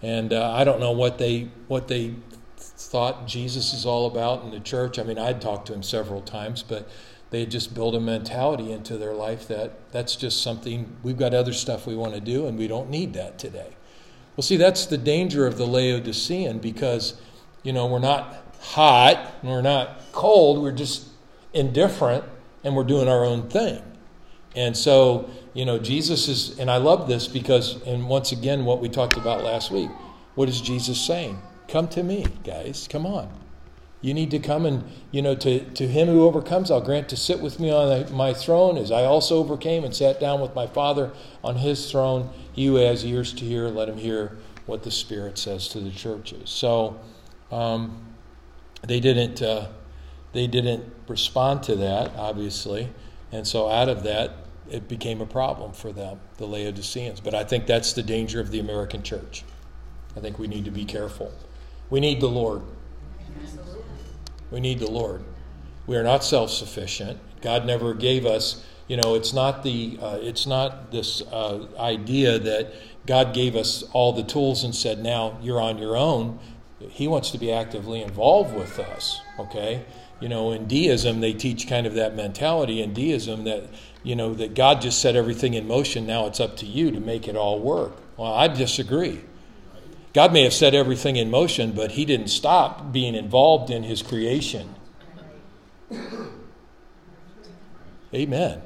And 0.00 0.32
uh, 0.32 0.52
I 0.52 0.62
don't 0.62 0.78
know 0.78 0.92
what 0.92 1.18
they 1.18 1.48
what 1.66 1.88
they 1.88 2.14
thought 2.56 3.26
Jesus 3.26 3.74
is 3.74 3.84
all 3.84 4.06
about 4.06 4.44
in 4.44 4.52
the 4.52 4.60
church. 4.60 5.00
I 5.00 5.02
mean, 5.02 5.18
I'd 5.18 5.40
talked 5.40 5.66
to 5.66 5.74
him 5.74 5.82
several 5.82 6.20
times, 6.20 6.62
but 6.62 6.88
they 7.30 7.44
just 7.46 7.74
build 7.74 7.94
a 7.94 8.00
mentality 8.00 8.72
into 8.72 8.96
their 8.96 9.12
life 9.12 9.46
that 9.48 9.92
that's 9.92 10.16
just 10.16 10.42
something 10.42 10.96
we've 11.02 11.18
got 11.18 11.34
other 11.34 11.52
stuff 11.52 11.86
we 11.86 11.94
want 11.94 12.14
to 12.14 12.20
do 12.20 12.46
and 12.46 12.58
we 12.58 12.66
don't 12.66 12.88
need 12.88 13.12
that 13.14 13.38
today. 13.38 13.76
Well, 14.36 14.42
see, 14.42 14.56
that's 14.56 14.86
the 14.86 14.98
danger 14.98 15.46
of 15.46 15.58
the 15.58 15.66
Laodicean 15.66 16.58
because, 16.60 17.20
you 17.62 17.72
know, 17.72 17.86
we're 17.86 17.98
not 17.98 18.36
hot, 18.60 19.34
and 19.42 19.50
we're 19.50 19.62
not 19.62 20.00
cold, 20.12 20.62
we're 20.62 20.72
just 20.72 21.08
indifferent 21.52 22.24
and 22.64 22.76
we're 22.76 22.84
doing 22.84 23.08
our 23.08 23.24
own 23.24 23.48
thing. 23.48 23.82
And 24.56 24.76
so, 24.76 25.30
you 25.54 25.64
know, 25.64 25.78
Jesus 25.78 26.28
is, 26.28 26.58
and 26.58 26.70
I 26.70 26.76
love 26.78 27.08
this 27.08 27.28
because, 27.28 27.82
and 27.86 28.08
once 28.08 28.32
again, 28.32 28.64
what 28.64 28.80
we 28.80 28.88
talked 28.88 29.16
about 29.16 29.42
last 29.42 29.70
week, 29.70 29.90
what 30.34 30.48
is 30.48 30.60
Jesus 30.60 31.00
saying? 31.00 31.40
Come 31.68 31.88
to 31.88 32.02
me, 32.02 32.26
guys, 32.44 32.88
come 32.90 33.06
on. 33.06 33.32
You 34.00 34.14
need 34.14 34.30
to 34.30 34.38
come 34.38 34.64
and, 34.64 34.84
you 35.10 35.22
know, 35.22 35.34
to, 35.34 35.64
to 35.70 35.88
him 35.88 36.06
who 36.06 36.24
overcomes, 36.24 36.70
I'll 36.70 36.80
grant 36.80 37.08
to 37.08 37.16
sit 37.16 37.40
with 37.40 37.58
me 37.58 37.70
on 37.70 38.12
my 38.12 38.32
throne 38.32 38.76
as 38.76 38.92
I 38.92 39.04
also 39.04 39.38
overcame 39.38 39.82
and 39.82 39.94
sat 39.94 40.20
down 40.20 40.40
with 40.40 40.54
my 40.54 40.68
Father 40.68 41.10
on 41.42 41.56
his 41.56 41.90
throne. 41.90 42.30
He 42.52 42.66
who 42.66 42.76
has 42.76 43.04
ears 43.04 43.32
to 43.34 43.44
hear, 43.44 43.68
let 43.68 43.88
him 43.88 43.98
hear 43.98 44.38
what 44.66 44.84
the 44.84 44.90
Spirit 44.90 45.36
says 45.36 45.66
to 45.68 45.80
the 45.80 45.90
churches. 45.90 46.50
So 46.50 47.00
um, 47.50 48.14
they 48.86 49.00
didn't 49.00 49.42
uh, 49.42 49.68
they 50.32 50.46
didn't 50.46 50.84
respond 51.08 51.62
to 51.64 51.76
that, 51.76 52.12
obviously, 52.16 52.90
and 53.32 53.46
so 53.46 53.68
out 53.68 53.88
of 53.88 54.02
that 54.02 54.32
it 54.70 54.86
became 54.86 55.20
a 55.22 55.26
problem 55.26 55.72
for 55.72 55.92
them, 55.92 56.20
the 56.36 56.46
Laodiceans. 56.46 57.20
But 57.20 57.34
I 57.34 57.44
think 57.44 57.66
that's 57.66 57.94
the 57.94 58.02
danger 58.02 58.40
of 58.40 58.50
the 58.50 58.60
American 58.60 59.02
church. 59.02 59.44
I 60.14 60.20
think 60.20 60.38
we 60.38 60.46
need 60.46 60.66
to 60.66 60.70
be 60.70 60.84
careful. 60.84 61.32
We 61.90 62.00
need 62.00 62.20
the 62.20 62.28
Lord. 62.28 62.62
We 64.50 64.60
need 64.60 64.78
the 64.78 64.90
Lord. 64.90 65.24
We 65.86 65.96
are 65.96 66.02
not 66.02 66.24
self 66.24 66.50
sufficient. 66.50 67.18
God 67.40 67.64
never 67.64 67.94
gave 67.94 68.26
us, 68.26 68.64
you 68.88 68.96
know, 68.96 69.14
it's 69.14 69.32
not, 69.32 69.62
the, 69.62 69.98
uh, 70.00 70.18
it's 70.20 70.46
not 70.46 70.90
this 70.90 71.22
uh, 71.22 71.66
idea 71.78 72.38
that 72.38 72.72
God 73.06 73.32
gave 73.32 73.56
us 73.56 73.84
all 73.92 74.12
the 74.12 74.22
tools 74.22 74.64
and 74.64 74.74
said, 74.74 75.02
now 75.02 75.38
you're 75.40 75.60
on 75.60 75.78
your 75.78 75.96
own. 75.96 76.38
He 76.78 77.08
wants 77.08 77.30
to 77.30 77.38
be 77.38 77.50
actively 77.52 78.02
involved 78.02 78.54
with 78.54 78.78
us, 78.78 79.20
okay? 79.38 79.84
You 80.20 80.28
know, 80.28 80.52
in 80.52 80.66
deism, 80.66 81.20
they 81.20 81.32
teach 81.32 81.68
kind 81.68 81.86
of 81.86 81.94
that 81.94 82.14
mentality 82.14 82.82
in 82.82 82.92
deism 82.92 83.44
that, 83.44 83.64
you 84.02 84.16
know, 84.16 84.34
that 84.34 84.54
God 84.54 84.80
just 84.80 85.00
set 85.00 85.16
everything 85.16 85.54
in 85.54 85.66
motion. 85.66 86.06
Now 86.06 86.26
it's 86.26 86.40
up 86.40 86.56
to 86.58 86.66
you 86.66 86.90
to 86.90 87.00
make 87.00 87.28
it 87.28 87.36
all 87.36 87.60
work. 87.60 87.96
Well, 88.16 88.32
I 88.32 88.48
disagree. 88.48 89.20
God 90.18 90.32
may 90.32 90.42
have 90.42 90.52
set 90.52 90.74
everything 90.74 91.14
in 91.14 91.30
motion, 91.30 91.70
but 91.70 91.92
He 91.92 92.04
didn't 92.04 92.26
stop 92.26 92.90
being 92.90 93.14
involved 93.14 93.70
in 93.70 93.84
His 93.84 94.02
creation. 94.02 94.74
Amen. 98.12 98.60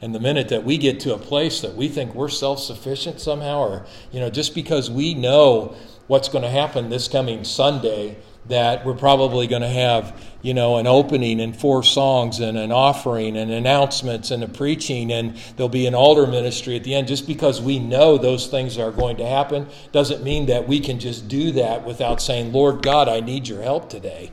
And 0.00 0.14
the 0.14 0.20
minute 0.20 0.50
that 0.50 0.62
we 0.62 0.78
get 0.78 1.00
to 1.00 1.12
a 1.12 1.18
place 1.18 1.62
that 1.62 1.74
we 1.74 1.88
think 1.88 2.14
we're 2.14 2.28
self 2.28 2.60
sufficient 2.60 3.20
somehow, 3.20 3.58
or, 3.58 3.86
you 4.12 4.20
know, 4.20 4.30
just 4.30 4.54
because 4.54 4.88
we 4.88 5.14
know 5.14 5.74
what's 6.06 6.28
going 6.28 6.44
to 6.44 6.48
happen 6.48 6.90
this 6.90 7.08
coming 7.08 7.42
Sunday, 7.42 8.16
that 8.46 8.84
we're 8.84 8.94
probably 8.94 9.46
going 9.46 9.62
to 9.62 9.68
have, 9.68 10.22
you 10.42 10.52
know, 10.52 10.76
an 10.76 10.86
opening 10.86 11.40
and 11.40 11.56
four 11.56 11.82
songs 11.82 12.40
and 12.40 12.58
an 12.58 12.70
offering 12.70 13.36
and 13.36 13.50
announcements 13.50 14.30
and 14.30 14.44
a 14.44 14.48
preaching 14.48 15.12
and 15.12 15.36
there'll 15.56 15.68
be 15.68 15.86
an 15.86 15.94
altar 15.94 16.26
ministry 16.26 16.76
at 16.76 16.84
the 16.84 16.94
end. 16.94 17.08
Just 17.08 17.26
because 17.26 17.62
we 17.62 17.78
know 17.78 18.18
those 18.18 18.46
things 18.46 18.78
are 18.78 18.90
going 18.90 19.16
to 19.16 19.26
happen 19.26 19.66
doesn't 19.92 20.22
mean 20.22 20.46
that 20.46 20.68
we 20.68 20.80
can 20.80 20.98
just 20.98 21.26
do 21.28 21.52
that 21.52 21.84
without 21.84 22.20
saying, 22.20 22.52
Lord 22.52 22.82
God, 22.82 23.08
I 23.08 23.20
need 23.20 23.48
your 23.48 23.62
help 23.62 23.88
today. 23.88 24.30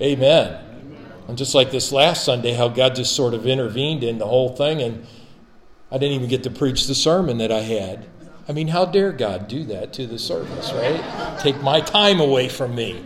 Amen. 0.00 0.58
And 1.28 1.38
just 1.38 1.54
like 1.54 1.70
this 1.70 1.92
last 1.92 2.24
Sunday, 2.24 2.52
how 2.52 2.68
God 2.68 2.94
just 2.94 3.14
sort 3.14 3.34
of 3.34 3.46
intervened 3.46 4.04
in 4.04 4.18
the 4.18 4.26
whole 4.26 4.54
thing, 4.54 4.82
and 4.82 5.06
I 5.90 5.98
didn't 5.98 6.16
even 6.16 6.28
get 6.28 6.42
to 6.42 6.50
preach 6.50 6.86
the 6.86 6.94
sermon 6.94 7.38
that 7.38 7.50
I 7.50 7.60
had. 7.60 8.06
I 8.46 8.52
mean, 8.52 8.68
how 8.68 8.84
dare 8.84 9.12
God 9.12 9.48
do 9.48 9.64
that 9.64 9.92
to 9.94 10.06
the 10.06 10.18
service, 10.18 10.72
right? 10.72 11.38
Take 11.40 11.60
my 11.62 11.80
time 11.80 12.20
away 12.20 12.48
from 12.48 12.74
me. 12.74 13.02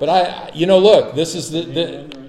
But 0.00 0.08
I, 0.08 0.50
you 0.54 0.66
know, 0.66 0.78
look, 0.78 1.14
this 1.14 1.34
is 1.34 1.50
the. 1.50 1.62
the 1.62 2.28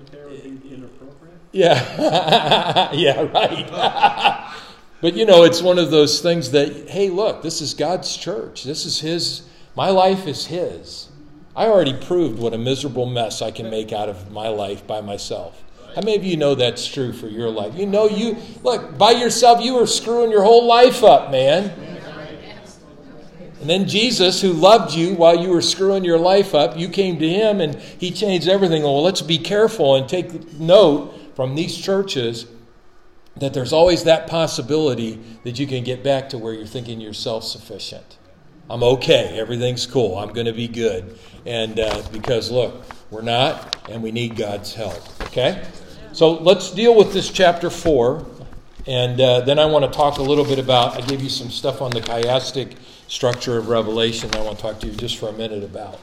yeah, 1.52 2.92
yeah, 2.94 3.22
right. 3.22 4.54
but 5.02 5.16
you 5.16 5.26
know, 5.26 5.44
it's 5.44 5.62
one 5.62 5.80
of 5.80 5.90
those 5.90 6.22
things 6.22 6.52
that, 6.52 6.90
hey, 6.90 7.10
look, 7.10 7.42
this 7.42 7.62
is 7.62 7.74
God's 7.74 8.16
church. 8.16 8.64
This 8.64 8.86
is 8.86 9.00
His. 9.00 9.44
My 9.76 9.90
life 9.90 10.28
is 10.28 10.46
His. 10.46 11.10
I 11.56 11.66
already 11.66 11.94
proved 11.94 12.40
what 12.40 12.54
a 12.54 12.58
miserable 12.60 13.08
mess 13.08 13.42
I 13.42 13.50
can 13.50 13.72
make 13.72 13.92
out 13.92 14.08
of 14.08 14.32
my 14.32 14.50
life 14.50 14.86
by 14.86 15.02
myself. 15.02 15.64
How 15.96 16.02
many 16.02 16.16
of 16.16 16.24
you 16.24 16.38
know 16.38 16.54
that's 16.54 16.86
true 16.86 17.12
for 17.12 17.28
your 17.28 17.50
life? 17.50 17.74
You 17.76 17.88
know, 17.88 18.08
you 18.08 18.38
look 18.64 18.98
by 18.98 19.12
yourself, 19.12 19.64
you 19.64 19.74
were 19.74 19.88
screwing 19.88 20.30
your 20.30 20.44
whole 20.44 20.68
life 20.68 21.04
up, 21.04 21.32
man. 21.32 21.89
And 23.60 23.70
then 23.70 23.88
Jesus, 23.88 24.42
who 24.42 24.54
loved 24.54 24.94
you 24.94 25.16
while 25.16 25.38
you 25.38 25.50
were 25.50 25.62
screwing 25.62 26.06
your 26.06 26.18
life 26.18 26.56
up, 26.56 26.78
you 26.78 26.88
came 26.88 27.20
to 27.20 27.28
him 27.28 27.60
and 27.60 27.76
he 27.76 28.12
changed 28.12 28.48
everything. 28.48 28.84
Well, 28.84 29.04
let's 29.04 29.22
be 29.22 29.38
careful 29.38 29.96
and 29.96 30.08
take 30.08 30.54
note 30.54 31.14
from 31.36 31.56
these 31.56 31.78
churches 31.78 32.46
that 33.38 33.54
there's 33.54 33.74
always 33.74 34.06
that 34.06 34.28
possibility 34.28 35.20
that 35.44 35.60
you 35.60 35.68
can 35.68 35.84
get 35.84 36.04
back 36.04 36.30
to 36.30 36.38
where 36.38 36.54
you're 36.54 36.66
thinking 36.66 37.02
you're 37.02 37.14
self 37.14 37.44
sufficient. 37.44 38.18
I'm 38.70 38.84
okay. 38.84 39.38
Everything's 39.40 39.86
cool. 39.86 40.18
I'm 40.18 40.32
going 40.32 40.46
to 40.46 40.54
be 40.54 40.68
good. 40.68 41.18
And 41.46 41.80
uh, 41.80 42.04
because, 42.12 42.52
look, 42.52 42.84
we're 43.10 43.24
not, 43.24 43.90
and 43.90 44.04
we 44.04 44.12
need 44.12 44.36
God's 44.36 44.74
help. 44.74 45.02
Okay? 45.24 45.66
So 46.14 46.34
let's 46.34 46.72
deal 46.72 46.96
with 46.96 47.12
this 47.12 47.30
chapter 47.32 47.70
4. 47.70 48.26
And 48.86 49.20
uh, 49.20 49.42
then 49.42 49.60
I 49.60 49.66
want 49.66 49.86
to 49.86 49.92
talk 49.92 50.20
a 50.20 50.22
little 50.22 50.46
bit 50.46 50.60
about, 50.60 51.02
I 51.02 51.06
gave 51.06 51.22
you 51.22 51.30
some 51.30 51.50
stuff 51.50 51.82
on 51.82 51.92
the 51.92 52.02
chiastic 52.02 52.76
structure 53.10 53.58
of 53.58 53.70
Revelation 53.70 54.30
I 54.36 54.42
want 54.42 54.58
to 54.58 54.62
talk 54.62 54.80
to 54.82 54.88
you 54.88 54.94
just 54.94 55.18
for 55.18 55.30
a 55.30 55.34
minute 55.34 55.64
about. 55.64 56.00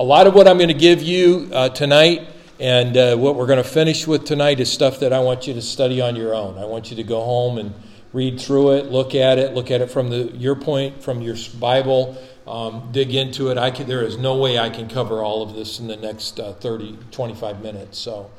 A 0.00 0.02
lot 0.02 0.26
of 0.26 0.34
what 0.34 0.48
I'm 0.48 0.56
going 0.56 0.68
to 0.68 0.74
give 0.74 1.02
you 1.02 1.50
uh, 1.52 1.68
tonight 1.68 2.26
and 2.58 2.96
uh, 2.96 3.16
what 3.16 3.36
we're 3.36 3.46
going 3.46 3.62
to 3.62 3.68
finish 3.68 4.06
with 4.06 4.24
tonight 4.24 4.58
is 4.58 4.72
stuff 4.72 5.00
that 5.00 5.12
I 5.12 5.20
want 5.20 5.46
you 5.46 5.52
to 5.52 5.60
study 5.60 6.00
on 6.00 6.16
your 6.16 6.34
own. 6.34 6.56
I 6.56 6.64
want 6.64 6.90
you 6.90 6.96
to 6.96 7.02
go 7.02 7.22
home 7.22 7.58
and 7.58 7.74
read 8.14 8.40
through 8.40 8.72
it, 8.72 8.86
look 8.86 9.14
at 9.14 9.38
it, 9.38 9.52
look 9.52 9.70
at 9.70 9.82
it 9.82 9.90
from 9.90 10.08
the, 10.08 10.32
your 10.34 10.54
point, 10.54 11.02
from 11.02 11.20
your 11.20 11.36
Bible, 11.60 12.16
um, 12.46 12.88
dig 12.90 13.14
into 13.14 13.50
it. 13.50 13.58
I 13.58 13.70
can, 13.70 13.86
there 13.86 14.02
is 14.02 14.16
no 14.16 14.34
way 14.38 14.58
I 14.58 14.70
can 14.70 14.88
cover 14.88 15.22
all 15.22 15.42
of 15.42 15.54
this 15.54 15.78
in 15.78 15.88
the 15.88 15.96
next 15.96 16.40
uh, 16.40 16.54
30, 16.54 16.98
25 17.10 17.62
minutes. 17.62 17.98
So, 17.98 18.30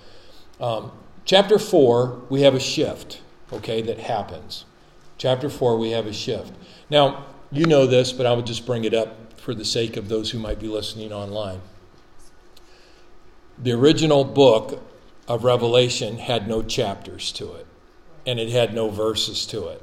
um, 0.59 0.91
chapter 1.23 1.59
4, 1.59 2.23
we 2.29 2.41
have 2.41 2.55
a 2.55 2.59
shift, 2.59 3.21
okay, 3.53 3.83
that 3.83 3.99
happens. 3.99 4.65
Chapter 5.19 5.51
4, 5.51 5.77
we 5.77 5.91
have 5.91 6.07
a 6.07 6.13
shift. 6.13 6.51
Now, 6.89 7.25
you 7.51 7.65
know 7.65 7.85
this, 7.85 8.11
but 8.11 8.25
I 8.25 8.33
would 8.33 8.45
just 8.45 8.65
bring 8.65 8.83
it 8.83 8.93
up 8.93 9.39
for 9.39 9.53
the 9.53 9.65
sake 9.65 9.97
of 9.97 10.09
those 10.09 10.31
who 10.31 10.39
might 10.39 10.59
be 10.59 10.67
listening 10.67 11.11
online. 11.11 11.61
The 13.57 13.71
original 13.71 14.23
book 14.23 14.83
of 15.27 15.43
Revelation 15.43 16.17
had 16.17 16.47
no 16.47 16.61
chapters 16.61 17.31
to 17.33 17.53
it 17.53 17.65
and 18.25 18.39
it 18.39 18.49
had 18.49 18.73
no 18.73 18.89
verses 18.89 19.45
to 19.47 19.67
it. 19.67 19.81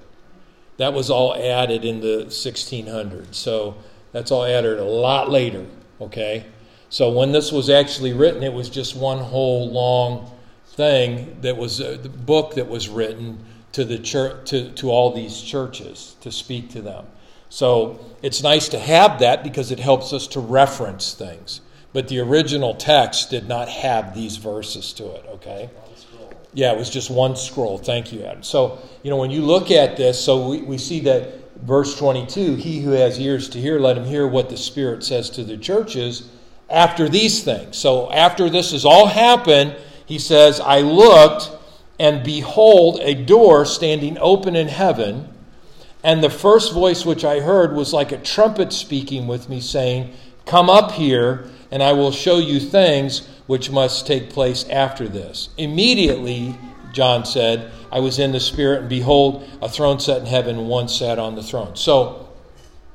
That 0.77 0.93
was 0.93 1.11
all 1.11 1.35
added 1.35 1.85
in 1.85 2.01
the 2.01 2.27
1600s. 2.27 3.35
So 3.35 3.77
that's 4.13 4.31
all 4.31 4.45
added 4.45 4.79
a 4.79 4.85
lot 4.85 5.31
later, 5.31 5.67
okay? 6.01 6.47
So 6.89 7.11
when 7.11 7.33
this 7.33 7.51
was 7.51 7.69
actually 7.69 8.13
written, 8.13 8.43
it 8.43 8.53
was 8.53 8.69
just 8.69 8.95
one 8.95 9.19
whole 9.19 9.71
long 9.71 10.31
thing 10.69 11.39
that 11.41 11.57
was 11.57 11.81
a 11.81 11.95
uh, 11.95 12.09
book 12.09 12.55
that 12.55 12.69
was 12.69 12.89
written 12.89 13.45
to 13.73 13.85
the 13.85 13.99
church 13.99 14.49
to, 14.51 14.71
to 14.73 14.91
all 14.91 15.13
these 15.13 15.41
churches 15.41 16.17
to 16.21 16.31
speak 16.31 16.71
to 16.71 16.83
them. 16.83 17.07
So 17.49 17.99
it's 18.23 18.43
nice 18.43 18.69
to 18.71 18.79
have 18.79 19.21
that 19.21 19.45
because 19.45 19.71
it 19.71 19.79
helps 19.79 20.13
us 20.13 20.27
to 20.29 20.41
reference 20.41 21.15
things. 21.15 21.61
But 21.93 22.09
the 22.09 22.21
original 22.21 22.75
text 22.75 23.31
did 23.31 23.49
not 23.49 23.69
have 23.69 24.15
these 24.15 24.37
verses 24.37 24.93
to 24.95 25.13
it, 25.13 25.25
okay? 25.35 25.71
Yeah, 26.53 26.73
it 26.73 26.79
was 26.79 26.91
just 26.91 27.11
one 27.11 27.37
scroll. 27.37 27.79
Thank 27.79 28.13
you, 28.13 28.25
Adam. 28.25 28.43
So, 28.43 28.79
you 29.03 29.11
know, 29.11 29.19
when 29.19 29.31
you 29.31 29.43
look 29.43 29.71
at 29.71 29.97
this, 29.97 30.23
so 30.23 30.49
we, 30.49 30.63
we 30.63 30.79
see 30.79 31.01
that 31.01 31.55
verse 31.63 31.99
22 31.99 32.55
He 32.57 32.81
who 32.81 32.91
has 32.93 33.21
ears 33.21 33.49
to 33.51 33.61
hear, 33.61 33.79
let 33.79 33.97
him 33.97 34.05
hear 34.05 34.27
what 34.27 34.49
the 34.49 34.57
Spirit 34.57 35.05
says 35.05 35.31
to 35.31 35.45
the 35.45 35.57
churches 35.57 36.29
after 36.69 37.09
these 37.09 37.45
things. 37.45 37.77
So, 37.77 38.11
after 38.11 38.49
this 38.49 38.73
has 38.73 38.85
all 38.85 39.07
happened, 39.07 39.77
he 40.07 40.19
says, 40.19 40.61
I 40.61 40.81
looked, 40.81 41.51
and 41.99 42.25
behold, 42.25 43.01
a 43.03 43.15
door 43.15 43.65
standing 43.65 44.17
open 44.19 44.57
in 44.57 44.69
heaven. 44.69 45.29
And 46.07 46.23
the 46.23 46.31
first 46.31 46.73
voice 46.73 47.05
which 47.05 47.25
I 47.25 47.41
heard 47.41 47.75
was 47.75 47.93
like 47.93 48.13
a 48.13 48.19
trumpet 48.19 48.73
speaking 48.73 49.27
with 49.27 49.49
me, 49.49 49.61
saying, 49.61 50.13
Come 50.45 50.71
up 50.71 50.93
here, 50.93 51.51
and 51.73 51.83
I 51.83 51.95
will 51.95 52.13
show 52.13 52.39
you 52.39 52.61
things 52.61 53.27
which 53.49 53.73
must 53.73 54.07
take 54.07 54.31
place 54.31 54.65
after 54.69 55.09
this. 55.09 55.49
Immediately, 55.59 56.57
John 56.93 57.25
said, 57.25 57.73
I 57.91 57.99
was 57.99 58.21
in 58.21 58.31
the 58.31 58.39
Spirit, 58.39 58.83
and 58.83 58.89
behold, 58.89 59.49
a 59.61 59.69
throne 59.69 59.99
set 59.99 60.21
in 60.21 60.27
heaven, 60.27 60.57
and 60.61 60.69
one 60.69 60.87
sat 60.87 61.19
on 61.19 61.35
the 61.35 61.43
throne. 61.43 61.75
So, 61.75 62.29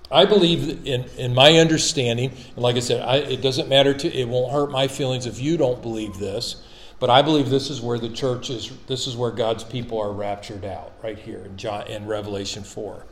I 0.10 0.24
believe 0.24 0.88
in, 0.88 1.04
in 1.18 1.34
my 1.34 1.58
understanding, 1.58 2.32
and 2.56 2.64
like 2.64 2.78
I 2.78 2.80
said, 2.80 3.02
I, 3.02 3.18
it 3.18 3.42
doesn't 3.42 3.68
matter 3.68 3.94
to, 3.94 4.08
it 4.08 4.30
won't 4.30 4.54
hurt 4.54 4.72
my 4.72 4.88
feelings 4.88 5.26
if 5.26 5.38
you 5.38 5.58
don't 5.58 5.82
believe 5.82 6.18
this, 6.18 6.64
but 7.02 7.10
I 7.10 7.24
believe 7.24 7.50
this 7.50 7.72
is 7.72 7.82
where 7.82 7.98
the 7.98 8.10
church 8.10 8.52
is, 8.52 8.72
this 8.86 9.08
is 9.08 9.18
where 9.18 9.32
God's 9.32 9.64
people 9.64 10.00
are 10.00 10.14
raptured 10.14 10.64
out, 10.64 10.94
right 11.04 11.18
here 11.18 11.40
in, 11.40 11.58
John, 11.58 11.88
in 11.88 12.06
Revelation 12.06 12.64
4. 12.64 13.08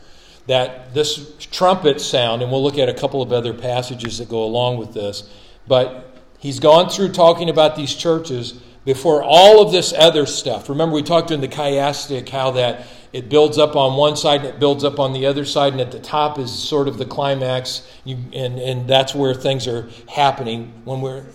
That 0.45 0.93
this 0.93 1.35
trumpet 1.51 1.99
sound, 1.99 2.43
and 2.43 2.51
we'll 2.51 2.61
look 2.61 2.77
at 2.77 2.87
a 2.87 2.93
couple 2.93 3.23
of 3.23 3.33
other 3.33 3.51
passages 3.51 4.19
that 4.19 4.29
go 4.29 4.43
along 4.43 4.77
with 4.77 4.93
this, 4.93 5.27
but 5.67 6.05
He's 6.37 6.59
gone 6.59 6.89
through 6.89 7.13
talking 7.13 7.49
about 7.49 7.75
these 7.75 7.95
churches 7.95 8.61
before 8.85 9.23
all 9.23 9.61
of 9.65 9.71
this 9.71 9.91
other 9.91 10.27
stuff. 10.27 10.69
Remember, 10.69 10.93
we 10.93 11.01
talked 11.01 11.31
in 11.31 11.41
the 11.41 11.47
chiastic 11.47 12.29
how 12.29 12.51
that 12.51 12.85
it 13.11 13.27
builds 13.27 13.57
up 13.57 13.75
on 13.75 13.97
one 13.97 14.15
side 14.15 14.41
and 14.41 14.49
it 14.49 14.59
builds 14.59 14.83
up 14.83 14.99
on 14.99 15.13
the 15.13 15.25
other 15.25 15.45
side, 15.45 15.73
and 15.73 15.81
at 15.81 15.91
the 15.91 15.99
top 15.99 16.37
is 16.37 16.53
sort 16.53 16.87
of 16.87 16.99
the 16.99 17.05
climax, 17.05 17.87
you, 18.05 18.17
and, 18.33 18.59
and 18.59 18.87
that's 18.87 19.15
where 19.15 19.33
things 19.33 19.67
are 19.67 19.89
happening 20.07 20.73
when 20.85 21.01
we're. 21.01 21.25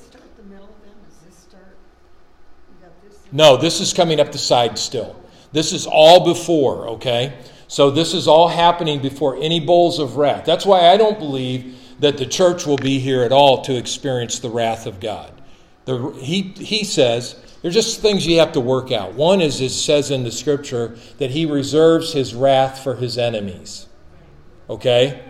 No, 3.34 3.56
this 3.56 3.80
is 3.80 3.92
coming 3.92 4.20
up 4.20 4.30
the 4.30 4.38
side 4.38 4.78
still. 4.78 5.20
This 5.50 5.72
is 5.72 5.88
all 5.88 6.24
before, 6.24 6.88
okay? 6.90 7.36
So 7.66 7.90
this 7.90 8.14
is 8.14 8.28
all 8.28 8.46
happening 8.46 9.02
before 9.02 9.36
any 9.36 9.58
bowls 9.58 9.98
of 9.98 10.16
wrath. 10.16 10.44
That's 10.44 10.64
why 10.64 10.88
I 10.88 10.96
don't 10.96 11.18
believe 11.18 11.76
that 11.98 12.16
the 12.16 12.26
church 12.26 12.64
will 12.64 12.76
be 12.76 13.00
here 13.00 13.24
at 13.24 13.32
all 13.32 13.62
to 13.62 13.76
experience 13.76 14.38
the 14.38 14.50
wrath 14.50 14.86
of 14.86 15.00
God. 15.00 15.32
The, 15.84 16.10
he, 16.12 16.42
he 16.42 16.84
says 16.84 17.34
there's 17.60 17.74
just 17.74 18.00
things 18.00 18.24
you 18.24 18.38
have 18.38 18.52
to 18.52 18.60
work 18.60 18.92
out. 18.92 19.14
One 19.14 19.40
is 19.40 19.60
it 19.60 19.70
says 19.70 20.12
in 20.12 20.22
the 20.22 20.30
scripture 20.30 20.96
that 21.18 21.30
he 21.30 21.44
reserves 21.44 22.12
his 22.12 22.36
wrath 22.36 22.84
for 22.84 22.94
his 22.94 23.18
enemies. 23.18 23.86
Okay? 24.70 25.24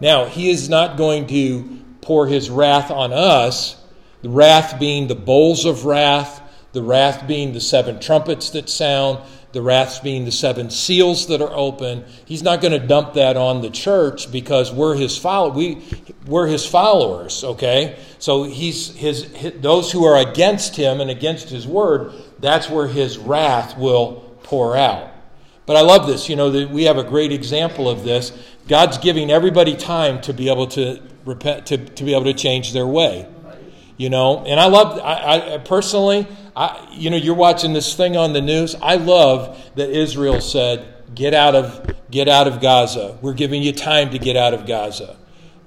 Now, 0.00 0.24
he 0.24 0.50
is 0.50 0.68
not 0.68 0.96
going 0.96 1.28
to 1.28 1.84
pour 2.00 2.26
his 2.26 2.50
wrath 2.50 2.90
on 2.90 3.12
us, 3.12 3.80
the 4.22 4.30
wrath 4.30 4.80
being 4.80 5.06
the 5.06 5.14
bowls 5.14 5.64
of 5.64 5.84
wrath, 5.84 6.42
the 6.76 6.82
wrath 6.82 7.26
being 7.26 7.54
the 7.54 7.60
seven 7.60 7.98
trumpets 7.98 8.50
that 8.50 8.68
sound, 8.68 9.18
the 9.52 9.62
wrath 9.62 10.02
being 10.02 10.26
the 10.26 10.30
seven 10.30 10.68
seals 10.68 11.28
that 11.28 11.40
are 11.40 11.50
open. 11.54 12.04
He's 12.26 12.42
not 12.42 12.60
going 12.60 12.78
to 12.78 12.86
dump 12.86 13.14
that 13.14 13.34
on 13.34 13.62
the 13.62 13.70
church 13.70 14.30
because 14.30 14.70
we're 14.70 14.94
his 14.94 15.16
follow 15.16 15.48
we 15.48 15.82
we're 16.26 16.46
his 16.46 16.66
followers, 16.66 17.42
okay? 17.42 17.98
So 18.18 18.42
he's 18.42 18.94
his, 18.94 19.24
his 19.32 19.54
those 19.62 19.90
who 19.90 20.04
are 20.04 20.18
against 20.18 20.76
him 20.76 21.00
and 21.00 21.08
against 21.08 21.48
his 21.48 21.66
word, 21.66 22.12
that's 22.40 22.68
where 22.68 22.88
his 22.88 23.16
wrath 23.16 23.78
will 23.78 24.36
pour 24.42 24.76
out. 24.76 25.08
But 25.64 25.76
I 25.76 25.80
love 25.80 26.06
this. 26.06 26.28
You 26.28 26.36
know, 26.36 26.50
that 26.50 26.68
we 26.68 26.84
have 26.84 26.98
a 26.98 27.04
great 27.04 27.32
example 27.32 27.88
of 27.88 28.04
this. 28.04 28.32
God's 28.68 28.98
giving 28.98 29.30
everybody 29.30 29.76
time 29.76 30.20
to 30.20 30.34
be 30.34 30.50
able 30.50 30.66
to 30.66 31.00
repent 31.24 31.64
to, 31.68 31.78
to 31.78 32.04
be 32.04 32.12
able 32.12 32.24
to 32.24 32.34
change 32.34 32.74
their 32.74 32.86
way. 32.86 33.26
You 33.96 34.10
know, 34.10 34.44
and 34.44 34.60
I 34.60 34.66
love 34.66 35.00
I, 35.02 35.54
I 35.54 35.58
personally 35.58 36.26
I, 36.56 36.88
you 36.90 37.10
know, 37.10 37.18
you're 37.18 37.34
watching 37.34 37.74
this 37.74 37.94
thing 37.94 38.16
on 38.16 38.32
the 38.32 38.40
news. 38.40 38.74
I 38.80 38.96
love 38.96 39.62
that 39.74 39.90
Israel 39.90 40.40
said, 40.40 40.86
"Get 41.14 41.34
out 41.34 41.54
of 41.54 41.94
get 42.10 42.28
out 42.28 42.48
of 42.48 42.62
Gaza. 42.62 43.18
We're 43.20 43.34
giving 43.34 43.62
you 43.62 43.72
time 43.72 44.10
to 44.10 44.18
get 44.18 44.36
out 44.36 44.54
of 44.54 44.66
Gaza. 44.66 45.16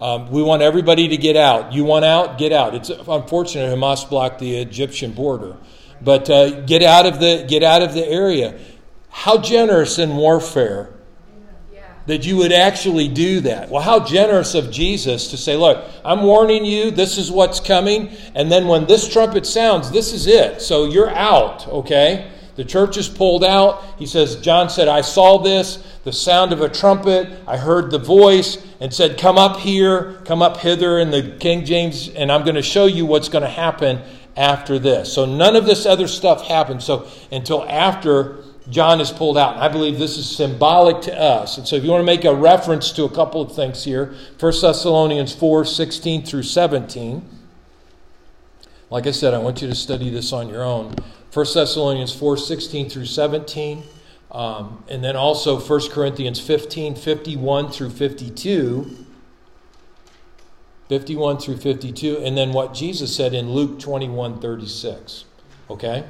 Um, 0.01 0.31
we 0.31 0.41
want 0.41 0.63
everybody 0.63 1.07
to 1.09 1.17
get 1.17 1.35
out. 1.35 1.73
You 1.73 1.83
want 1.83 2.05
out? 2.05 2.39
Get 2.39 2.51
out." 2.51 2.73
It's 2.73 2.89
unfortunate 2.89 3.71
Hamas 3.77 4.09
blocked 4.09 4.39
the 4.39 4.57
Egyptian 4.57 5.11
border, 5.11 5.57
but 6.01 6.27
uh, 6.27 6.61
get 6.61 6.81
out 6.81 7.05
of 7.05 7.19
the 7.19 7.45
get 7.47 7.61
out 7.61 7.83
of 7.83 7.93
the 7.93 8.07
area. 8.07 8.59
How 9.11 9.37
generous 9.37 9.99
in 9.99 10.15
warfare 10.17 10.89
that 12.09 12.25
you 12.25 12.37
would 12.37 12.51
actually 12.51 13.07
do 13.07 13.41
that. 13.41 13.69
Well, 13.69 13.81
how 13.81 13.99
generous 14.05 14.55
of 14.55 14.71
Jesus 14.71 15.29
to 15.31 15.37
say, 15.37 15.55
Look, 15.55 15.83
I'm 16.03 16.23
warning 16.23 16.65
you, 16.65 16.91
this 16.91 17.17
is 17.17 17.31
what's 17.31 17.59
coming. 17.59 18.09
And 18.35 18.51
then 18.51 18.67
when 18.67 18.85
this 18.85 19.07
trumpet 19.07 19.45
sounds, 19.45 19.91
this 19.91 20.13
is 20.13 20.27
it. 20.27 20.61
So 20.61 20.85
you're 20.85 21.09
out, 21.09 21.67
okay? 21.67 22.31
The 22.55 22.65
church 22.65 22.97
is 22.97 23.07
pulled 23.07 23.43
out. 23.43 23.83
He 23.97 24.05
says, 24.05 24.35
John 24.37 24.69
said, 24.69 24.89
I 24.89 24.99
saw 24.99 25.37
this, 25.37 25.77
the 26.03 26.11
sound 26.11 26.51
of 26.51 26.59
a 26.59 26.67
trumpet. 26.67 27.29
I 27.47 27.55
heard 27.55 27.89
the 27.89 27.99
voice 27.99 28.57
and 28.81 28.93
said, 28.93 29.17
Come 29.17 29.37
up 29.37 29.61
here, 29.61 30.21
come 30.25 30.41
up 30.41 30.57
hither 30.57 30.99
in 30.99 31.09
the 31.09 31.37
King 31.39 31.63
James, 31.63 32.09
and 32.09 32.31
I'm 32.31 32.43
going 32.43 32.55
to 32.55 32.61
show 32.61 32.85
you 32.85 33.05
what's 33.05 33.29
going 33.29 33.43
to 33.43 33.49
happen 33.49 34.01
after 34.35 34.79
this. 34.79 35.13
So 35.13 35.25
none 35.25 35.55
of 35.55 35.65
this 35.65 35.85
other 35.85 36.07
stuff 36.07 36.47
happened. 36.47 36.83
So 36.83 37.07
until 37.31 37.63
after 37.63 38.43
John 38.69 39.01
is 39.01 39.11
pulled 39.11 39.37
out. 39.37 39.55
And 39.55 39.63
I 39.63 39.67
believe 39.67 39.97
this 39.97 40.17
is 40.17 40.29
symbolic 40.29 41.01
to 41.03 41.19
us. 41.19 41.57
And 41.57 41.67
so 41.67 41.75
if 41.75 41.83
you 41.83 41.89
want 41.89 42.01
to 42.01 42.05
make 42.05 42.25
a 42.25 42.33
reference 42.33 42.91
to 42.93 43.03
a 43.03 43.09
couple 43.09 43.41
of 43.41 43.55
things 43.55 43.83
here, 43.83 44.13
1 44.39 44.53
Thessalonians 44.61 45.33
4 45.33 45.65
16 45.65 46.25
through 46.25 46.43
17. 46.43 47.27
Like 48.89 49.07
I 49.07 49.11
said, 49.11 49.33
I 49.33 49.37
want 49.37 49.61
you 49.61 49.67
to 49.67 49.75
study 49.75 50.09
this 50.09 50.33
on 50.33 50.49
your 50.49 50.63
own. 50.63 50.95
1 51.33 51.45
Thessalonians 51.53 52.13
4 52.13 52.37
16 52.37 52.89
through 52.89 53.05
17. 53.05 53.83
Um, 54.31 54.83
and 54.87 55.03
then 55.03 55.15
also 55.15 55.59
1 55.59 55.89
Corinthians 55.89 56.39
15 56.39 56.95
51 56.95 57.71
through 57.71 57.89
52. 57.89 59.05
51 60.89 61.37
through 61.37 61.57
52. 61.57 62.17
And 62.17 62.37
then 62.37 62.51
what 62.51 62.73
Jesus 62.73 63.15
said 63.15 63.33
in 63.33 63.51
Luke 63.51 63.79
21 63.79 64.39
36. 64.39 65.25
Okay? 65.69 66.03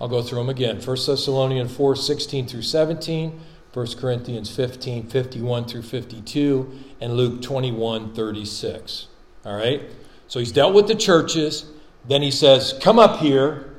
I'll 0.00 0.08
go 0.08 0.22
through 0.22 0.38
them 0.38 0.48
again. 0.48 0.76
1 0.76 0.84
Thessalonians 0.84 1.74
4 1.74 1.96
16 1.96 2.46
through 2.46 2.62
17. 2.62 3.40
1 3.72 3.86
Corinthians 3.98 4.54
15 4.54 5.08
51 5.08 5.64
through 5.66 5.82
52. 5.82 6.78
And 7.00 7.14
Luke 7.14 7.42
21 7.42 8.14
36. 8.14 9.08
All 9.44 9.56
right? 9.56 9.82
So 10.28 10.38
he's 10.38 10.52
dealt 10.52 10.74
with 10.74 10.88
the 10.88 10.94
churches. 10.94 11.66
Then 12.06 12.22
he 12.22 12.30
says, 12.30 12.78
Come 12.80 12.98
up 12.98 13.20
here, 13.20 13.74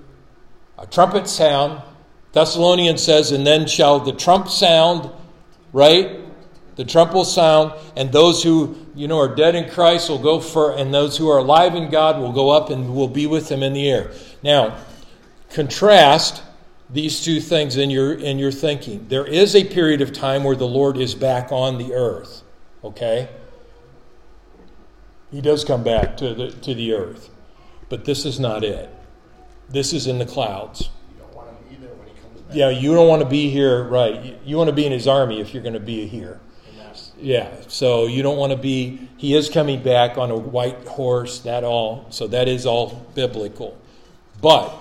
a 0.77 0.85
trumpet 0.85 1.27
sound. 1.27 1.81
Thessalonians 2.33 3.01
says, 3.01 3.31
And 3.31 3.45
then 3.45 3.67
shall 3.67 3.99
the 3.99 4.13
trump 4.13 4.49
sound, 4.49 5.09
right? 5.73 6.19
The 6.75 6.85
trump 6.85 7.13
will 7.13 7.25
sound, 7.25 7.73
and 7.95 8.11
those 8.11 8.43
who 8.43 8.77
you 8.93 9.07
know 9.07 9.19
are 9.19 9.33
dead 9.33 9.55
in 9.55 9.67
Christ 9.67 10.09
will 10.09 10.21
go 10.21 10.39
for, 10.39 10.77
and 10.77 10.93
those 10.93 11.17
who 11.17 11.27
are 11.27 11.39
alive 11.39 11.73
in 11.73 11.89
God 11.89 12.19
will 12.19 12.31
go 12.31 12.51
up 12.51 12.69
and 12.69 12.93
will 12.93 13.07
be 13.07 13.25
with 13.25 13.49
him 13.49 13.63
in 13.63 13.73
the 13.73 13.89
air. 13.89 14.11
Now, 14.43 14.77
contrast 15.49 16.43
these 16.89 17.21
two 17.23 17.39
things 17.41 17.75
in 17.77 17.89
your 17.89 18.13
in 18.13 18.39
your 18.39 18.51
thinking. 18.51 19.07
There 19.09 19.25
is 19.25 19.55
a 19.55 19.63
period 19.65 20.01
of 20.01 20.13
time 20.13 20.43
where 20.43 20.55
the 20.55 20.67
Lord 20.67 20.97
is 20.97 21.15
back 21.15 21.51
on 21.51 21.77
the 21.77 21.93
earth. 21.93 22.43
Okay? 22.83 23.29
He 25.31 25.41
does 25.41 25.65
come 25.65 25.83
back 25.83 26.15
to 26.17 26.33
the, 26.33 26.51
to 26.51 26.73
the 26.73 26.93
earth. 26.93 27.29
But 27.89 28.05
this 28.05 28.25
is 28.25 28.39
not 28.39 28.63
it. 28.63 28.89
This 29.69 29.91
is 29.91 30.07
in 30.07 30.19
the 30.19 30.25
clouds. 30.25 30.89
You 31.11 31.19
don't 31.19 31.35
want 31.35 31.49
to 31.57 31.69
be 31.69 31.75
there 31.75 31.93
when 31.95 32.07
he 32.07 32.13
comes 32.21 32.41
back. 32.41 32.55
Yeah, 32.55 32.69
you 32.69 32.93
don't 32.93 33.07
want 33.09 33.21
to 33.21 33.27
be 33.27 33.49
here, 33.49 33.83
right? 33.83 34.23
You- 34.23 34.37
You 34.45 34.57
want 34.57 34.69
to 34.69 34.75
be 34.75 34.85
in 34.85 34.91
his 34.93 35.07
army 35.07 35.41
if 35.41 35.53
you're 35.53 35.63
going 35.63 35.73
to 35.73 35.79
be 35.81 36.07
here. 36.07 36.39
Yeah, 37.19 37.49
so 37.67 38.05
you 38.05 38.21
don't 38.23 38.37
want 38.37 38.51
to 38.51 38.57
be, 38.57 39.09
he 39.17 39.35
is 39.35 39.49
coming 39.49 39.81
back 39.81 40.17
on 40.19 40.29
a 40.29 40.37
white 40.37 40.87
horse, 40.87 41.39
that 41.39 41.63
all, 41.63 42.05
so 42.11 42.27
that 42.27 42.47
is 42.47 42.65
all 42.65 43.05
biblical. 43.15 43.75
But 44.39 44.71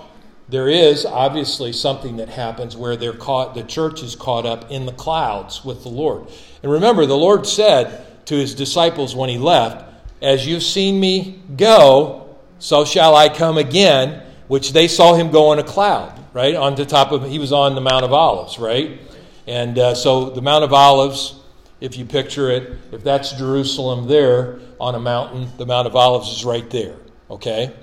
there 0.49 0.69
is 0.69 1.05
obviously 1.05 1.73
something 1.73 2.17
that 2.17 2.29
happens 2.29 2.77
where 2.77 2.95
they're 2.95 3.13
caught, 3.13 3.53
the 3.53 3.63
church 3.63 4.01
is 4.01 4.15
caught 4.15 4.45
up 4.45 4.71
in 4.71 4.85
the 4.85 4.93
clouds 4.93 5.65
with 5.65 5.83
the 5.83 5.89
Lord. 5.89 6.27
And 6.63 6.71
remember, 6.71 7.05
the 7.05 7.17
Lord 7.17 7.45
said 7.45 8.25
to 8.27 8.35
his 8.35 8.55
disciples 8.55 9.15
when 9.15 9.29
he 9.29 9.37
left, 9.37 9.85
As 10.21 10.47
you've 10.47 10.63
seen 10.63 10.99
me 10.99 11.41
go, 11.55 12.37
so 12.59 12.85
shall 12.85 13.15
I 13.15 13.27
come 13.27 13.57
again, 13.57 14.23
which 14.47 14.71
they 14.71 14.87
saw 14.87 15.15
him 15.15 15.31
go 15.31 15.51
in 15.51 15.59
a 15.59 15.63
cloud, 15.63 16.17
right? 16.33 16.55
On 16.55 16.75
the 16.75 16.85
top 16.85 17.11
of, 17.11 17.29
he 17.29 17.39
was 17.39 17.51
on 17.51 17.75
the 17.75 17.81
Mount 17.81 18.05
of 18.05 18.13
Olives, 18.13 18.57
right? 18.57 19.01
And 19.47 19.77
uh, 19.77 19.95
so 19.95 20.29
the 20.29 20.41
Mount 20.41 20.63
of 20.63 20.71
Olives, 20.71 21.35
if 21.81 21.97
you 21.97 22.05
picture 22.05 22.49
it, 22.49 22.77
if 22.93 23.03
that's 23.03 23.33
Jerusalem 23.33 24.07
there 24.07 24.59
on 24.79 24.95
a 24.95 24.99
mountain, 24.99 25.49
the 25.57 25.65
Mount 25.65 25.87
of 25.87 25.95
Olives 25.95 26.29
is 26.29 26.45
right 26.45 26.69
there, 26.69 26.95
okay? 27.29 27.73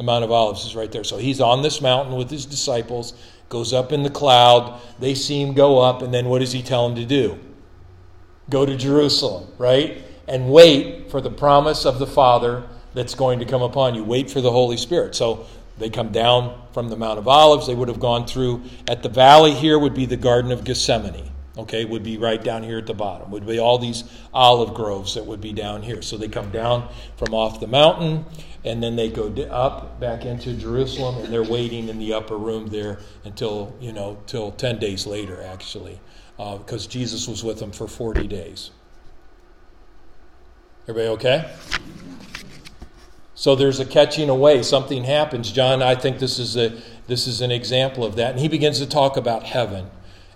The 0.00 0.04
Mount 0.04 0.24
of 0.24 0.32
Olives 0.32 0.64
is 0.64 0.74
right 0.74 0.90
there. 0.90 1.04
So 1.04 1.18
he's 1.18 1.42
on 1.42 1.60
this 1.60 1.82
mountain 1.82 2.16
with 2.16 2.30
his 2.30 2.46
disciples, 2.46 3.12
goes 3.50 3.74
up 3.74 3.92
in 3.92 4.02
the 4.02 4.08
cloud. 4.08 4.80
They 4.98 5.14
see 5.14 5.42
him 5.42 5.52
go 5.52 5.78
up, 5.78 6.00
and 6.00 6.14
then 6.14 6.30
what 6.30 6.38
does 6.38 6.52
he 6.52 6.62
tell 6.62 6.88
them 6.88 6.96
to 6.96 7.04
do? 7.04 7.38
Go 8.48 8.64
to 8.64 8.78
Jerusalem, 8.78 9.48
right? 9.58 9.98
And 10.26 10.50
wait 10.50 11.10
for 11.10 11.20
the 11.20 11.28
promise 11.28 11.84
of 11.84 11.98
the 11.98 12.06
Father 12.06 12.66
that's 12.94 13.14
going 13.14 13.40
to 13.40 13.44
come 13.44 13.60
upon 13.60 13.94
you. 13.94 14.02
Wait 14.02 14.30
for 14.30 14.40
the 14.40 14.50
Holy 14.50 14.78
Spirit. 14.78 15.14
So 15.14 15.44
they 15.76 15.90
come 15.90 16.12
down 16.12 16.58
from 16.72 16.88
the 16.88 16.96
Mount 16.96 17.18
of 17.18 17.28
Olives. 17.28 17.66
They 17.66 17.74
would 17.74 17.88
have 17.88 18.00
gone 18.00 18.26
through, 18.26 18.62
at 18.88 19.02
the 19.02 19.10
valley 19.10 19.52
here 19.52 19.78
would 19.78 19.92
be 19.92 20.06
the 20.06 20.16
Garden 20.16 20.50
of 20.50 20.64
Gethsemane. 20.64 21.29
Okay, 21.60 21.84
would 21.84 22.02
be 22.02 22.16
right 22.16 22.42
down 22.42 22.62
here 22.62 22.78
at 22.78 22.86
the 22.86 22.94
bottom. 22.94 23.30
Would 23.32 23.46
be 23.46 23.58
all 23.58 23.78
these 23.78 24.04
olive 24.32 24.72
groves 24.72 25.14
that 25.14 25.26
would 25.26 25.42
be 25.42 25.52
down 25.52 25.82
here. 25.82 26.00
So 26.00 26.16
they 26.16 26.26
come 26.26 26.50
down 26.50 26.88
from 27.18 27.34
off 27.34 27.60
the 27.60 27.66
mountain, 27.66 28.24
and 28.64 28.82
then 28.82 28.96
they 28.96 29.10
go 29.10 29.28
up 29.50 30.00
back 30.00 30.24
into 30.24 30.54
Jerusalem, 30.54 31.22
and 31.22 31.30
they're 31.30 31.44
waiting 31.44 31.90
in 31.90 31.98
the 31.98 32.14
upper 32.14 32.38
room 32.38 32.68
there 32.68 33.00
until 33.24 33.76
you 33.78 33.92
know 33.92 34.16
till 34.26 34.52
ten 34.52 34.78
days 34.78 35.06
later, 35.06 35.42
actually, 35.42 36.00
uh, 36.38 36.56
because 36.56 36.86
Jesus 36.86 37.28
was 37.28 37.44
with 37.44 37.58
them 37.58 37.72
for 37.72 37.86
forty 37.86 38.26
days. 38.26 38.70
Everybody 40.88 41.08
okay? 41.08 41.52
So 43.34 43.54
there's 43.54 43.80
a 43.80 43.84
catching 43.84 44.30
away. 44.30 44.62
Something 44.62 45.04
happens. 45.04 45.52
John, 45.52 45.82
I 45.82 45.94
think 45.94 46.20
this 46.20 46.38
is 46.38 46.56
a 46.56 46.80
this 47.06 47.26
is 47.26 47.42
an 47.42 47.50
example 47.50 48.02
of 48.02 48.16
that, 48.16 48.30
and 48.30 48.40
he 48.40 48.48
begins 48.48 48.78
to 48.78 48.86
talk 48.86 49.18
about 49.18 49.42
heaven. 49.42 49.90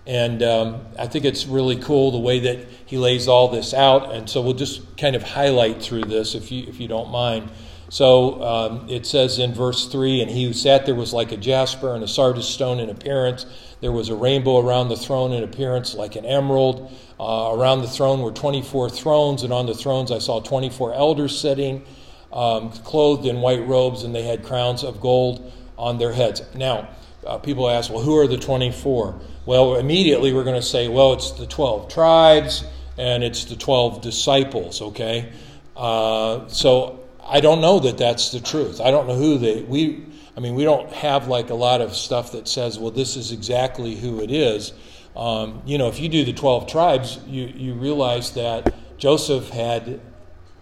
And 0.07 0.43
um, 0.43 0.83
I 0.99 1.07
think 1.07 1.25
it's 1.25 1.47
really 1.47 1.77
cool 1.77 2.11
the 2.11 2.19
way 2.19 2.39
that 2.41 2.67
he 2.85 2.99
lays 2.99 3.27
all 3.27 3.49
this 3.49 3.73
out. 3.73 4.13
And 4.13 4.29
so 4.29 4.43
we'll 4.43 4.53
just 4.53 4.97
kind 4.99 5.17
of 5.17 5.23
highlight 5.23 5.83
through 5.83 6.05
this, 6.05 6.35
if 6.35 6.53
you 6.53 6.65
if 6.69 6.79
you 6.79 6.89
don't 6.89 7.11
mind. 7.11 7.51
So 7.89 8.43
um, 8.43 8.89
it 8.91 9.07
says 9.07 9.39
in 9.39 9.55
verse 9.55 9.87
three, 9.87 10.21
and 10.21 10.31
he 10.31 10.45
who 10.45 10.53
sat 10.53 10.85
there 10.85 10.95
was 10.95 11.13
like 11.13 11.33
a 11.33 11.37
jasper 11.37 11.95
and 11.95 12.03
a 12.03 12.09
sardius 12.09 12.49
stone 12.49 12.81
in 12.81 12.91
appearance. 12.91 13.47
There 13.81 13.93
was 13.93 14.09
a 14.09 14.17
rainbow 14.17 14.59
around 14.59 14.89
the 14.89 14.97
throne 14.97 15.33
in 15.33 15.45
appearance 15.45 15.95
like 15.95 16.17
an 16.17 16.25
emerald. 16.25 16.93
Uh, 17.21 17.53
around 17.55 17.83
the 17.83 17.89
throne 17.89 18.21
were 18.21 18.33
24 18.33 18.91
thrones, 18.91 19.43
and 19.43 19.53
on 19.53 19.67
the 19.67 19.75
thrones 19.75 20.11
I 20.11 20.19
saw 20.19 20.41
24 20.41 20.95
elders 20.95 21.39
sitting, 21.39 21.85
um, 22.33 22.73
clothed 22.73 23.27
in 23.27 23.41
white 23.41 23.67
robes, 23.67 24.03
and 24.03 24.15
they 24.15 24.23
had 24.23 24.43
crowns 24.43 24.83
of 24.83 25.01
gold 25.01 25.53
on 25.79 25.99
their 25.99 26.13
heads. 26.13 26.43
Now, 26.55 26.89
uh, 27.27 27.39
people 27.39 27.69
ask, 27.69 27.91
well, 27.91 28.03
who 28.03 28.17
are 28.19 28.27
the 28.27 28.37
24? 28.37 29.21
Well, 29.47 29.77
immediately 29.77 30.33
we're 30.33 30.45
going 30.45 30.61
to 30.61 30.67
say, 30.67 30.89
well, 30.89 31.13
it's 31.13 31.33
the 31.33 31.47
12 31.47 31.93
tribes 31.93 32.65
and 32.97 33.25
it's 33.25 33.45
the 33.45 33.57
12 33.57 34.01
disciples, 34.01 34.81
okay? 34.81 35.33
Uh, 35.77 36.47
so 36.49 37.01
I 37.27 37.41
don't 37.41 37.61
know 37.61 37.81
that 37.81 37.99
that's 37.99 38.31
the 38.31 38.41
truth. 38.41 38.81
I 38.81 38.91
don't 38.91 39.09
know 39.09 39.17
who 39.17 39.39
they, 39.39 39.63
we, 39.63 40.07
I 40.37 40.41
mean, 40.41 40.55
we 40.55 40.65
don't 40.65 40.91
have 40.93 41.29
like 41.29 41.51
a 41.51 41.55
lot 41.55 41.81
of 41.81 41.95
stuff 41.95 42.33
that 42.33 42.49
says, 42.49 42.79
well, 42.79 42.91
this 42.91 43.17
is 43.17 43.33
exactly 43.33 43.97
who 43.97 44.21
it 44.21 44.31
is. 44.31 44.73
Um, 45.17 45.63
you 45.65 45.79
know, 45.79 45.89
if 45.89 46.01
you 46.01 46.09
do 46.09 46.25
the 46.25 46.33
12 46.33 46.67
tribes, 46.67 47.19
you, 47.27 47.47
you 47.47 47.75
realize 47.75 48.33
that 48.33 48.75
Joseph 48.99 49.49
had 49.51 50.01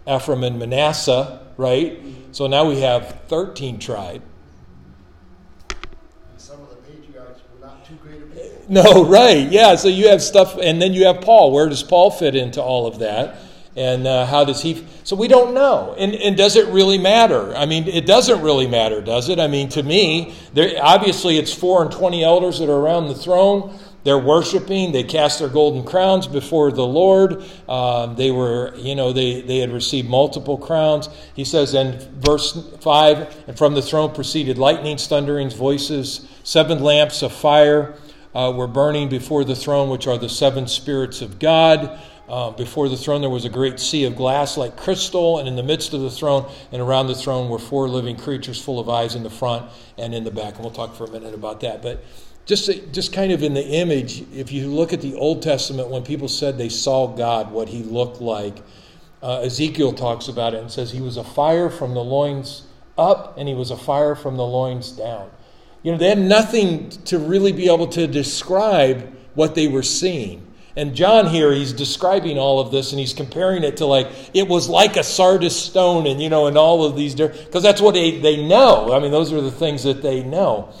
Ephraim 0.07 0.43
and 0.43 0.59
Manasseh, 0.59 1.47
right? 1.57 1.99
So 2.31 2.47
now 2.47 2.65
we 2.65 2.81
have 2.81 3.21
13 3.27 3.79
tribes. 3.79 4.23
and 5.69 6.41
some 6.41 6.61
of 6.61 6.69
the 6.69 6.75
patriarchs 6.75 7.41
were 7.53 7.65
not 7.65 7.85
too 7.85 7.95
great 7.95 8.21
a 8.21 8.25
people. 8.25 8.62
No, 8.83 9.05
right. 9.05 9.51
Yeah. 9.51 9.75
So 9.75 9.87
you 9.87 10.07
have 10.09 10.21
stuff, 10.23 10.57
and 10.57 10.81
then 10.81 10.93
you 10.93 11.05
have 11.05 11.21
Paul. 11.21 11.51
Where 11.51 11.69
does 11.69 11.83
Paul 11.83 12.09
fit 12.09 12.35
into 12.35 12.59
all 12.59 12.87
of 12.87 12.99
that? 12.99 13.35
And 13.75 14.07
uh, 14.07 14.25
how 14.25 14.45
does 14.45 14.63
he? 14.63 14.83
So 15.03 15.15
we 15.15 15.27
don't 15.27 15.53
know. 15.53 15.93
And, 15.95 16.15
and 16.15 16.35
does 16.35 16.55
it 16.55 16.65
really 16.69 16.97
matter? 16.97 17.55
I 17.55 17.67
mean, 17.67 17.87
it 17.87 18.07
doesn't 18.07 18.41
really 18.41 18.65
matter, 18.65 18.99
does 18.99 19.29
it? 19.29 19.39
I 19.39 19.47
mean, 19.47 19.69
to 19.69 19.83
me, 19.83 20.33
there, 20.53 20.79
obviously 20.81 21.37
it's 21.37 21.53
four 21.53 21.83
and 21.83 21.91
twenty 21.91 22.23
elders 22.23 22.57
that 22.59 22.67
are 22.67 22.79
around 22.79 23.09
the 23.09 23.15
throne. 23.15 23.77
They're 24.03 24.17
worshiping. 24.17 24.91
They 24.91 25.03
cast 25.03 25.37
their 25.37 25.49
golden 25.49 25.83
crowns 25.83 26.25
before 26.25 26.71
the 26.71 26.85
Lord. 26.85 27.43
Um, 27.69 28.15
they 28.15 28.31
were, 28.31 28.73
you 28.75 28.95
know, 28.95 29.13
they, 29.13 29.41
they 29.41 29.59
had 29.59 29.71
received 29.71 30.09
multiple 30.09 30.57
crowns. 30.57 31.09
He 31.35 31.45
says 31.45 31.75
in 31.75 31.99
verse 32.19 32.59
5 32.81 33.45
And 33.47 33.57
from 33.57 33.75
the 33.75 33.83
throne 33.83 34.13
proceeded 34.13 34.57
lightnings, 34.57 35.05
thunderings, 35.05 35.53
voices, 35.53 36.27
seven 36.43 36.81
lamps 36.81 37.21
of 37.21 37.31
fire 37.31 37.95
uh, 38.35 38.51
were 38.55 38.67
burning 38.67 39.09
before 39.09 39.43
the 39.43 39.55
throne, 39.55 39.89
which 39.89 40.07
are 40.07 40.17
the 40.17 40.29
seven 40.29 40.67
spirits 40.67 41.21
of 41.21 41.39
God. 41.39 41.99
Uh, 42.27 42.51
before 42.51 42.87
the 42.87 42.97
throne, 42.97 43.21
there 43.21 43.29
was 43.29 43.45
a 43.45 43.49
great 43.49 43.79
sea 43.79 44.05
of 44.05 44.15
glass 44.15 44.57
like 44.57 44.77
crystal, 44.77 45.39
and 45.39 45.47
in 45.47 45.55
the 45.55 45.63
midst 45.63 45.93
of 45.93 46.01
the 46.01 46.09
throne 46.09 46.49
and 46.71 46.81
around 46.81 47.07
the 47.07 47.15
throne 47.15 47.49
were 47.49 47.59
four 47.59 47.89
living 47.89 48.15
creatures 48.15 48.61
full 48.61 48.79
of 48.79 48.89
eyes 48.89 49.15
in 49.15 49.23
the 49.23 49.29
front 49.29 49.69
and 49.97 50.15
in 50.15 50.23
the 50.23 50.31
back. 50.31 50.55
And 50.55 50.63
we'll 50.63 50.71
talk 50.71 50.95
for 50.95 51.03
a 51.03 51.11
minute 51.11 51.33
about 51.33 51.59
that. 51.61 51.81
But 51.81 52.03
just, 52.45 52.69
just 52.91 53.13
kind 53.13 53.31
of 53.31 53.43
in 53.43 53.53
the 53.53 53.65
image, 53.65 54.23
if 54.33 54.51
you 54.51 54.67
look 54.67 54.93
at 54.93 55.01
the 55.01 55.15
Old 55.15 55.41
Testament, 55.41 55.89
when 55.89 56.03
people 56.03 56.27
said 56.27 56.57
they 56.57 56.69
saw 56.69 57.07
God, 57.07 57.51
what 57.51 57.69
he 57.69 57.83
looked 57.83 58.21
like, 58.21 58.57
uh, 59.21 59.39
Ezekiel 59.39 59.93
talks 59.93 60.27
about 60.27 60.53
it 60.53 60.59
and 60.59 60.69
says 60.69 60.91
he 60.91 61.01
was 61.01 61.17
a 61.17 61.23
fire 61.23 61.69
from 61.69 61.93
the 61.93 62.03
loins 62.03 62.63
up 62.97 63.37
and 63.37 63.47
he 63.47 63.55
was 63.55 63.71
a 63.71 63.77
fire 63.77 64.15
from 64.15 64.35
the 64.37 64.45
loins 64.45 64.91
down. 64.91 65.29
You 65.83 65.91
know, 65.91 65.97
they 65.97 66.09
had 66.09 66.19
nothing 66.19 66.89
to 67.05 67.19
really 67.19 67.51
be 67.51 67.71
able 67.71 67.87
to 67.87 68.07
describe 68.07 69.13
what 69.35 69.53
they 69.53 69.67
were 69.67 69.83
seeing. 69.83 70.47
And 70.75 70.95
John 70.95 71.27
here, 71.27 71.51
he's 71.51 71.71
describing 71.71 72.39
all 72.39 72.59
of 72.59 72.71
this 72.71 72.91
and 72.91 72.99
he's 72.99 73.13
comparing 73.13 73.63
it 73.63 73.77
to 73.77 73.85
like, 73.85 74.07
it 74.33 74.47
was 74.47 74.67
like 74.67 74.95
a 74.97 75.03
sardius 75.03 75.55
stone 75.55 76.07
and, 76.07 76.19
you 76.21 76.29
know, 76.29 76.47
and 76.47 76.57
all 76.57 76.83
of 76.83 76.95
these, 76.95 77.13
because 77.13 77.61
that's 77.61 77.81
what 77.81 77.93
they, 77.93 78.19
they 78.19 78.43
know. 78.47 78.91
I 78.91 78.99
mean, 78.99 79.11
those 79.11 79.31
are 79.31 79.41
the 79.41 79.51
things 79.51 79.83
that 79.83 80.01
they 80.01 80.23
know. 80.23 80.73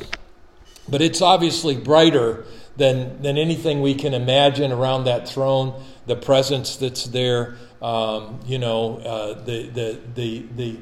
But 0.89 1.01
it's 1.01 1.21
obviously 1.21 1.77
brighter 1.77 2.45
than, 2.75 3.21
than 3.21 3.37
anything 3.37 3.81
we 3.81 3.93
can 3.93 4.15
imagine 4.15 4.71
around 4.71 5.03
that 5.03 5.29
throne, 5.29 5.79
the 6.07 6.15
presence 6.15 6.75
that's 6.75 7.05
there, 7.05 7.55
um, 7.81 8.39
you 8.45 8.57
know, 8.57 8.97
uh, 8.97 9.43
the, 9.43 9.69
the, 9.69 9.99
the, 10.15 10.45
the, 10.55 10.77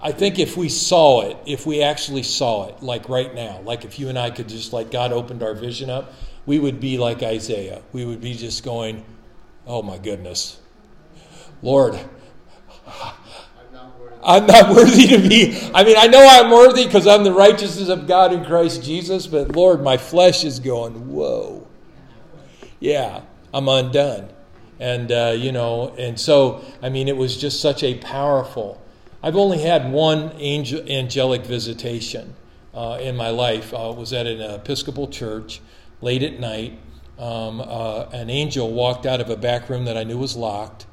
I 0.00 0.12
think 0.12 0.38
if 0.38 0.56
we 0.56 0.68
saw 0.68 1.22
it, 1.22 1.36
if 1.46 1.66
we 1.66 1.82
actually 1.82 2.22
saw 2.22 2.68
it, 2.68 2.82
like 2.82 3.08
right 3.08 3.34
now, 3.34 3.60
like 3.62 3.84
if 3.84 3.98
you 3.98 4.08
and 4.08 4.18
I 4.18 4.30
could 4.30 4.48
just, 4.48 4.72
like 4.72 4.90
God 4.90 5.12
opened 5.12 5.42
our 5.42 5.54
vision 5.54 5.90
up, 5.90 6.12
we 6.44 6.58
would 6.58 6.80
be 6.80 6.98
like 6.98 7.22
Isaiah. 7.22 7.82
We 7.92 8.04
would 8.04 8.20
be 8.20 8.34
just 8.34 8.64
going, 8.64 9.04
oh 9.66 9.82
my 9.82 9.98
goodness. 9.98 10.60
Lord, 11.62 11.98
I'm 14.22 14.46
not 14.46 14.70
worthy 14.70 15.06
to 15.08 15.18
be. 15.18 15.70
I 15.74 15.84
mean, 15.84 15.96
I 15.98 16.06
know 16.08 16.26
I'm 16.28 16.50
worthy 16.50 16.84
because 16.84 17.06
I'm 17.06 17.24
the 17.24 17.32
righteousness 17.32 17.88
of 17.88 18.06
God 18.06 18.32
in 18.32 18.44
Christ 18.44 18.82
Jesus, 18.82 19.26
but 19.26 19.54
Lord, 19.54 19.82
my 19.82 19.96
flesh 19.96 20.44
is 20.44 20.60
going, 20.60 21.08
whoa. 21.08 21.66
Yeah, 22.80 23.22
I'm 23.54 23.68
undone. 23.68 24.28
And, 24.78 25.10
uh, 25.10 25.34
you 25.36 25.52
know, 25.52 25.94
and 25.96 26.20
so, 26.20 26.62
I 26.82 26.90
mean, 26.90 27.08
it 27.08 27.16
was 27.16 27.36
just 27.36 27.60
such 27.60 27.82
a 27.82 27.94
powerful. 27.98 28.82
I've 29.26 29.34
only 29.34 29.58
had 29.58 29.90
one 29.90 30.30
angel, 30.36 30.88
angelic 30.88 31.44
visitation 31.44 32.36
uh, 32.72 32.98
in 33.00 33.16
my 33.16 33.30
life. 33.30 33.74
Uh, 33.74 33.92
was 33.92 34.12
at 34.12 34.24
an 34.24 34.40
Episcopal 34.40 35.08
church 35.08 35.60
late 36.00 36.22
at 36.22 36.38
night. 36.38 36.78
Um, 37.18 37.60
uh, 37.60 38.04
an 38.12 38.30
angel 38.30 38.72
walked 38.72 39.04
out 39.04 39.20
of 39.20 39.28
a 39.28 39.36
back 39.36 39.68
room 39.68 39.84
that 39.86 39.96
I 39.96 40.04
knew 40.04 40.16
was 40.16 40.36
locked 40.36 40.86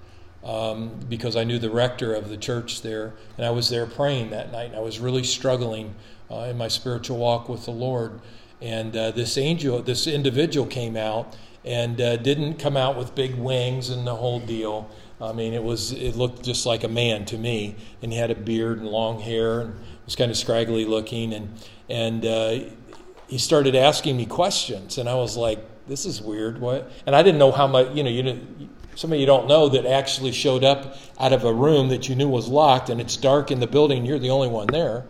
um, 0.43 0.99
because 1.07 1.35
I 1.35 1.43
knew 1.43 1.59
the 1.59 1.69
rector 1.69 2.15
of 2.15 2.29
the 2.29 2.37
church 2.37 2.81
there, 2.81 3.13
and 3.37 3.45
I 3.45 3.51
was 3.51 3.69
there 3.69 3.85
praying 3.85 4.31
that 4.31 4.51
night. 4.51 4.69
And 4.69 4.77
I 4.77 4.81
was 4.81 4.97
really 4.97 5.23
struggling 5.23 5.93
uh, 6.31 6.47
in 6.49 6.57
my 6.57 6.69
spiritual 6.69 7.19
walk 7.19 7.47
with 7.47 7.65
the 7.65 7.71
Lord. 7.71 8.19
And 8.59 8.97
uh, 8.97 9.11
this 9.11 9.37
angel, 9.37 9.79
this 9.83 10.07
individual 10.07 10.65
came 10.65 10.97
out 10.97 11.37
and 11.63 12.01
uh, 12.01 12.17
didn't 12.17 12.55
come 12.55 12.77
out 12.77 12.97
with 12.97 13.13
big 13.13 13.35
wings 13.35 13.91
and 13.91 14.07
the 14.07 14.15
whole 14.15 14.39
deal. 14.39 14.89
I 15.21 15.31
mean, 15.31 15.53
it 15.53 15.63
was 15.63 15.91
it 15.91 16.15
looked 16.15 16.43
just 16.43 16.65
like 16.65 16.83
a 16.83 16.87
man 16.87 17.25
to 17.25 17.37
me, 17.37 17.75
and 18.01 18.11
he 18.11 18.17
had 18.17 18.31
a 18.31 18.35
beard 18.35 18.79
and 18.79 18.87
long 18.87 19.19
hair 19.19 19.61
and 19.61 19.75
was 20.05 20.15
kind 20.15 20.31
of 20.31 20.37
scraggly 20.37 20.85
looking, 20.85 21.33
and 21.33 21.53
and 21.89 22.25
uh, 22.25 22.59
he 23.27 23.37
started 23.37 23.75
asking 23.75 24.17
me 24.17 24.25
questions, 24.25 24.97
and 24.97 25.07
I 25.07 25.15
was 25.15 25.37
like, 25.37 25.59
"This 25.87 26.05
is 26.05 26.21
weird." 26.21 26.59
What? 26.59 26.91
And 27.05 27.15
I 27.15 27.23
didn't 27.23 27.39
know 27.39 27.51
how 27.51 27.67
much. 27.67 27.95
You 27.95 28.03
know, 28.03 28.09
you 28.09 28.23
didn't 28.23 28.69
some 28.95 29.11
of 29.11 29.19
you 29.19 29.25
don't 29.25 29.47
know 29.47 29.69
that 29.69 29.85
actually 29.85 30.31
showed 30.31 30.63
up 30.63 30.97
out 31.19 31.33
of 31.33 31.43
a 31.43 31.53
room 31.53 31.89
that 31.89 32.07
you 32.07 32.15
knew 32.15 32.27
was 32.27 32.47
locked 32.47 32.89
and 32.89 33.01
it's 33.01 33.17
dark 33.17 33.49
in 33.51 33.59
the 33.59 33.67
building 33.67 34.05
you're 34.05 34.19
the 34.19 34.29
only 34.29 34.47
one 34.47 34.67
there 34.67 35.05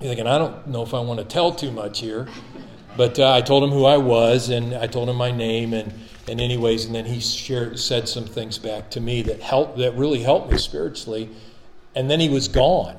you're 0.00 0.08
thinking 0.08 0.26
i 0.26 0.38
don't 0.38 0.66
know 0.66 0.82
if 0.82 0.94
i 0.94 1.00
want 1.00 1.18
to 1.18 1.24
tell 1.24 1.52
too 1.52 1.72
much 1.72 1.98
here 1.98 2.28
but 2.96 3.18
uh, 3.18 3.32
i 3.32 3.40
told 3.40 3.64
him 3.64 3.70
who 3.70 3.84
i 3.84 3.96
was 3.96 4.48
and 4.50 4.74
i 4.74 4.86
told 4.86 5.08
him 5.08 5.16
my 5.16 5.30
name 5.30 5.72
and, 5.72 5.92
and 6.28 6.40
anyways 6.40 6.84
and 6.84 6.94
then 6.94 7.04
he 7.04 7.20
shared, 7.20 7.78
said 7.78 8.08
some 8.08 8.24
things 8.24 8.58
back 8.58 8.90
to 8.90 9.00
me 9.00 9.22
that 9.22 9.40
helped 9.40 9.78
that 9.78 9.94
really 9.94 10.22
helped 10.22 10.50
me 10.50 10.58
spiritually 10.58 11.30
and 11.94 12.10
then 12.10 12.20
he 12.20 12.28
was 12.28 12.48
gone 12.48 12.96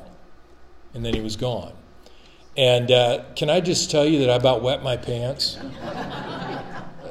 and 0.93 1.05
then 1.05 1.13
he 1.13 1.21
was 1.21 1.35
gone 1.35 1.73
and 2.55 2.91
uh, 2.91 3.23
can 3.35 3.49
i 3.49 3.59
just 3.59 3.91
tell 3.91 4.05
you 4.05 4.19
that 4.19 4.29
i 4.29 4.35
about 4.35 4.61
wet 4.61 4.83
my 4.83 4.95
pants 4.95 5.57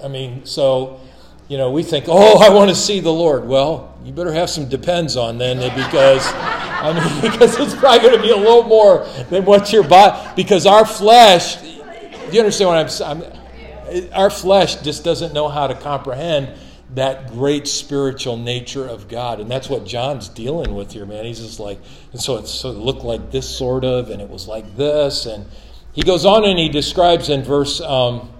I 0.06 0.08
mean, 0.08 0.46
so 0.46 1.00
you 1.48 1.58
know, 1.58 1.70
we 1.70 1.82
think, 1.82 2.06
oh, 2.08 2.38
I 2.38 2.48
want 2.50 2.70
to 2.70 2.76
see 2.76 3.00
the 3.00 3.12
Lord. 3.12 3.46
Well, 3.46 3.96
you 4.04 4.12
better 4.12 4.32
have 4.32 4.50
some 4.50 4.68
depends 4.68 5.16
on 5.16 5.38
then, 5.38 5.58
because 5.58 6.24
I 6.32 6.92
mean, 6.92 7.20
because 7.32 7.58
it's 7.58 7.74
probably 7.74 8.00
going 8.00 8.16
to 8.16 8.22
be 8.22 8.30
a 8.30 8.36
little 8.36 8.64
more 8.64 9.06
than 9.30 9.44
what 9.44 9.72
your 9.72 9.82
body. 9.82 10.30
Because 10.36 10.66
our 10.66 10.84
flesh, 10.84 11.60
do 11.60 12.32
you 12.32 12.40
understand 12.40 12.68
what 12.68 12.78
I'm? 12.78 12.88
saying? 12.88 13.32
Our 14.12 14.30
flesh 14.30 14.76
just 14.76 15.04
doesn't 15.04 15.32
know 15.32 15.48
how 15.48 15.66
to 15.66 15.74
comprehend 15.74 16.58
that 16.94 17.32
great 17.32 17.66
spiritual 17.66 18.36
nature 18.36 18.86
of 18.86 19.08
God, 19.08 19.40
and 19.40 19.50
that's 19.50 19.68
what 19.68 19.84
John's 19.84 20.28
dealing 20.28 20.74
with 20.74 20.92
here, 20.92 21.04
man. 21.04 21.24
He's 21.24 21.40
just 21.40 21.58
like, 21.58 21.78
and 22.12 22.20
so 22.20 22.36
it, 22.36 22.64
looked 22.64 23.02
like 23.02 23.30
this 23.32 23.48
sort 23.48 23.84
of, 23.84 24.10
and 24.10 24.22
it 24.22 24.28
was 24.28 24.46
like 24.46 24.76
this, 24.76 25.26
and 25.26 25.46
he 25.92 26.02
goes 26.02 26.24
on 26.24 26.44
and 26.44 26.58
he 26.58 26.68
describes 26.68 27.28
in 27.28 27.42
verse. 27.42 27.80
Um, 27.80 28.30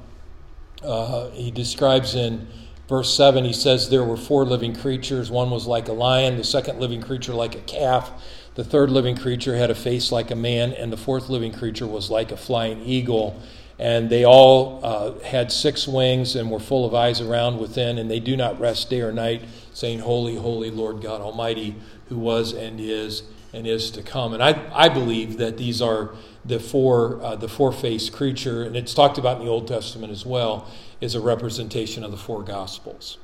uh, 0.83 1.31
he 1.31 1.51
describes 1.51 2.15
in 2.15 2.47
verse 2.89 3.15
7, 3.15 3.45
he 3.45 3.53
says, 3.53 3.89
There 3.89 4.05
were 4.05 4.17
four 4.17 4.45
living 4.45 4.75
creatures. 4.75 5.31
One 5.31 5.51
was 5.51 5.67
like 5.67 5.89
a 5.89 5.93
lion, 5.93 6.37
the 6.37 6.45
second 6.45 6.79
living 6.79 7.03
creature 7.03 7.35
like 7.35 7.55
a 7.55 7.61
calf, 7.61 8.11
the 8.55 8.65
third 8.65 8.91
living 8.91 9.17
creature 9.17 9.57
had 9.57 9.71
a 9.71 9.75
face 9.75 10.13
like 10.13 10.31
a 10.31 10.37
man, 10.37 10.73
and 10.73 10.93
the 10.93 10.97
fourth 10.97 11.29
living 11.29 11.53
creature 11.53 11.87
was 11.87 12.11
like 12.11 12.33
a 12.33 12.37
flying 12.37 12.81
eagle. 12.83 13.41
And 13.79 14.09
they 14.09 14.25
all 14.25 14.81
uh, 14.83 15.19
had 15.21 15.53
six 15.53 15.87
wings 15.87 16.35
and 16.35 16.51
were 16.51 16.61
full 16.61 16.87
of 16.87 16.95
eyes 16.95 17.21
around 17.21 17.59
within, 17.59 17.99
and 17.99 18.11
they 18.11 18.21
do 18.21 18.37
not 18.37 18.59
rest 18.59 18.89
day 18.89 19.03
or 19.03 19.13
night, 19.13 19.43
saying, 19.75 19.99
Holy, 19.99 20.37
holy 20.37 20.71
Lord 20.71 21.03
God 21.03 21.21
Almighty, 21.21 21.77
who 22.09 22.17
was 22.17 22.53
and 22.53 22.81
is 22.81 23.25
and 23.53 23.67
is 23.67 23.91
to 23.91 24.03
come. 24.03 24.35
And 24.35 24.43
I, 24.43 24.69
I 24.73 24.89
believe 24.89 25.39
that 25.39 25.57
these 25.57 25.81
are 25.81 26.11
the 26.45 26.61
four 26.61 27.21
uh, 27.23 27.37
the 27.37 27.49
four 27.49 27.73
faced 27.73 28.13
creature, 28.13 28.63
and 28.63 28.77
it's 28.77 28.95
talked 28.95 29.19
about 29.19 29.39
in 29.39 29.45
the 29.45 29.51
Old 29.51 29.69
Testament 29.69 30.13
as 30.13 30.25
well, 30.25 30.71
is 31.01 31.15
a 31.15 31.21
representation 31.21 32.05
of 32.05 32.11
the 32.11 32.17
four 32.17 32.43
gospels, 32.43 33.19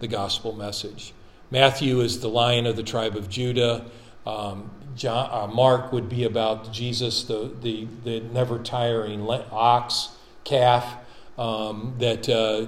the 0.00 0.08
gospel 0.08 0.52
message. 0.52 1.12
Matthew 1.50 2.00
is 2.00 2.20
the 2.20 2.28
lion 2.28 2.66
of 2.66 2.76
the 2.76 2.82
tribe 2.82 3.16
of 3.16 3.28
Judah. 3.28 3.86
Um, 4.28 4.70
John, 4.94 5.28
uh, 5.30 5.46
Mark 5.46 5.92
would 5.92 6.08
be 6.08 6.24
about 6.24 6.72
Jesus, 6.72 7.24
the 7.24 7.50
the, 7.62 7.88
the 8.04 8.20
never 8.20 8.58
tiring 8.58 9.26
ox 9.50 10.10
calf. 10.44 10.96
Um, 11.38 11.94
that 11.98 12.28
uh, 12.28 12.66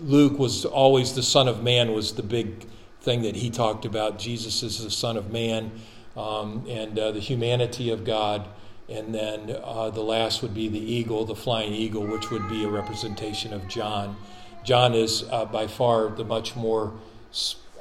Luke 0.00 0.38
was 0.38 0.64
always 0.64 1.14
the 1.14 1.22
Son 1.22 1.48
of 1.48 1.62
Man 1.62 1.92
was 1.92 2.12
the 2.12 2.22
big 2.22 2.66
thing 3.00 3.22
that 3.22 3.36
he 3.36 3.50
talked 3.50 3.84
about. 3.84 4.18
Jesus 4.18 4.62
is 4.62 4.82
the 4.82 4.90
Son 4.90 5.16
of 5.16 5.32
Man 5.32 5.72
um, 6.16 6.64
and 6.68 6.98
uh, 6.98 7.12
the 7.12 7.20
humanity 7.20 7.90
of 7.90 8.04
God. 8.04 8.48
And 8.88 9.12
then 9.12 9.56
uh, 9.64 9.90
the 9.90 10.02
last 10.02 10.42
would 10.42 10.54
be 10.54 10.68
the 10.68 10.78
eagle, 10.78 11.24
the 11.24 11.34
flying 11.34 11.72
eagle, 11.72 12.06
which 12.06 12.30
would 12.30 12.48
be 12.48 12.64
a 12.64 12.68
representation 12.68 13.52
of 13.52 13.66
John. 13.66 14.16
John 14.64 14.94
is 14.94 15.24
uh, 15.30 15.44
by 15.46 15.66
far 15.66 16.08
the 16.08 16.24
much 16.24 16.54
more 16.54 16.92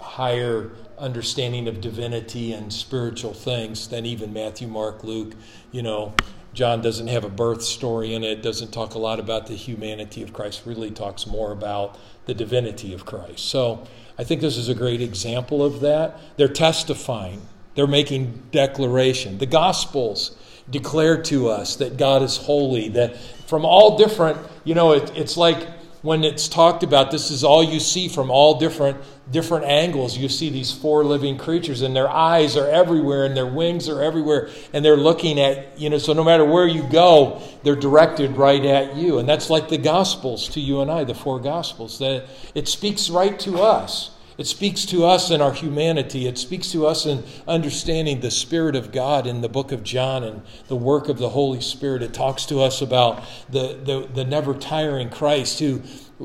higher 0.05 0.71
understanding 0.97 1.67
of 1.67 1.81
divinity 1.81 2.53
and 2.53 2.71
spiritual 2.71 3.33
things 3.33 3.87
than 3.87 4.05
even 4.05 4.31
Matthew, 4.31 4.67
Mark, 4.67 5.03
Luke. 5.03 5.33
You 5.71 5.81
know, 5.81 6.13
John 6.53 6.81
doesn't 6.81 7.07
have 7.07 7.25
a 7.25 7.29
birth 7.29 7.63
story 7.63 8.13
in 8.13 8.23
it, 8.23 8.41
doesn't 8.41 8.71
talk 8.71 8.93
a 8.93 8.99
lot 8.99 9.19
about 9.19 9.47
the 9.47 9.55
humanity 9.55 10.23
of 10.23 10.31
Christ, 10.31 10.61
really 10.65 10.91
talks 10.91 11.27
more 11.27 11.51
about 11.51 11.97
the 12.25 12.33
divinity 12.33 12.93
of 12.93 13.05
Christ. 13.05 13.45
So 13.49 13.85
I 14.17 14.23
think 14.23 14.41
this 14.41 14.55
is 14.55 14.69
a 14.69 14.75
great 14.75 15.01
example 15.01 15.63
of 15.63 15.81
that. 15.81 16.17
They're 16.37 16.47
testifying 16.47 17.41
they're 17.75 17.87
making 17.87 18.41
declaration. 18.51 19.37
The 19.37 19.45
Gospels 19.45 20.35
declare 20.69 21.21
to 21.23 21.49
us 21.49 21.75
that 21.75 21.97
God 21.97 22.23
is 22.23 22.37
holy, 22.37 22.89
that 22.89 23.17
from 23.45 23.65
all 23.65 23.97
different, 23.97 24.39
you 24.63 24.73
know, 24.73 24.93
it, 24.93 25.11
it's 25.15 25.37
like 25.37 25.67
when 26.01 26.23
it's 26.23 26.47
talked 26.47 26.83
about 26.83 27.11
this 27.11 27.29
is 27.29 27.43
all 27.43 27.63
you 27.63 27.79
see 27.79 28.07
from 28.07 28.31
all 28.31 28.57
different 28.57 28.97
different 29.31 29.65
angles 29.65 30.15
you 30.17 30.29
see 30.29 30.49
these 30.49 30.71
four 30.71 31.03
living 31.03 31.37
creatures 31.37 31.81
and 31.81 31.95
their 31.95 32.09
eyes 32.09 32.55
are 32.55 32.67
everywhere 32.67 33.25
and 33.25 33.35
their 33.35 33.47
wings 33.47 33.89
are 33.89 34.01
everywhere 34.01 34.49
and 34.71 34.85
they're 34.85 34.95
looking 34.95 35.39
at 35.39 35.79
you 35.79 35.89
know 35.89 35.97
so 35.97 36.13
no 36.13 36.23
matter 36.23 36.45
where 36.45 36.67
you 36.67 36.83
go 36.89 37.41
they're 37.63 37.75
directed 37.75 38.37
right 38.37 38.63
at 38.65 38.95
you 38.95 39.17
and 39.17 39.27
that's 39.27 39.49
like 39.49 39.67
the 39.69 39.77
gospels 39.79 40.47
to 40.47 40.59
you 40.59 40.81
and 40.81 40.91
I 40.91 41.03
the 41.03 41.15
four 41.15 41.39
gospels 41.39 41.97
that 41.99 42.27
it 42.53 42.67
speaks 42.67 43.09
right 43.09 43.39
to 43.39 43.59
us 43.61 44.11
it 44.37 44.47
speaks 44.47 44.85
to 44.87 45.05
us 45.05 45.31
in 45.31 45.41
our 45.41 45.53
humanity. 45.53 46.27
It 46.27 46.37
speaks 46.37 46.71
to 46.73 46.85
us 46.85 47.05
in 47.05 47.23
understanding 47.47 48.19
the 48.19 48.31
Spirit 48.31 48.75
of 48.75 48.91
God 48.91 49.27
in 49.27 49.39
the 49.39 49.47
book 49.47 49.71
of 49.71 49.81
John 49.81 50.23
and 50.25 50.41
the 50.67 50.75
work 50.75 51.07
of 51.07 51.17
the 51.17 51.29
Holy 51.29 51.61
Spirit. 51.61 52.03
It 52.03 52.13
talks 52.13 52.45
to 52.47 52.59
us 52.59 52.81
about 52.81 53.23
the, 53.49 53.79
the, 53.81 54.09
the 54.13 54.25
never 54.25 54.53
tiring 54.53 55.09
Christ 55.09 55.59
who 55.59 55.81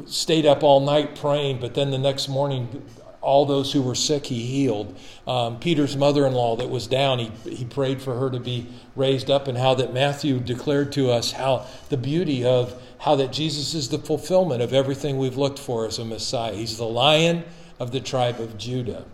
stayed 0.06 0.46
up 0.46 0.62
all 0.62 0.80
night 0.80 1.16
praying, 1.16 1.60
but 1.60 1.74
then 1.74 1.90
the 1.90 1.98
next 1.98 2.28
morning 2.28 2.82
all 3.20 3.44
those 3.44 3.72
who 3.72 3.82
were 3.82 3.94
sick, 3.94 4.26
he 4.26 4.46
healed. 4.46 4.98
Um, 5.26 5.58
Peter's 5.58 5.96
mother 5.96 6.26
in 6.26 6.32
law 6.32 6.56
that 6.56 6.70
was 6.70 6.86
down, 6.86 7.18
he, 7.18 7.30
he 7.50 7.64
prayed 7.64 8.00
for 8.00 8.18
her 8.18 8.30
to 8.30 8.40
be 8.40 8.66
raised 8.96 9.30
up, 9.30 9.46
and 9.46 9.58
how 9.58 9.74
that 9.74 9.92
Matthew 9.92 10.40
declared 10.40 10.92
to 10.92 11.10
us 11.10 11.32
how 11.32 11.66
the 11.90 11.98
beauty 11.98 12.44
of 12.44 12.80
how 13.00 13.16
that 13.16 13.32
Jesus 13.32 13.74
is 13.74 13.88
the 13.88 13.98
fulfillment 13.98 14.62
of 14.62 14.72
everything 14.72 15.18
we've 15.18 15.36
looked 15.36 15.58
for 15.58 15.86
as 15.86 15.98
a 15.98 16.04
Messiah. 16.04 16.54
He's 16.54 16.78
the 16.78 16.86
lion 16.86 17.44
of 17.78 17.92
the 17.92 18.00
tribe 18.00 18.40
of 18.40 18.56
Judah. 18.56 19.04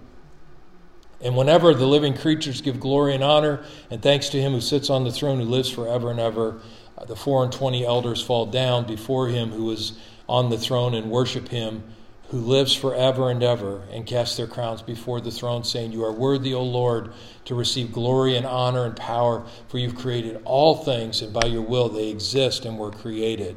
And 1.21 1.37
whenever 1.37 1.73
the 1.73 1.87
living 1.87 2.17
creatures 2.17 2.61
give 2.61 2.79
glory 2.79 3.15
and 3.15 3.25
honor 3.25 3.65
and 3.91 4.03
thanks 4.03 4.29
to 4.31 4.41
him 4.41 4.53
who 4.53 4.61
sits 4.61 4.91
on 4.91 5.05
the 5.05 5.13
throne, 5.13 5.39
who 5.39 5.47
lives 5.47 5.71
forever 5.71 6.11
and 6.11 6.21
ever, 6.21 6.61
uh, 6.99 7.05
the 7.05 7.17
four 7.17 7.43
and 7.43 7.53
twenty 7.53 7.87
elders 7.87 8.23
fall 8.23 8.47
down 8.47 8.87
before 8.87 9.29
him 9.29 9.51
who 9.51 9.71
is 9.71 9.99
on 10.29 10.51
the 10.51 10.59
throne 10.59 10.95
and 10.95 11.11
worship 11.11 11.49
him 11.49 11.83
who 12.31 12.39
lives 12.39 12.75
forever 12.75 13.31
and 13.31 13.43
ever 13.43 13.83
and 13.93 14.05
cast 14.05 14.37
their 14.37 14.49
crowns 14.49 14.83
before 14.83 15.21
the 15.21 15.31
throne, 15.31 15.63
saying, 15.63 15.93
You 15.93 16.05
are 16.05 16.13
worthy, 16.13 16.55
O 16.55 16.63
Lord, 16.63 17.13
to 17.45 17.55
receive 17.55 17.93
glory 17.93 18.37
and 18.37 18.45
honor 18.45 18.85
and 18.85 18.97
power, 18.97 19.47
for 19.69 19.79
you've 19.79 19.95
created 19.95 20.41
all 20.45 20.77
things, 20.77 21.23
and 21.23 21.33
by 21.33 21.47
your 21.47 21.63
will 21.63 21.89
they 21.89 22.09
exist 22.09 22.65
and 22.65 22.79
were 22.79 22.91
created. 22.91 23.57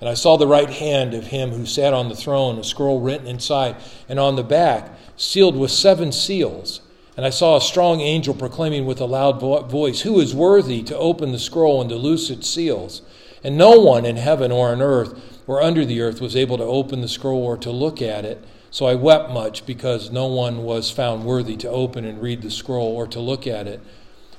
And 0.00 0.08
I 0.08 0.14
saw 0.14 0.36
the 0.36 0.46
right 0.46 0.70
hand 0.70 1.12
of 1.12 1.26
him 1.26 1.50
who 1.50 1.66
sat 1.66 1.92
on 1.92 2.08
the 2.08 2.14
throne, 2.14 2.58
a 2.58 2.64
scroll 2.64 3.00
written 3.00 3.26
inside, 3.26 3.74
and 4.08 4.20
on 4.20 4.36
the 4.36 4.44
back, 4.44 4.92
sealed 5.16 5.56
with 5.56 5.72
seven 5.72 6.12
seals. 6.12 6.80
And 7.16 7.26
I 7.26 7.30
saw 7.30 7.56
a 7.56 7.60
strong 7.60 8.00
angel 8.00 8.32
proclaiming 8.32 8.86
with 8.86 9.00
a 9.00 9.06
loud 9.06 9.40
voice, 9.40 10.02
Who 10.02 10.20
is 10.20 10.36
worthy 10.36 10.84
to 10.84 10.96
open 10.96 11.32
the 11.32 11.38
scroll 11.40 11.80
and 11.80 11.90
to 11.90 11.96
loose 11.96 12.30
its 12.30 12.48
seals? 12.48 13.02
And 13.42 13.58
no 13.58 13.80
one 13.80 14.04
in 14.04 14.16
heaven 14.16 14.52
or 14.52 14.68
on 14.68 14.80
earth 14.80 15.37
or 15.48 15.62
under 15.62 15.84
the 15.84 16.00
earth 16.00 16.20
was 16.20 16.36
able 16.36 16.58
to 16.58 16.64
open 16.64 17.00
the 17.00 17.08
scroll 17.08 17.42
or 17.42 17.56
to 17.56 17.70
look 17.72 18.00
at 18.00 18.24
it. 18.24 18.44
So 18.70 18.86
I 18.86 18.94
wept 18.94 19.30
much 19.30 19.64
because 19.64 20.10
no 20.10 20.26
one 20.26 20.62
was 20.62 20.90
found 20.90 21.24
worthy 21.24 21.56
to 21.56 21.70
open 21.70 22.04
and 22.04 22.22
read 22.22 22.42
the 22.42 22.50
scroll 22.50 22.94
or 22.94 23.06
to 23.08 23.18
look 23.18 23.46
at 23.46 23.66
it. 23.66 23.80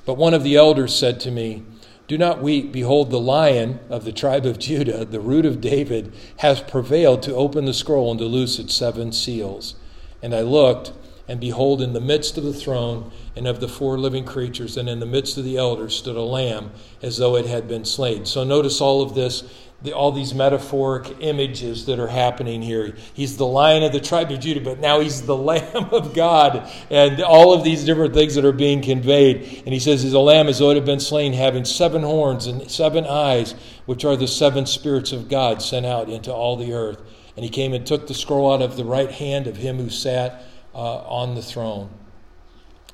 But 0.06 0.14
one 0.14 0.34
of 0.34 0.44
the 0.44 0.56
elders 0.56 0.94
said 0.94 1.18
to 1.20 1.32
me, 1.32 1.64
Do 2.06 2.16
not 2.16 2.40
weep. 2.40 2.70
Behold, 2.72 3.10
the 3.10 3.20
lion 3.20 3.80
of 3.90 4.04
the 4.04 4.12
tribe 4.12 4.46
of 4.46 4.60
Judah, 4.60 5.04
the 5.04 5.20
root 5.20 5.44
of 5.44 5.60
David, 5.60 6.14
has 6.38 6.60
prevailed 6.60 7.22
to 7.24 7.34
open 7.34 7.64
the 7.64 7.74
scroll 7.74 8.12
and 8.12 8.20
to 8.20 8.26
loose 8.26 8.60
its 8.60 8.74
seven 8.74 9.10
seals. 9.10 9.74
And 10.22 10.32
I 10.32 10.42
looked, 10.42 10.92
and 11.26 11.40
behold, 11.40 11.82
in 11.82 11.92
the 11.92 12.00
midst 12.00 12.38
of 12.38 12.44
the 12.44 12.54
throne 12.54 13.10
and 13.34 13.48
of 13.48 13.60
the 13.60 13.68
four 13.68 13.98
living 13.98 14.24
creatures, 14.24 14.76
and 14.76 14.88
in 14.88 15.00
the 15.00 15.06
midst 15.06 15.38
of 15.38 15.44
the 15.44 15.56
elders, 15.56 15.96
stood 15.96 16.16
a 16.16 16.22
lamb 16.22 16.70
as 17.02 17.16
though 17.16 17.36
it 17.36 17.46
had 17.46 17.66
been 17.66 17.84
slain. 17.84 18.26
So 18.26 18.44
notice 18.44 18.80
all 18.80 19.02
of 19.02 19.14
this 19.14 19.42
the, 19.82 19.92
all 19.92 20.12
these 20.12 20.34
metaphoric 20.34 21.16
images 21.20 21.86
that 21.86 21.98
are 21.98 22.08
happening 22.08 22.60
here. 22.60 22.94
He's 23.14 23.36
the 23.36 23.46
lion 23.46 23.82
of 23.82 23.92
the 23.92 24.00
tribe 24.00 24.30
of 24.30 24.40
Judah, 24.40 24.60
but 24.60 24.78
now 24.78 25.00
he's 25.00 25.22
the 25.22 25.36
Lamb 25.50 25.88
of 25.92 26.14
God, 26.14 26.70
and 26.90 27.20
all 27.22 27.54
of 27.54 27.64
these 27.64 27.84
different 27.84 28.12
things 28.14 28.34
that 28.34 28.44
are 28.44 28.52
being 28.52 28.82
conveyed. 28.82 29.62
And 29.64 29.72
he 29.72 29.80
says, 29.80 30.02
"He's 30.02 30.12
a 30.12 30.20
lamb 30.20 30.48
as 30.48 30.58
though 30.58 30.70
it 30.70 30.74
had 30.74 30.84
been 30.84 31.00
slain, 31.00 31.32
having 31.32 31.64
seven 31.64 32.02
horns 32.02 32.46
and 32.46 32.70
seven 32.70 33.06
eyes, 33.06 33.54
which 33.86 34.04
are 34.04 34.16
the 34.16 34.28
seven 34.28 34.66
spirits 34.66 35.12
of 35.12 35.28
God 35.28 35.62
sent 35.62 35.86
out 35.86 36.08
into 36.08 36.32
all 36.32 36.56
the 36.56 36.72
earth." 36.72 37.00
And 37.36 37.44
he 37.44 37.50
came 37.50 37.72
and 37.72 37.86
took 37.86 38.06
the 38.06 38.14
scroll 38.14 38.52
out 38.52 38.60
of 38.60 38.76
the 38.76 38.84
right 38.84 39.10
hand 39.10 39.46
of 39.46 39.56
him 39.56 39.78
who 39.78 39.88
sat 39.88 40.44
uh, 40.74 40.98
on 40.98 41.34
the 41.34 41.42
throne. 41.42 41.88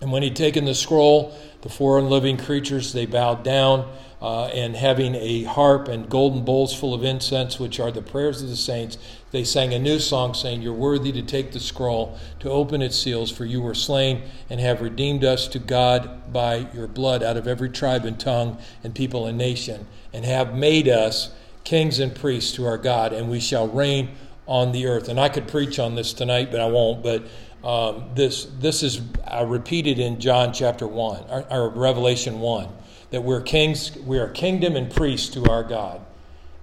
And 0.01 0.13
when 0.13 0.23
he'd 0.23 0.37
taken 0.37 0.67
the 0.67 0.75
scroll, 0.75 1.37
the 1.63 1.69
four 1.69 2.01
living 2.03 2.37
creatures 2.37 2.93
they 2.93 3.07
bowed 3.07 3.43
down 3.43 3.91
uh, 4.21 4.47
and 4.47 4.75
having 4.75 5.15
a 5.15 5.45
harp 5.45 5.89
and 5.89 6.09
golden 6.09 6.45
bowls 6.45 6.75
full 6.75 6.95
of 6.95 7.05
incense, 7.05 7.59
which 7.59 7.79
are 7.79 7.91
the 7.91 8.01
prayers 8.01 8.43
of 8.43 8.49
the 8.49 8.57
saints, 8.57 8.97
they 9.31 9.45
sang 9.45 9.75
a 9.75 9.79
new 9.79 9.99
song 9.99 10.33
saying, 10.33 10.63
You're 10.63 10.73
worthy 10.73 11.13
to 11.13 11.23
take 11.23 11.53
the 11.53 11.61
scroll, 11.61 12.19
to 12.41 12.51
open 12.51 12.81
its 12.81 12.97
seals, 12.97 13.31
for 13.31 13.45
you 13.45 13.61
were 13.61 13.75
slain 13.75 14.23
and 14.49 14.59
have 14.59 14.81
redeemed 14.81 15.23
us 15.23 15.47
to 15.49 15.59
God 15.59 16.33
by 16.33 16.67
your 16.73 16.87
blood 16.87 17.23
out 17.23 17.37
of 17.37 17.47
every 17.47 17.69
tribe 17.69 18.07
and 18.07 18.19
tongue 18.19 18.59
and 18.83 18.95
people 18.95 19.27
and 19.27 19.37
nation, 19.37 19.87
and 20.15 20.25
have 20.25 20.55
made 20.55 20.89
us 20.89 21.35
kings 21.65 21.99
and 21.99 22.15
priests 22.15 22.53
to 22.53 22.65
our 22.65 22.79
God, 22.79 23.13
and 23.13 23.29
we 23.29 23.41
shall 23.41 23.69
reign 23.69 24.15
on 24.47 24.73
the 24.73 24.87
earth. 24.87 25.09
And 25.09 25.21
I 25.21 25.29
could 25.29 25.49
preach 25.49 25.79
on 25.79 25.95
this 25.95 26.15
tonight, 26.15 26.51
but 26.51 26.61
I 26.61 26.67
won't. 26.67 27.03
But 27.03 27.25
um, 27.63 28.11
this 28.15 28.47
this 28.61 28.83
is 28.83 29.03
uh, 29.31 29.45
repeated 29.45 29.99
in 29.99 30.21
John 30.21 30.55
chapter 30.55 30.87
one 30.87 31.25
or, 31.29 31.45
or 31.51 31.69
Revelation 31.71 32.41
one 32.41 32.69
that 33.11 33.23
we're 33.23 33.41
kings, 33.41 33.97
we 33.97 34.19
are 34.19 34.29
kingdom 34.29 34.77
and 34.77 34.95
priests 34.95 35.29
to 35.31 35.45
our 35.51 35.63
God. 35.63 36.01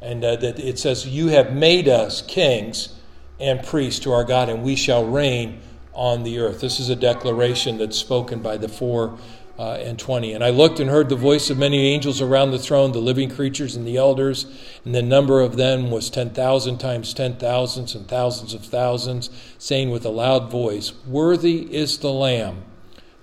And 0.01 0.23
uh, 0.23 0.35
that 0.37 0.59
it 0.59 0.77
says, 0.79 1.07
You 1.07 1.27
have 1.27 1.53
made 1.53 1.87
us 1.87 2.21
kings 2.21 2.93
and 3.39 3.63
priests 3.63 3.99
to 4.01 4.11
our 4.11 4.23
God, 4.23 4.49
and 4.49 4.63
we 4.63 4.75
shall 4.75 5.05
reign 5.05 5.61
on 5.93 6.23
the 6.23 6.39
earth. 6.39 6.59
This 6.59 6.79
is 6.79 6.89
a 6.89 6.95
declaration 6.95 7.77
that's 7.77 7.97
spoken 7.97 8.41
by 8.41 8.57
the 8.57 8.67
four 8.67 9.17
uh, 9.57 9.73
and 9.73 9.97
twenty. 9.99 10.33
And 10.33 10.43
I 10.43 10.49
looked 10.49 10.79
and 10.79 10.89
heard 10.89 11.09
the 11.09 11.15
voice 11.15 11.49
of 11.49 11.57
many 11.57 11.93
angels 11.93 12.21
around 12.21 12.51
the 12.51 12.59
throne, 12.59 12.91
the 12.91 12.99
living 12.99 13.29
creatures 13.29 13.75
and 13.75 13.87
the 13.87 13.97
elders, 13.97 14.45
and 14.83 14.93
the 14.95 15.01
number 15.01 15.41
of 15.41 15.57
them 15.57 15.91
was 15.91 16.09
10,000 16.09 16.79
times 16.79 17.13
10,000s 17.13 17.95
and 17.95 18.07
thousands 18.07 18.53
of 18.53 18.65
thousands, 18.65 19.29
saying 19.57 19.91
with 19.91 20.05
a 20.05 20.09
loud 20.09 20.49
voice, 20.49 20.93
Worthy 21.05 21.73
is 21.73 21.99
the 21.99 22.11
Lamb 22.11 22.63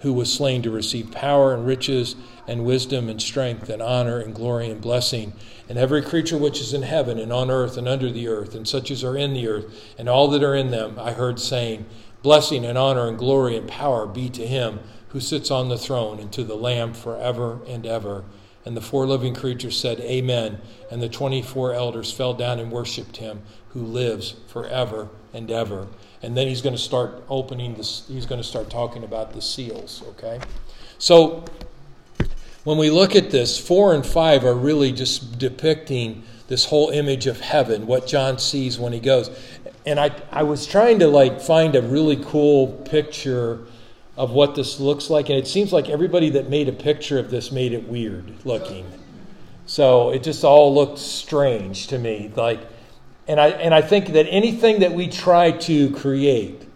who 0.00 0.12
was 0.12 0.32
slain 0.32 0.62
to 0.62 0.70
receive 0.70 1.10
power 1.10 1.52
and 1.52 1.66
riches 1.66 2.16
and 2.50 2.64
wisdom 2.64 3.08
and 3.08 3.22
strength 3.22 3.68
and 3.68 3.80
honor 3.80 4.18
and 4.18 4.34
glory 4.34 4.68
and 4.68 4.80
blessing. 4.80 5.32
And 5.68 5.78
every 5.78 6.02
creature 6.02 6.36
which 6.36 6.60
is 6.60 6.74
in 6.74 6.82
heaven 6.82 7.16
and 7.18 7.32
on 7.32 7.48
earth 7.48 7.76
and 7.76 7.86
under 7.86 8.10
the 8.10 8.26
earth, 8.26 8.56
and 8.56 8.66
such 8.66 8.90
as 8.90 9.04
are 9.04 9.16
in 9.16 9.34
the 9.34 9.46
earth, 9.46 9.94
and 9.96 10.08
all 10.08 10.26
that 10.28 10.42
are 10.42 10.56
in 10.56 10.72
them, 10.72 10.98
I 10.98 11.12
heard 11.12 11.38
saying, 11.38 11.86
Blessing 12.22 12.66
and 12.66 12.76
honor 12.76 13.06
and 13.06 13.16
glory 13.16 13.56
and 13.56 13.68
power 13.68 14.04
be 14.04 14.28
to 14.30 14.46
him 14.46 14.80
who 15.10 15.20
sits 15.20 15.50
on 15.50 15.68
the 15.68 15.78
throne 15.78 16.18
and 16.18 16.32
to 16.32 16.42
the 16.42 16.56
Lamb 16.56 16.92
forever 16.92 17.60
and 17.68 17.86
ever. 17.86 18.24
And 18.64 18.76
the 18.76 18.82
four 18.82 19.06
living 19.06 19.34
creatures 19.34 19.78
said, 19.78 20.00
Amen. 20.00 20.60
And 20.90 21.00
the 21.00 21.08
24 21.08 21.72
elders 21.72 22.12
fell 22.12 22.34
down 22.34 22.58
and 22.58 22.72
worshiped 22.72 23.18
him 23.18 23.42
who 23.68 23.80
lives 23.80 24.34
forever 24.48 25.08
and 25.32 25.50
ever 25.50 25.86
and 26.22 26.36
then 26.36 26.46
he's 26.46 26.62
going 26.62 26.74
to 26.74 26.80
start 26.80 27.22
opening 27.28 27.74
this 27.74 28.04
he's 28.08 28.26
going 28.26 28.40
to 28.40 28.46
start 28.46 28.70
talking 28.70 29.04
about 29.04 29.32
the 29.32 29.42
seals 29.42 30.02
okay 30.08 30.40
so 30.98 31.44
when 32.64 32.78
we 32.78 32.90
look 32.90 33.16
at 33.16 33.30
this 33.30 33.58
4 33.58 33.94
and 33.94 34.06
5 34.06 34.44
are 34.44 34.54
really 34.54 34.92
just 34.92 35.38
depicting 35.38 36.22
this 36.48 36.66
whole 36.66 36.90
image 36.90 37.26
of 37.26 37.40
heaven 37.40 37.86
what 37.86 38.06
john 38.06 38.38
sees 38.38 38.78
when 38.78 38.92
he 38.92 39.00
goes. 39.00 39.30
And 39.86 39.98
i, 39.98 40.10
I 40.30 40.42
was 40.42 40.66
trying 40.66 40.98
to 40.98 41.08
like 41.08 41.40
find 41.40 41.74
a 41.74 41.82
really 41.82 42.22
cool 42.24 42.68
picture 42.68 43.60
of 44.16 44.32
what 44.32 44.54
this 44.54 44.80
looks 44.80 45.08
like 45.08 45.28
and 45.28 45.38
it 45.38 45.46
seems 45.46 45.72
like 45.72 45.88
everybody 45.88 46.30
that 46.30 46.50
made 46.50 46.68
a 46.68 46.72
picture 46.72 47.18
of 47.18 47.30
this 47.30 47.50
made 47.50 47.72
it 47.72 47.88
weird 47.88 48.32
looking. 48.44 48.86
So 49.66 50.10
it 50.10 50.22
just 50.22 50.44
all 50.44 50.74
looked 50.74 50.98
strange 50.98 51.86
to 51.88 51.98
me 51.98 52.32
like 52.36 52.60
and 53.30 53.40
I, 53.40 53.50
and 53.50 53.72
I 53.72 53.80
think 53.80 54.08
that 54.08 54.26
anything 54.28 54.80
that 54.80 54.90
we 54.90 55.06
try 55.06 55.52
to 55.52 55.90
create, 55.90 56.66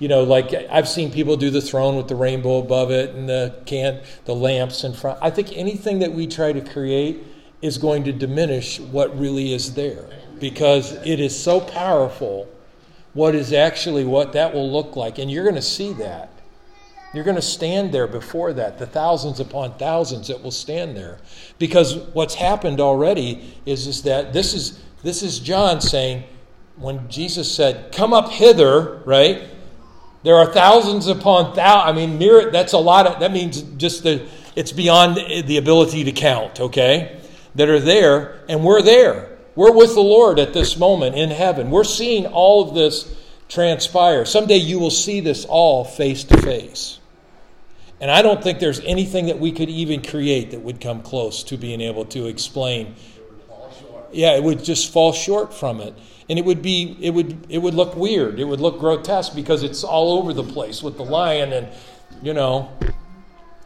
you 0.00 0.08
know, 0.08 0.24
like 0.24 0.52
I've 0.70 0.88
seen 0.88 1.12
people 1.12 1.36
do 1.36 1.50
the 1.50 1.60
throne 1.60 1.96
with 1.96 2.08
the 2.08 2.16
rainbow 2.16 2.58
above 2.58 2.90
it 2.90 3.14
and 3.14 3.28
the 3.28 3.54
can, 3.66 4.00
the 4.24 4.34
lamps 4.34 4.82
in 4.82 4.94
front. 4.94 5.18
I 5.22 5.30
think 5.30 5.56
anything 5.56 6.00
that 6.00 6.12
we 6.12 6.26
try 6.26 6.52
to 6.52 6.60
create 6.60 7.22
is 7.62 7.78
going 7.78 8.04
to 8.04 8.12
diminish 8.12 8.80
what 8.80 9.16
really 9.16 9.52
is 9.52 9.74
there 9.74 10.06
because 10.40 10.92
it 11.06 11.20
is 11.20 11.40
so 11.40 11.60
powerful 11.60 12.48
what 13.12 13.34
is 13.34 13.52
actually 13.52 14.04
what 14.04 14.32
that 14.32 14.54
will 14.54 14.70
look 14.72 14.96
like. 14.96 15.18
And 15.18 15.30
you're 15.30 15.44
going 15.44 15.56
to 15.56 15.62
see 15.62 15.92
that. 15.94 16.32
You're 17.12 17.24
going 17.24 17.36
to 17.36 17.42
stand 17.42 17.92
there 17.92 18.06
before 18.06 18.52
that, 18.54 18.78
the 18.78 18.86
thousands 18.86 19.40
upon 19.40 19.76
thousands 19.78 20.28
that 20.28 20.42
will 20.42 20.52
stand 20.52 20.96
there. 20.96 21.18
Because 21.58 21.96
what's 22.14 22.36
happened 22.36 22.80
already 22.80 23.58
is, 23.66 23.86
is 23.86 24.04
that 24.04 24.32
this 24.32 24.54
is 24.54 24.80
this 25.02 25.22
is 25.22 25.40
John 25.40 25.80
saying, 25.80 26.24
when 26.76 27.08
Jesus 27.08 27.52
said, 27.52 27.92
Come 27.92 28.12
up 28.12 28.30
hither, 28.30 29.02
right? 29.04 29.49
There 30.22 30.36
are 30.36 30.46
thousands 30.46 31.06
upon 31.06 31.54
thousands. 31.54 31.88
I 31.88 31.92
mean, 31.92 32.18
near 32.18 32.50
that's 32.50 32.72
a 32.72 32.78
lot 32.78 33.06
of, 33.06 33.20
that 33.20 33.32
means 33.32 33.62
just 33.62 34.02
the, 34.02 34.26
it's 34.54 34.72
beyond 34.72 35.16
the 35.16 35.56
ability 35.56 36.04
to 36.04 36.12
count, 36.12 36.60
okay? 36.60 37.20
That 37.54 37.68
are 37.68 37.80
there, 37.80 38.44
and 38.48 38.64
we're 38.64 38.82
there. 38.82 39.38
We're 39.56 39.72
with 39.72 39.94
the 39.94 40.00
Lord 40.00 40.38
at 40.38 40.52
this 40.52 40.78
moment 40.78 41.16
in 41.16 41.30
heaven. 41.30 41.70
We're 41.70 41.84
seeing 41.84 42.26
all 42.26 42.68
of 42.68 42.74
this 42.74 43.14
transpire. 43.48 44.24
Someday 44.24 44.56
you 44.56 44.78
will 44.78 44.90
see 44.90 45.20
this 45.20 45.44
all 45.44 45.84
face 45.84 46.24
to 46.24 46.36
face. 46.40 46.98
And 48.00 48.10
I 48.10 48.22
don't 48.22 48.42
think 48.42 48.60
there's 48.60 48.80
anything 48.80 49.26
that 49.26 49.38
we 49.38 49.52
could 49.52 49.68
even 49.68 50.02
create 50.02 50.52
that 50.52 50.60
would 50.60 50.80
come 50.80 51.02
close 51.02 51.42
to 51.44 51.58
being 51.58 51.80
able 51.80 52.06
to 52.06 52.26
explain 52.26 52.94
yeah, 54.12 54.36
it 54.36 54.42
would 54.42 54.64
just 54.64 54.92
fall 54.92 55.12
short 55.12 55.52
from 55.52 55.80
it. 55.80 55.94
And 56.28 56.38
it 56.38 56.44
would 56.44 56.62
be 56.62 56.96
it 57.00 57.10
would 57.10 57.46
it 57.48 57.58
would 57.58 57.74
look 57.74 57.96
weird. 57.96 58.38
It 58.38 58.44
would 58.44 58.60
look 58.60 58.78
grotesque 58.78 59.34
because 59.34 59.62
it's 59.62 59.82
all 59.82 60.18
over 60.18 60.32
the 60.32 60.44
place 60.44 60.82
with 60.82 60.96
the 60.96 61.04
lion 61.04 61.52
and 61.52 61.68
you 62.22 62.34
know. 62.34 62.70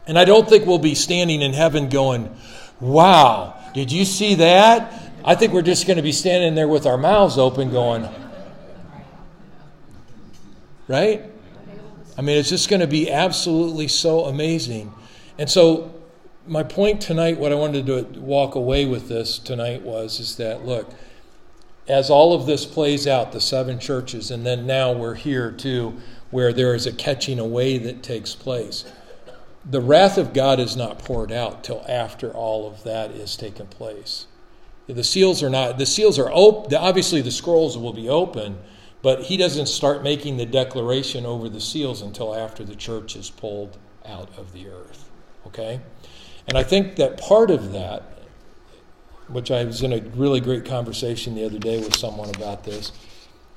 And 0.07 0.17
I 0.17 0.25
don't 0.25 0.47
think 0.47 0.65
we'll 0.65 0.77
be 0.77 0.95
standing 0.95 1.41
in 1.41 1.53
heaven 1.53 1.89
going, 1.89 2.35
"Wow, 2.79 3.55
did 3.73 3.91
you 3.91 4.05
see 4.05 4.35
that?" 4.35 5.05
I 5.23 5.33
think 5.33 5.53
we're 5.53 5.63
just 5.63 5.87
going 5.87 5.97
to 5.97 6.03
be 6.03 6.11
standing 6.11 6.53
there 6.53 6.67
with 6.67 6.85
our 6.85 6.97
mouths 6.97 7.39
open 7.39 7.71
going, 7.71 8.07
right? 10.87 11.23
I 12.15 12.21
mean, 12.21 12.37
it's 12.37 12.49
just 12.49 12.69
going 12.69 12.79
to 12.79 12.87
be 12.87 13.11
absolutely 13.11 13.87
so 13.87 14.25
amazing. 14.25 14.93
And 15.39 15.49
so, 15.49 15.93
my 16.47 16.63
point 16.63 17.01
tonight, 17.01 17.39
what 17.39 17.51
I 17.51 17.55
wanted 17.55 17.85
to 17.87 18.19
walk 18.19 18.55
away 18.55 18.85
with 18.85 19.07
this 19.07 19.39
tonight 19.39 19.81
was, 19.81 20.19
is 20.19 20.35
that 20.37 20.65
look, 20.65 20.93
as 21.87 22.09
all 22.09 22.33
of 22.33 22.45
this 22.45 22.65
plays 22.65 23.07
out, 23.07 23.31
the 23.31 23.41
seven 23.41 23.79
churches, 23.79 24.31
and 24.31 24.45
then 24.45 24.65
now 24.65 24.91
we're 24.91 25.15
here 25.15 25.51
too, 25.51 25.99
where 26.31 26.51
there 26.51 26.73
is 26.73 26.87
a 26.87 26.91
catching 26.91 27.39
away 27.39 27.77
that 27.77 28.03
takes 28.03 28.33
place. 28.35 28.85
The 29.63 29.81
wrath 29.81 30.17
of 30.17 30.33
God 30.33 30.59
is 30.59 30.75
not 30.75 30.99
poured 30.99 31.31
out 31.31 31.63
till 31.63 31.83
after 31.87 32.31
all 32.31 32.67
of 32.67 32.83
that 32.83 33.11
is 33.11 33.35
taken 33.35 33.67
place. 33.67 34.27
The 34.87 35.03
seals 35.03 35.41
are 35.41 35.49
not. 35.49 35.79
The 35.79 35.85
seals 35.87 36.19
are 36.19 36.29
open. 36.31 36.75
Obviously, 36.75 37.21
the 37.21 37.31
scrolls 37.31 37.75
will 37.75 37.93
be 37.93 38.07
open, 38.07 38.59
but 39.01 39.23
he 39.23 39.37
doesn't 39.37 39.67
start 39.67 40.03
making 40.03 40.37
the 40.37 40.45
declaration 40.45 41.25
over 41.25 41.49
the 41.49 41.61
seals 41.61 42.03
until 42.03 42.35
after 42.35 42.63
the 42.63 42.75
church 42.75 43.15
is 43.15 43.31
pulled 43.31 43.77
out 44.05 44.29
of 44.37 44.53
the 44.53 44.67
earth. 44.67 45.09
Okay? 45.47 45.79
And 46.47 46.57
I 46.57 46.63
think 46.63 46.95
that 46.97 47.17
part 47.17 47.49
of 47.49 47.71
that, 47.71 48.03
which 49.27 49.49
I 49.49 49.63
was 49.63 49.81
in 49.81 49.93
a 49.93 50.01
really 50.15 50.39
great 50.39 50.65
conversation 50.65 51.35
the 51.35 51.45
other 51.45 51.57
day 51.57 51.79
with 51.79 51.95
someone 51.95 52.29
about 52.35 52.63
this, 52.63 52.91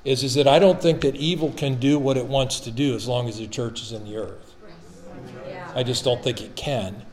is, 0.03 0.23
is 0.23 0.33
that 0.35 0.47
I 0.47 0.59
don't 0.59 0.81
think 0.81 1.01
that 1.01 1.15
evil 1.15 1.51
can 1.51 1.79
do 1.79 1.99
what 1.99 2.17
it 2.17 2.25
wants 2.25 2.59
to 2.61 2.71
do 2.71 2.95
as 2.95 3.07
long 3.07 3.27
as 3.27 3.37
the 3.37 3.47
church 3.47 3.81
is 3.81 3.91
in 3.91 4.05
the 4.05 4.17
earth. 4.17 4.55
I 5.75 5.83
just 5.83 6.03
don't 6.03 6.23
think 6.23 6.41
it 6.41 6.55
can. 6.55 7.03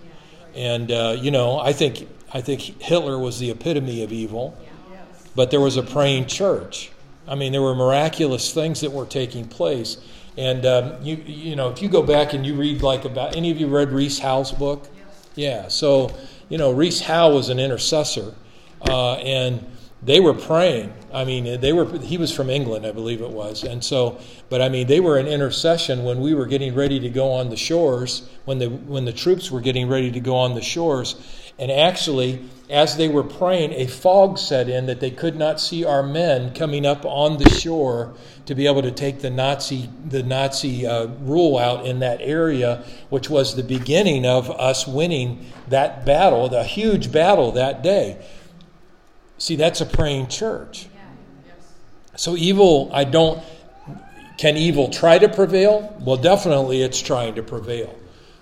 And, 0.55 0.91
uh, 0.91 1.17
you 1.21 1.31
know, 1.31 1.59
I 1.59 1.73
think, 1.73 2.09
I 2.33 2.41
think 2.41 2.61
Hitler 2.81 3.19
was 3.19 3.39
the 3.39 3.51
epitome 3.51 4.03
of 4.03 4.13
evil, 4.13 4.57
but 5.35 5.51
there 5.51 5.61
was 5.61 5.77
a 5.77 5.83
praying 5.83 6.27
church. 6.27 6.91
I 7.29 7.35
mean, 7.35 7.53
there 7.53 7.61
were 7.61 7.75
miraculous 7.75 8.55
things 8.55 8.81
that 8.81 8.93
were 8.93 9.05
taking 9.05 9.47
place. 9.47 9.99
And 10.39 10.65
um, 10.65 11.03
you, 11.03 11.17
you 11.17 11.57
know, 11.57 11.69
if 11.69 11.83
you 11.83 11.89
go 11.89 12.03
back 12.03 12.33
and 12.33 12.47
you 12.47 12.55
read 12.55 12.83
like 12.83 13.05
about 13.05 13.37
any 13.37 13.51
of 13.51 13.59
you 13.59 13.67
read 13.67 13.91
Rees 13.91 14.19
Howells' 14.19 14.53
book, 14.53 14.89
yeah. 15.37 15.69
So 15.69 16.11
you 16.49 16.59
know, 16.59 16.73
Reese 16.73 17.01
Howe 17.01 17.33
was 17.33 17.49
an 17.49 17.59
intercessor, 17.59 18.35
uh, 18.89 19.15
and 19.15 19.65
they 20.03 20.21
were 20.21 20.35
praying. 20.35 20.93
I 21.13 21.25
mean, 21.25 21.61
they 21.61 21.73
were. 21.73 21.87
He 21.99 22.19
was 22.19 22.33
from 22.33 22.51
England, 22.51 22.87
I 22.87 22.93
believe 22.93 23.21
it 23.21 23.31
was, 23.31 23.65
and 23.65 23.83
so. 23.83 24.19
But 24.49 24.61
I 24.61 24.69
mean, 24.69 24.87
they 24.87 25.01
were 25.01 25.19
in 25.19 25.27
intercession 25.27 26.05
when 26.05 26.21
we 26.21 26.35
were 26.35 26.47
getting 26.47 26.75
ready 26.75 27.01
to 27.01 27.09
go 27.09 27.33
on 27.33 27.51
the 27.51 27.57
shores, 27.57 28.29
when 28.45 28.59
the 28.59 28.69
when 28.69 29.05
the 29.05 29.13
troops 29.13 29.51
were 29.51 29.61
getting 29.61 29.89
ready 29.89 30.11
to 30.13 30.21
go 30.21 30.37
on 30.37 30.55
the 30.55 30.63
shores, 30.63 31.46
and 31.59 31.71
actually, 31.71 32.45
as 32.69 32.97
they 32.97 33.09
were 33.09 33.23
praying, 33.23 33.73
a 33.73 33.87
fog 33.87 34.39
set 34.39 34.69
in 34.69 34.87
that 34.87 35.01
they 35.01 35.11
could 35.11 35.37
not 35.37 35.61
see 35.61 35.85
our 35.85 36.03
men 36.03 36.53
coming 36.53 36.85
up 36.85 37.05
on 37.05 37.39
the 37.39 37.49
shore 37.49 38.15
to 38.45 38.55
be 38.55 38.67
able 38.67 38.83
to 38.83 38.91
take 38.91 39.21
the 39.21 39.31
Nazi 39.31 39.89
the 40.05 40.23
Nazi 40.23 40.87
uh, 40.87 41.07
rule 41.21 41.57
out 41.57 41.87
in 41.87 42.01
that 42.01 42.21
area, 42.21 42.85
which 43.09 43.31
was 43.31 43.57
the 43.57 43.63
beginning 43.63 44.27
of 44.27 44.51
us 44.51 44.87
winning 44.87 45.47
that 45.69 46.05
battle, 46.05 46.49
the 46.49 46.65
huge 46.65 47.11
battle 47.11 47.53
that 47.53 47.83
day. 47.83 48.19
See, 49.39 49.57
that's 49.57 49.81
a 49.81 49.87
praying 49.87 50.29
church. 50.29 50.89
So 52.17 52.37
evil, 52.37 52.91
I 52.93 53.05
don't. 53.05 53.43
Can 54.39 54.57
evil 54.57 54.91
try 54.91 55.19
to 55.19 55.29
prevail? 55.29 55.97
Well, 56.01 56.17
definitely, 56.17 56.83
it's 56.83 57.01
trying 57.01 57.37
to 57.37 57.43
prevail. 57.43 57.95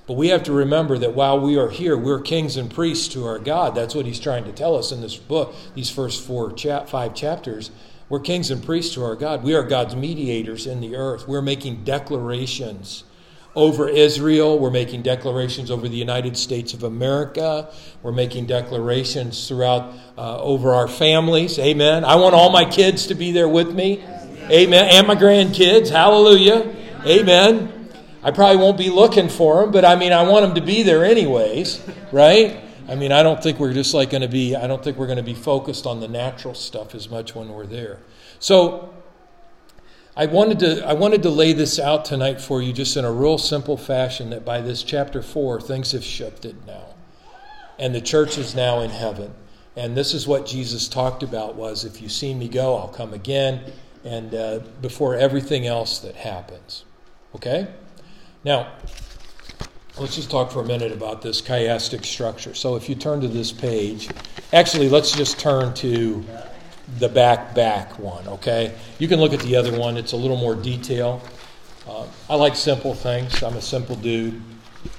But 0.07 0.15
we 0.15 0.29
have 0.29 0.43
to 0.45 0.53
remember 0.53 0.99
that 0.99 1.15
while 1.15 1.41
we 1.41 1.57
are 1.57 1.71
here, 1.71 1.97
we're 1.97 2.21
kings 2.21 2.57
and 2.57 2.73
priests 2.73 3.09
to 3.15 3.25
our 3.27 3.39
God. 3.39 3.75
That's 3.75 3.95
what 3.95 4.05
he's 4.05 4.21
trying 4.21 4.45
to 4.45 4.53
tell 4.53 4.77
us 4.77 4.93
in 4.93 5.01
this 5.01 5.17
book, 5.17 5.55
these 5.75 5.89
first 5.89 6.27
four, 6.27 6.55
five 6.57 7.15
chapters. 7.15 7.71
We're 8.11 8.21
kings 8.21 8.51
and 8.51 8.63
priests 8.63 8.95
to 8.95 9.05
our 9.05 9.17
God. 9.17 9.43
We 9.43 9.55
are 9.55 9.63
God's 9.63 9.97
mediators 9.97 10.67
in 10.67 10.81
the 10.81 10.97
earth. 10.97 11.27
We're 11.27 11.41
making 11.41 11.85
declarations 11.85 13.05
over 13.55 13.89
Israel. 13.89 14.59
We're 14.59 14.71
making 14.71 15.03
declarations 15.03 15.71
over 15.71 15.89
the 15.89 15.97
United 15.97 16.37
States 16.37 16.75
of 16.75 16.83
America. 16.83 17.73
We're 18.03 18.13
making 18.13 18.47
declarations 18.47 19.49
throughout 19.49 19.95
uh, 20.19 20.41
over 20.41 20.75
our 20.75 20.89
families. 20.89 21.59
Amen. 21.59 22.05
I 22.05 22.17
want 22.17 22.35
all 22.35 22.51
my 22.51 22.65
kids 22.65 23.07
to 23.07 23.15
be 23.15 23.33
there 23.33 23.49
with 23.49 23.75
me. 23.75 24.05
Amen. 24.51 24.89
And 24.91 25.07
my 25.07 25.15
grandkids. 25.15 25.89
Hallelujah. 25.89 26.75
Amen. 27.07 27.74
I 28.25 28.31
probably 28.31 28.57
won't 28.57 28.79
be 28.79 28.89
looking 28.89 29.29
for 29.29 29.61
them, 29.61 29.71
but 29.71 29.85
I 29.85 29.97
mean, 29.97 30.13
I 30.13 30.23
want 30.23 30.47
them 30.47 30.55
to 30.55 30.63
be 30.63 30.83
there 30.83 31.05
anyways, 31.05 31.87
right? 32.13 32.59
I 32.89 32.95
mean, 32.95 33.13
I 33.13 33.23
don't 33.23 33.43
think 33.43 33.61
we're 33.61 33.75
just 33.75 33.93
like 33.93 34.11
going 34.11 34.23
to 34.23 34.29
be, 34.29 34.57
I 34.57 34.67
don't 34.67 34.83
think 34.83 34.97
we're 34.97 35.07
going 35.07 35.19
to 35.19 35.23
be 35.23 35.35
focused 35.35 35.87
on 35.87 36.01
the 36.01 36.09
natural 36.09 36.55
stuff 36.55 36.95
as 36.95 37.11
much 37.11 37.35
when 37.35 37.51
we're 37.51 37.67
there. 37.67 38.01
So, 38.39 38.95
I 40.17 40.27
wanted 40.27 40.61
to 40.61 40.87
I 40.87 40.93
wanted 40.93 41.25
to 41.25 41.31
lay 41.31 41.53
this 41.55 41.81
out 41.81 42.05
tonight 42.05 42.41
for 42.41 42.63
you 42.63 42.73
just 42.73 42.97
in 42.97 43.05
a 43.05 43.11
real 43.11 43.37
simple 43.37 43.77
fashion 43.77 44.31
that 44.31 44.45
by 44.45 44.61
this 44.61 44.85
chapter 44.85 45.23
4 45.23 45.61
things 45.61 45.91
have 45.91 46.05
shifted 46.05 46.65
now. 46.69 46.95
And 47.81 47.93
the 47.93 48.01
church 48.01 48.39
is 48.39 48.55
now 48.55 48.81
in 48.81 48.91
heaven. 48.91 49.35
And 49.77 49.97
this 49.97 50.15
is 50.15 50.29
what 50.29 50.47
Jesus 50.47 50.87
talked 50.87 51.25
about 51.25 51.57
was 51.57 51.85
if 51.85 52.01
you 52.01 52.09
see 52.09 52.33
me 52.33 52.49
go, 52.49 52.77
I'll 52.77 52.87
come 52.87 53.13
again 53.13 53.73
and 54.05 54.33
uh, 54.33 54.61
before 54.81 55.17
everything 55.17 55.67
else 55.67 55.99
that 55.99 56.15
happens. 56.15 56.85
Okay? 57.35 57.67
Now, 58.45 58.73
let's 59.99 60.17
just 60.17 60.31
talk 60.31 60.51
for 60.51 60.61
a 60.61 60.67
minute 60.67 60.93
about 60.93 61.23
this 61.23 61.41
chiastic 61.41 62.05
structure. 62.05 62.53
So 62.55 62.77
if 62.77 62.91
you 62.91 62.95
turn 62.95 63.23
to 63.23 63.29
this 63.29 63.53
page, 63.53 64.11
actually, 64.53 64.91
let's 64.91 65.13
just 65.13 65.41
turn 65.41 65.73
to 65.75 66.23
the 66.99 67.09
back 67.09 67.55
back 67.55 67.99
one, 67.99 68.29
okay? 68.29 68.75
You 68.99 69.09
can 69.09 69.19
look 69.19 69.33
at 69.33 69.41
the 69.41 69.57
other 69.57 69.79
one, 69.79 69.97
it's 69.97 70.13
a 70.13 70.17
little 70.17 70.37
more 70.37 70.55
detail. 70.55 71.23
Uh, 71.89 72.07
I 72.29 72.35
like 72.35 72.55
simple 72.55 72.95
things, 72.95 73.43
I'm 73.43 73.57
a 73.57 73.63
simple 73.63 73.97
dude. 73.97 74.43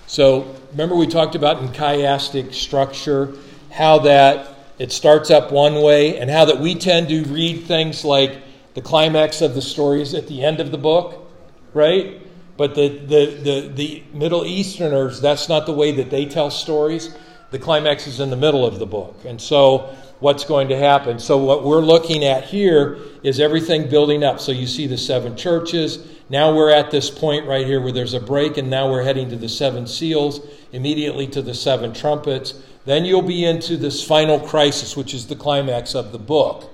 So 0.07 0.55
remember, 0.71 0.95
we 0.95 1.05
talked 1.05 1.35
about 1.35 1.61
in 1.61 1.67
chiastic 1.69 2.51
structure 2.51 3.35
how 3.69 3.99
that 3.99 4.55
it 4.79 4.91
starts 4.91 5.29
up 5.29 5.51
one 5.51 5.83
way 5.83 6.17
and 6.17 6.31
how 6.31 6.45
that 6.45 6.59
we 6.59 6.73
tend 6.73 7.09
to 7.09 7.23
read 7.25 7.65
things 7.65 8.03
like 8.03 8.41
the 8.73 8.81
climax 8.81 9.41
of 9.41 9.53
the 9.53 9.61
stories 9.61 10.15
at 10.15 10.27
the 10.27 10.43
end 10.43 10.59
of 10.59 10.71
the 10.71 10.79
book, 10.79 11.31
right? 11.75 12.24
But 12.57 12.75
the, 12.75 12.87
the, 12.87 13.25
the, 13.25 13.67
the 13.73 14.03
Middle 14.13 14.45
Easterners, 14.45 15.19
that's 15.19 15.49
not 15.49 15.65
the 15.65 15.73
way 15.73 15.91
that 15.93 16.09
they 16.09 16.25
tell 16.25 16.49
stories. 16.49 17.15
The 17.51 17.59
climax 17.59 18.07
is 18.07 18.19
in 18.19 18.29
the 18.29 18.37
middle 18.37 18.65
of 18.65 18.79
the 18.79 18.85
book. 18.85 19.15
And 19.25 19.41
so, 19.41 19.95
what's 20.19 20.45
going 20.45 20.69
to 20.69 20.77
happen? 20.77 21.19
So, 21.19 21.37
what 21.37 21.63
we're 21.63 21.81
looking 21.81 22.23
at 22.23 22.45
here 22.45 22.97
is 23.23 23.39
everything 23.39 23.89
building 23.89 24.23
up. 24.23 24.39
So, 24.39 24.51
you 24.51 24.67
see 24.67 24.87
the 24.87 24.97
seven 24.97 25.35
churches. 25.35 26.05
Now 26.29 26.55
we're 26.55 26.71
at 26.71 26.91
this 26.91 27.11
point 27.11 27.45
right 27.45 27.65
here 27.65 27.79
where 27.81 27.91
there's 27.91 28.13
a 28.13 28.19
break, 28.19 28.57
and 28.57 28.69
now 28.69 28.89
we're 28.89 29.03
heading 29.03 29.29
to 29.29 29.35
the 29.35 29.49
seven 29.49 29.85
seals, 29.85 30.41
immediately 30.71 31.27
to 31.27 31.41
the 31.41 31.53
seven 31.53 31.93
trumpets. 31.93 32.55
Then 32.85 33.05
you'll 33.05 33.21
be 33.21 33.45
into 33.45 33.77
this 33.77 34.03
final 34.03 34.39
crisis, 34.39 34.95
which 34.97 35.13
is 35.13 35.27
the 35.27 35.35
climax 35.35 35.93
of 35.93 36.11
the 36.11 36.19
book. 36.19 36.71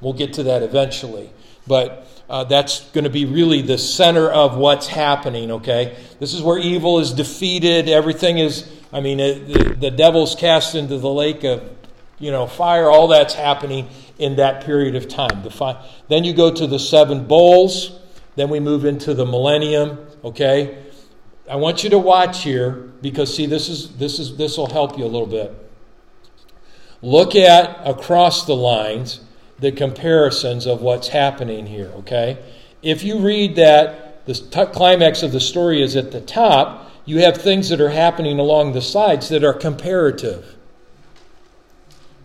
We'll 0.00 0.12
get 0.12 0.32
to 0.34 0.42
that 0.44 0.62
eventually. 0.62 1.30
But 1.66 2.06
uh, 2.28 2.44
that's 2.44 2.80
going 2.90 3.04
to 3.04 3.10
be 3.10 3.24
really 3.24 3.62
the 3.62 3.78
center 3.78 4.30
of 4.30 4.56
what's 4.56 4.86
happening, 4.86 5.50
okay? 5.50 5.96
This 6.20 6.32
is 6.32 6.42
where 6.42 6.58
evil 6.58 6.98
is 6.98 7.12
defeated. 7.12 7.88
Everything 7.88 8.38
is, 8.38 8.70
I 8.92 9.00
mean, 9.00 9.20
it, 9.20 9.46
the, 9.46 9.74
the 9.74 9.90
devil's 9.90 10.34
cast 10.34 10.74
into 10.74 10.98
the 10.98 11.10
lake 11.10 11.44
of, 11.44 11.62
you 12.18 12.30
know, 12.30 12.46
fire. 12.46 12.90
All 12.90 13.08
that's 13.08 13.34
happening 13.34 13.88
in 14.18 14.36
that 14.36 14.64
period 14.64 14.94
of 14.94 15.08
time. 15.08 15.42
The 15.42 15.50
fi- 15.50 15.84
then 16.08 16.24
you 16.24 16.32
go 16.32 16.50
to 16.50 16.66
the 16.66 16.78
seven 16.78 17.26
bowls. 17.26 17.98
Then 18.36 18.48
we 18.48 18.58
move 18.58 18.84
into 18.84 19.14
the 19.14 19.26
millennium, 19.26 19.98
okay? 20.24 20.82
I 21.48 21.56
want 21.56 21.84
you 21.84 21.90
to 21.90 21.98
watch 21.98 22.42
here 22.42 22.72
because 23.02 23.34
see 23.34 23.46
this 23.46 23.68
is 23.68 23.96
this 23.96 24.18
is 24.18 24.36
this 24.36 24.56
will 24.56 24.70
help 24.70 24.98
you 24.98 25.04
a 25.04 25.06
little 25.06 25.26
bit. 25.26 25.54
Look 27.02 27.36
at 27.36 27.86
across 27.86 28.46
the 28.46 28.56
lines 28.56 29.20
the 29.64 29.72
comparisons 29.72 30.66
of 30.66 30.82
what's 30.82 31.08
happening 31.08 31.66
here, 31.66 31.90
okay? 31.96 32.38
If 32.82 33.02
you 33.02 33.18
read 33.18 33.56
that 33.56 34.26
the 34.26 34.34
t- 34.34 34.66
climax 34.66 35.22
of 35.22 35.32
the 35.32 35.40
story 35.40 35.82
is 35.82 35.96
at 35.96 36.12
the 36.12 36.20
top, 36.20 36.90
you 37.06 37.20
have 37.20 37.38
things 37.38 37.70
that 37.70 37.80
are 37.80 37.88
happening 37.88 38.38
along 38.38 38.74
the 38.74 38.82
sides 38.82 39.30
that 39.30 39.42
are 39.42 39.54
comparative. 39.54 40.54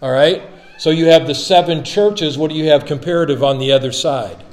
All 0.02 0.12
right? 0.12 0.42
So 0.78 0.90
you 0.90 1.06
have 1.06 1.28
the 1.28 1.36
seven 1.36 1.86
churches. 1.86 2.38
What 2.38 2.52
do 2.52 2.58
you 2.58 2.70
have 2.70 2.86
comparative 2.86 3.42
on 3.42 3.58
the 3.58 3.72
other 3.72 3.94
side? 3.94 4.44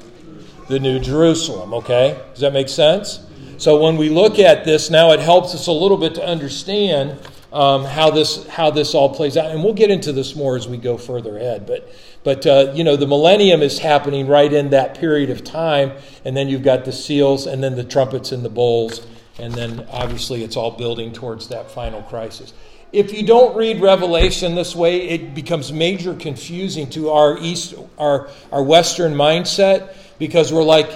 The 0.69 0.79
New 0.79 0.99
Jerusalem, 0.99 1.73
okay? 1.73 2.17
Does 2.31 2.39
that 2.39 2.53
make 2.53 2.69
sense? 2.69 3.19
So 3.57 3.81
when 3.83 3.97
we 3.97 4.07
look 4.07 4.39
at 4.39 4.63
this 4.63 4.89
now, 4.89 5.11
it 5.11 5.19
helps 5.19 5.53
us 5.53 5.67
a 5.67 5.73
little 5.73 5.97
bit 5.97 6.15
to 6.15 6.25
understand 6.25 7.19
um, 7.51 7.85
how 7.85 8.11
this 8.11 8.45
how 8.47 8.71
this 8.71 8.93
all 8.93 9.13
plays 9.13 9.37
out, 9.37 9.51
and 9.51 9.63
we'll 9.63 9.73
get 9.73 9.89
into 9.89 10.11
this 10.11 10.35
more 10.35 10.55
as 10.55 10.67
we 10.67 10.77
go 10.77 10.97
further 10.97 11.37
ahead. 11.37 11.65
But 11.65 11.89
but 12.27 12.45
uh, 12.45 12.73
you 12.75 12.83
know 12.83 12.97
the 12.97 13.07
millennium 13.07 13.61
is 13.61 13.79
happening 13.79 14.27
right 14.27 14.51
in 14.51 14.71
that 14.71 14.99
period 14.99 15.29
of 15.29 15.45
time, 15.45 15.93
and 16.25 16.35
then 16.35 16.49
you've 16.49 16.61
got 16.61 16.83
the 16.83 16.91
seals, 16.91 17.47
and 17.47 17.63
then 17.63 17.77
the 17.77 17.85
trumpets 17.85 18.33
and 18.33 18.43
the 18.43 18.49
bowls, 18.49 19.07
and 19.39 19.53
then 19.53 19.87
obviously 19.91 20.43
it's 20.43 20.57
all 20.57 20.71
building 20.71 21.13
towards 21.13 21.47
that 21.47 21.71
final 21.71 22.01
crisis. 22.01 22.53
If 22.91 23.13
you 23.13 23.25
don't 23.25 23.55
read 23.55 23.79
Revelation 23.79 24.55
this 24.55 24.75
way, 24.75 25.07
it 25.07 25.35
becomes 25.35 25.71
major 25.71 26.15
confusing 26.15 26.89
to 26.89 27.11
our 27.11 27.37
east 27.37 27.75
our 27.97 28.27
our 28.51 28.61
Western 28.61 29.13
mindset 29.13 29.95
because 30.19 30.51
we're 30.51 30.63
like, 30.65 30.91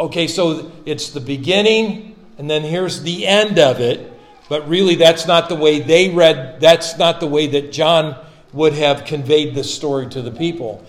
okay, 0.00 0.26
so 0.26 0.72
it's 0.84 1.10
the 1.10 1.20
beginning 1.20 2.16
and 2.38 2.50
then 2.50 2.62
here's 2.62 3.02
the 3.02 3.24
end 3.24 3.60
of 3.60 3.78
it. 3.78 4.12
But 4.48 4.68
really, 4.68 4.96
that's 4.96 5.28
not 5.28 5.48
the 5.48 5.54
way 5.54 5.78
they 5.78 6.08
read, 6.08 6.60
that's 6.60 6.98
not 6.98 7.20
the 7.20 7.28
way 7.28 7.46
that 7.46 7.70
John 7.70 8.16
would 8.52 8.74
have 8.74 9.04
conveyed 9.04 9.54
this 9.54 9.74
story 9.74 10.08
to 10.08 10.22
the 10.22 10.30
people. 10.30 10.84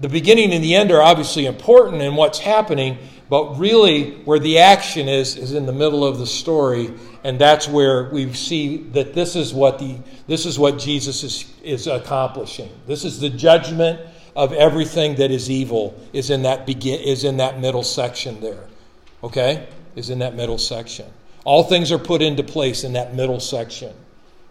The 0.00 0.08
beginning 0.08 0.52
and 0.52 0.62
the 0.62 0.74
end 0.74 0.90
are 0.90 1.00
obviously 1.00 1.46
important 1.46 2.02
in 2.02 2.16
what's 2.16 2.38
happening, 2.38 2.98
but 3.30 3.58
really, 3.58 4.12
where 4.24 4.38
the 4.38 4.58
action 4.58 5.08
is, 5.08 5.36
is 5.36 5.52
in 5.52 5.66
the 5.66 5.72
middle 5.72 6.04
of 6.04 6.18
the 6.18 6.26
story, 6.26 6.92
and 7.24 7.38
that's 7.38 7.66
where 7.66 8.10
we 8.10 8.32
see 8.34 8.76
that 8.90 9.14
this 9.14 9.34
is 9.34 9.54
what 9.54 9.78
the 9.78 9.98
this 10.26 10.44
is 10.44 10.58
what 10.58 10.78
Jesus 10.78 11.24
is, 11.24 11.52
is 11.62 11.86
accomplishing. 11.86 12.70
This 12.86 13.04
is 13.04 13.20
the 13.20 13.30
judgment 13.30 14.00
of 14.36 14.52
everything 14.52 15.16
that 15.16 15.30
is 15.30 15.50
evil 15.50 15.98
is 16.12 16.30
in 16.30 16.42
that 16.42 16.66
begin 16.66 17.00
is 17.00 17.24
in 17.24 17.38
that 17.38 17.58
middle 17.58 17.82
section 17.82 18.40
there. 18.40 18.64
Okay? 19.24 19.66
Is 19.96 20.10
in 20.10 20.18
that 20.18 20.34
middle 20.34 20.58
section. 20.58 21.06
All 21.44 21.62
things 21.62 21.90
are 21.90 21.98
put 21.98 22.20
into 22.20 22.42
place 22.42 22.84
in 22.84 22.92
that 22.92 23.14
middle 23.14 23.40
section 23.40 23.94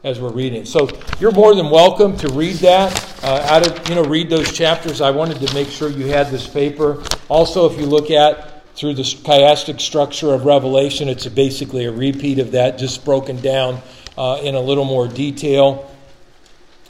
as 0.05 0.19
we're 0.19 0.31
reading. 0.31 0.65
So 0.65 0.87
you're 1.19 1.31
more 1.31 1.55
than 1.55 1.71
welcome 1.71 2.15
to 2.17 2.29
read 2.29 2.57
that. 2.57 3.23
Uh, 3.23 3.41
out 3.49 3.67
of 3.67 3.89
you 3.89 3.95
know, 3.95 4.03
read 4.03 4.29
those 4.29 4.53
chapters. 4.53 5.01
I 5.01 5.09
wanted 5.09 5.45
to 5.45 5.53
make 5.55 5.67
sure 5.67 5.89
you 5.89 6.05
had 6.05 6.27
this 6.27 6.47
paper. 6.47 7.03
Also, 7.27 7.67
if 7.69 7.79
you 7.79 7.87
look 7.87 8.11
at 8.11 8.63
through 8.75 8.93
the 8.93 9.01
chiastic 9.01 9.81
structure 9.81 10.31
of 10.31 10.45
Revelation, 10.45 11.09
it's 11.09 11.25
basically 11.25 11.85
a 11.85 11.91
repeat 11.91 12.37
of 12.37 12.51
that, 12.51 12.77
just 12.77 13.03
broken 13.03 13.41
down 13.41 13.81
uh, 14.15 14.39
in 14.43 14.53
a 14.53 14.61
little 14.61 14.85
more 14.85 15.07
detail. 15.07 15.91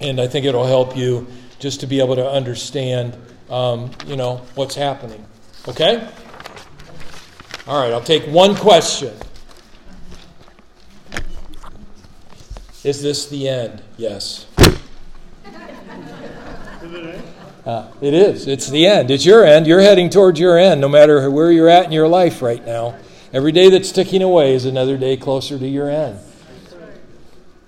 And 0.01 0.19
I 0.19 0.27
think 0.27 0.45
it'll 0.45 0.65
help 0.65 0.97
you 0.97 1.25
just 1.57 1.79
to 1.79 1.87
be 1.87 2.01
able 2.01 2.15
to 2.17 2.29
understand, 2.29 3.15
um, 3.49 3.91
you 4.07 4.17
know, 4.17 4.41
what's 4.55 4.75
happening. 4.75 5.25
Okay? 5.69 6.05
All 7.65 7.81
right, 7.81 7.93
I'll 7.93 8.01
take 8.01 8.25
one 8.25 8.55
question. 8.55 9.13
Is 12.85 13.01
this 13.01 13.25
the 13.27 13.49
end? 13.49 13.81
Yes. 13.97 14.45
Uh, 17.65 17.91
it 17.99 18.13
is. 18.13 18.45
It's 18.45 18.69
the 18.69 18.85
end. 18.85 19.09
It's 19.09 19.25
your 19.25 19.43
end. 19.43 19.65
You're 19.65 19.81
heading 19.81 20.11
towards 20.11 20.39
your 20.39 20.55
end, 20.55 20.79
no 20.79 20.87
matter 20.87 21.31
where 21.31 21.51
you're 21.51 21.67
at 21.67 21.85
in 21.85 21.91
your 21.91 22.07
life 22.07 22.43
right 22.43 22.63
now. 22.63 22.95
Every 23.33 23.51
day 23.51 23.71
that's 23.71 23.91
ticking 23.91 24.21
away 24.21 24.53
is 24.53 24.65
another 24.65 24.99
day 24.99 25.17
closer 25.17 25.57
to 25.57 25.67
your 25.67 25.89
end. 25.89 26.19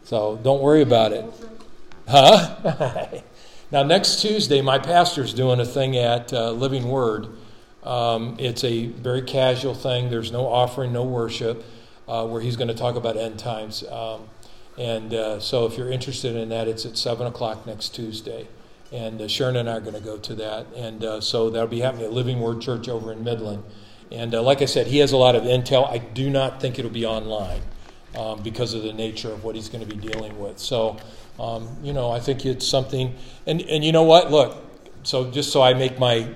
So 0.03 0.39
don't 0.43 0.61
worry 0.61 0.83
about 0.83 1.13
it. 1.13 1.25
Huh? 2.07 3.07
now, 3.71 3.81
next 3.81 4.21
Tuesday, 4.21 4.61
my 4.61 4.77
pastor's 4.77 5.33
doing 5.33 5.59
a 5.59 5.65
thing 5.65 5.97
at 5.97 6.31
uh, 6.31 6.51
Living 6.51 6.87
Word. 6.87 7.29
Um, 7.81 8.35
it's 8.37 8.63
a 8.63 8.85
very 8.85 9.23
casual 9.23 9.73
thing. 9.73 10.11
There's 10.11 10.31
no 10.31 10.45
offering, 10.45 10.93
no 10.93 11.05
worship, 11.05 11.65
uh, 12.07 12.27
where 12.27 12.39
he's 12.39 12.55
going 12.55 12.67
to 12.67 12.75
talk 12.75 12.95
about 12.95 13.17
end 13.17 13.39
times. 13.39 13.83
Um, 13.89 14.29
and 14.77 15.13
uh, 15.13 15.39
so, 15.39 15.65
if 15.65 15.77
you're 15.77 15.91
interested 15.91 16.35
in 16.35 16.49
that, 16.49 16.67
it's 16.67 16.85
at 16.85 16.97
7 16.97 17.25
o'clock 17.25 17.65
next 17.65 17.95
Tuesday. 17.95 18.47
And 18.91 19.21
uh, 19.21 19.27
Sharon 19.27 19.55
and 19.55 19.69
I 19.69 19.77
are 19.77 19.81
going 19.81 19.95
to 19.95 20.01
go 20.01 20.17
to 20.17 20.35
that. 20.35 20.67
And 20.75 21.03
uh, 21.03 21.19
so 21.19 21.49
that'll 21.49 21.67
be 21.67 21.81
happening 21.81 22.05
at 22.05 22.13
Living 22.13 22.39
Word 22.39 22.61
Church 22.61 22.87
over 22.87 23.11
in 23.11 23.23
Midland. 23.23 23.63
And 24.11 24.33
uh, 24.33 24.41
like 24.41 24.61
I 24.61 24.65
said, 24.65 24.87
he 24.87 24.99
has 24.99 25.11
a 25.11 25.17
lot 25.17 25.35
of 25.35 25.43
intel. 25.43 25.89
I 25.89 25.97
do 25.97 26.29
not 26.29 26.61
think 26.61 26.79
it'll 26.79 26.91
be 26.91 27.05
online 27.05 27.61
um, 28.15 28.41
because 28.41 28.73
of 28.73 28.83
the 28.83 28.93
nature 28.93 29.31
of 29.31 29.43
what 29.43 29.55
he's 29.55 29.67
going 29.67 29.85
to 29.85 29.95
be 29.95 29.99
dealing 29.99 30.39
with. 30.39 30.59
So, 30.59 30.97
um, 31.39 31.67
you 31.83 31.91
know, 31.91 32.11
I 32.11 32.19
think 32.19 32.45
it's 32.45 32.65
something. 32.65 33.15
And, 33.45 33.61
and 33.63 33.83
you 33.83 33.91
know 33.91 34.03
what? 34.03 34.31
Look, 34.31 34.63
so 35.03 35.29
just 35.29 35.51
so 35.51 35.61
I 35.61 35.73
make 35.73 35.99
my, 35.99 36.29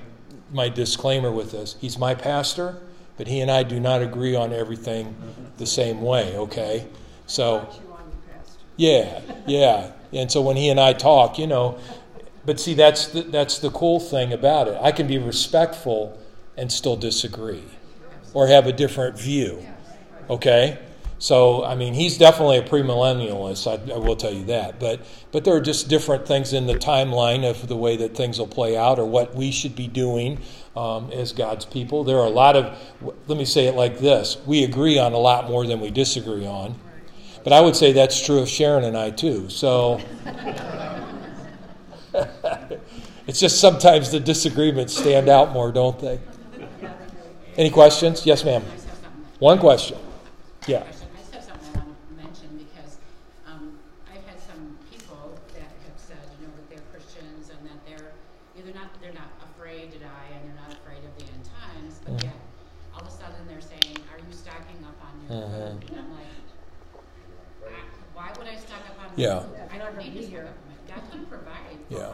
my 0.51 0.67
disclaimer 0.67 1.31
with 1.31 1.51
this, 1.51 1.77
he's 1.79 1.97
my 1.97 2.15
pastor, 2.15 2.81
but 3.17 3.27
he 3.27 3.39
and 3.39 3.49
I 3.49 3.63
do 3.63 3.79
not 3.79 4.01
agree 4.01 4.35
on 4.35 4.51
everything 4.51 5.15
the 5.57 5.65
same 5.65 6.01
way, 6.01 6.35
okay? 6.35 6.87
So, 7.27 7.69
yeah, 8.77 9.21
yeah. 9.45 9.91
And 10.13 10.31
so 10.31 10.41
when 10.41 10.57
he 10.57 10.69
and 10.69 10.79
I 10.79 10.93
talk, 10.93 11.39
you 11.39 11.47
know, 11.47 11.79
but 12.45 12.59
see, 12.59 12.73
that's 12.73 13.07
the, 13.07 13.21
that's 13.21 13.59
the 13.59 13.69
cool 13.69 13.99
thing 13.99 14.33
about 14.33 14.67
it. 14.67 14.77
I 14.81 14.91
can 14.91 15.07
be 15.07 15.17
respectful 15.17 16.17
and 16.57 16.71
still 16.71 16.95
disagree 16.95 17.63
or 18.33 18.47
have 18.47 18.67
a 18.67 18.73
different 18.73 19.17
view. 19.17 19.65
Okay? 20.29 20.79
So, 21.19 21.63
I 21.63 21.75
mean, 21.75 21.93
he's 21.93 22.17
definitely 22.17 22.57
a 22.57 22.63
premillennialist, 22.63 23.67
I, 23.67 23.93
I 23.93 23.97
will 23.99 24.15
tell 24.15 24.33
you 24.33 24.45
that. 24.45 24.79
But, 24.79 25.01
but 25.31 25.45
there 25.45 25.55
are 25.55 25.61
just 25.61 25.87
different 25.87 26.25
things 26.25 26.51
in 26.51 26.65
the 26.65 26.73
timeline 26.73 27.47
of 27.47 27.67
the 27.67 27.75
way 27.75 27.95
that 27.97 28.17
things 28.17 28.39
will 28.39 28.47
play 28.47 28.75
out 28.75 28.97
or 28.97 29.05
what 29.05 29.35
we 29.35 29.51
should 29.51 29.75
be 29.75 29.87
doing 29.87 30.39
um, 30.75 31.11
as 31.11 31.31
God's 31.31 31.63
people. 31.63 32.03
There 32.03 32.17
are 32.17 32.25
a 32.25 32.31
lot 32.31 32.55
of, 32.55 32.75
let 33.27 33.37
me 33.37 33.45
say 33.45 33.67
it 33.67 33.75
like 33.75 33.99
this 33.99 34.37
we 34.47 34.63
agree 34.63 34.97
on 34.97 35.13
a 35.13 35.19
lot 35.19 35.47
more 35.47 35.67
than 35.67 35.79
we 35.79 35.91
disagree 35.91 36.47
on. 36.47 36.79
But 37.43 37.53
I 37.53 37.61
would 37.61 37.75
say 37.75 37.91
that's 37.91 38.23
true 38.23 38.39
of 38.39 38.49
Sharon 38.49 38.83
and 38.83 38.97
I, 38.97 39.11
too. 39.11 39.49
So. 39.49 40.01
it's 43.27 43.39
just 43.39 43.59
sometimes 43.59 44.11
the 44.11 44.19
disagreements 44.19 44.97
stand 44.97 45.29
out 45.29 45.51
more, 45.51 45.71
don't 45.71 45.99
they? 45.99 46.19
Any 47.57 47.69
questions? 47.69 48.25
Yes, 48.25 48.45
ma'am. 48.45 48.63
One 49.39 49.59
question. 49.59 49.97
Yeah. 50.67 50.83
Yeah. 69.21 69.43
I 69.71 69.77
don't 69.77 69.97
need 69.97 70.13
to 70.15 70.25
hear. 70.25 70.49
God 70.87 71.01
can 71.11 71.25
provide. 71.27 71.77
Yeah. 71.89 72.13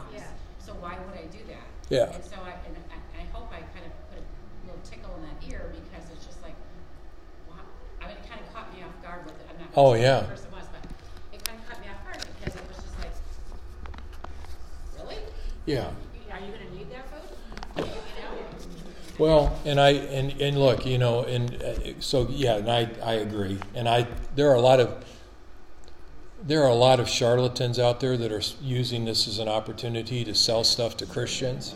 So 0.59 0.73
why 0.73 0.97
would 0.99 1.17
I 1.17 1.25
do 1.31 1.39
that? 1.47 1.63
Yeah. 1.89 2.11
And 2.11 2.23
so 2.23 2.35
I, 2.43 2.51
and 2.67 2.75
I, 2.91 3.21
I 3.21 3.23
hope 3.31 3.47
I 3.47 3.63
kind 3.71 3.87
of 3.87 3.93
put 4.11 4.19
a 4.19 4.25
little 4.67 4.81
tickle 4.83 5.15
in 5.15 5.23
that 5.23 5.39
ear 5.49 5.71
because 5.71 6.11
it's 6.11 6.25
just 6.25 6.43
like, 6.43 6.55
wow. 7.49 7.63
I 8.01 8.07
mean, 8.07 8.17
it 8.17 8.29
kind 8.29 8.41
of 8.41 8.53
caught 8.53 8.75
me 8.75 8.83
off 8.83 8.91
guard 9.01 9.23
with 9.25 9.39
it. 9.39 9.47
I'm 9.49 9.57
not 9.57 9.69
oh, 9.75 9.93
yeah. 9.93 10.21
the 10.21 10.27
person 10.27 10.51
was, 10.51 10.65
but 10.67 10.83
it 11.31 11.43
kind 11.47 11.57
of 11.57 11.69
caught 11.69 11.79
me 11.79 11.87
off 11.87 12.03
guard 12.03 12.19
because 12.39 12.55
it 12.59 12.67
was 12.67 12.83
just 12.83 12.99
like, 12.99 13.15
really? 14.99 15.23
Yeah. 15.65 15.91
Are 16.29 16.39
you 16.39 16.51
going 16.51 16.67
to 16.67 16.75
need 16.75 16.91
that 16.91 17.07
food? 17.07 17.31
You 17.77 17.83
know? 17.85 18.35
Well, 19.17 19.57
and 19.63 19.79
I 19.79 19.91
and, 19.91 20.39
and 20.41 20.59
look, 20.59 20.85
you 20.85 20.97
know, 20.97 21.23
and 21.23 21.55
uh, 21.63 21.99
so 22.01 22.27
yeah, 22.29 22.57
and 22.57 22.69
I 22.69 22.89
I 23.01 23.13
agree, 23.13 23.57
and 23.73 23.87
I 23.89 24.05
there 24.35 24.51
are 24.51 24.55
a 24.55 24.61
lot 24.61 24.79
of 24.79 25.03
there 26.47 26.63
are 26.63 26.69
a 26.69 26.75
lot 26.75 27.01
of 27.01 27.09
charlatans 27.09 27.77
out 27.77 27.99
there 27.99 28.15
that 28.15 28.31
are 28.31 28.41
using 28.61 29.03
this 29.03 29.27
as 29.27 29.39
an 29.39 29.49
opportunity 29.49 30.23
to 30.23 30.33
sell 30.33 30.63
stuff 30.63 30.95
to 30.97 31.05
Christians. 31.05 31.75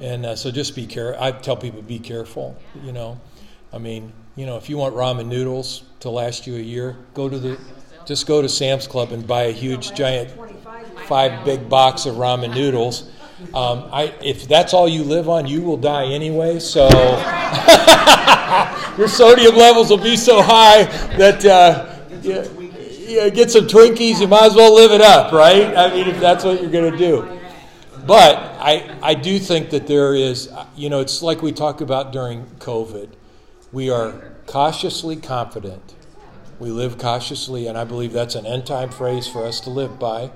And 0.00 0.24
uh, 0.24 0.36
so 0.36 0.50
just 0.50 0.74
be 0.74 0.86
careful. 0.86 1.22
I 1.22 1.32
tell 1.32 1.56
people 1.56 1.82
be 1.82 1.98
careful, 1.98 2.56
you 2.82 2.92
know. 2.92 3.20
I 3.72 3.78
mean, 3.78 4.12
you 4.36 4.46
know, 4.46 4.56
if 4.56 4.70
you 4.70 4.78
want 4.78 4.94
ramen 4.94 5.26
noodles 5.26 5.82
to 6.00 6.08
last 6.08 6.46
you 6.46 6.56
a 6.56 6.60
year, 6.60 6.96
go 7.12 7.28
to 7.28 7.38
the 7.38 7.58
just 8.06 8.26
go 8.26 8.40
to 8.40 8.48
Sam's 8.48 8.86
Club 8.86 9.12
and 9.12 9.26
buy 9.26 9.42
a 9.42 9.52
huge 9.52 9.94
giant 9.94 10.30
five 11.06 11.44
big 11.44 11.68
box 11.68 12.06
of 12.06 12.16
ramen 12.16 12.54
noodles. 12.54 13.10
Um, 13.54 13.88
I, 13.92 14.14
if 14.22 14.48
that's 14.48 14.72
all 14.72 14.88
you 14.88 15.04
live 15.04 15.28
on, 15.28 15.46
you 15.46 15.60
will 15.60 15.76
die 15.76 16.06
anyway. 16.06 16.58
So 16.58 16.88
your 18.96 19.08
sodium 19.08 19.56
levels 19.56 19.90
will 19.90 19.98
be 19.98 20.16
so 20.16 20.40
high 20.40 20.84
that 21.16 21.44
uh, 21.44 21.94
yeah, 22.22 22.46
yeah, 23.10 23.28
get 23.28 23.50
some 23.50 23.66
Twinkies, 23.66 24.20
you 24.20 24.28
might 24.28 24.44
as 24.44 24.54
well 24.54 24.74
live 24.74 24.92
it 24.92 25.00
up, 25.00 25.32
right? 25.32 25.76
I 25.76 25.92
mean, 25.92 26.06
if 26.06 26.20
that's 26.20 26.44
what 26.44 26.62
you're 26.62 26.70
going 26.70 26.92
to 26.92 26.96
do. 26.96 27.38
But 28.06 28.36
I, 28.36 28.96
I 29.02 29.14
do 29.14 29.38
think 29.38 29.70
that 29.70 29.86
there 29.86 30.14
is, 30.14 30.48
you 30.76 30.88
know, 30.88 31.00
it's 31.00 31.20
like 31.20 31.42
we 31.42 31.52
talked 31.52 31.80
about 31.80 32.12
during 32.12 32.46
COVID. 32.58 33.10
We 33.72 33.90
are 33.90 34.32
cautiously 34.46 35.16
confident. 35.16 35.94
We 36.58 36.70
live 36.70 36.98
cautiously, 36.98 37.66
and 37.66 37.76
I 37.76 37.84
believe 37.84 38.12
that's 38.12 38.34
an 38.34 38.46
end 38.46 38.66
time 38.66 38.90
phrase 38.90 39.26
for 39.26 39.44
us 39.44 39.60
to 39.62 39.70
live 39.70 39.98
by. 39.98 40.30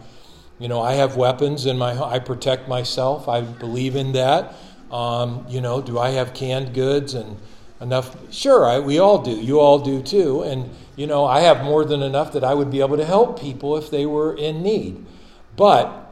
You 0.59 0.69
know, 0.69 0.81
I 0.81 0.95
have 0.95 1.17
weapons 1.17 1.67
in 1.67 1.79
my 1.79 2.01
I 2.01 2.19
protect 2.19 2.69
myself. 2.69 3.29
I 3.29 3.41
believe 3.41 3.97
in 3.97 4.13
that. 4.13 4.55
Um, 4.91 5.45
you 5.49 5.61
know, 5.61 5.81
do 5.81 5.99
I 5.99 6.11
have 6.11 6.35
canned 6.35 6.75
goods 6.75 7.15
and 7.15 7.37
enough? 7.81 8.17
Sure, 8.33 8.67
I, 8.67 8.79
we 8.79 8.99
all 8.99 9.23
do. 9.23 9.33
You 9.33 9.61
all 9.61 9.79
do 9.79 10.03
too. 10.03 10.43
And 10.43 10.71
you 10.97 11.07
know, 11.07 11.25
I 11.25 11.41
have 11.41 11.65
more 11.65 11.85
than 11.85 12.03
enough 12.03 12.33
that 12.33 12.45
I 12.45 12.55
would 12.55 12.71
be 12.71 12.81
able 12.81 12.97
to 12.97 13.05
help 13.05 13.41
people 13.41 13.77
if 13.77 13.91
they 13.91 14.07
were 14.07 14.37
in 14.37 14.63
need. 14.63 15.05
But 15.57 16.05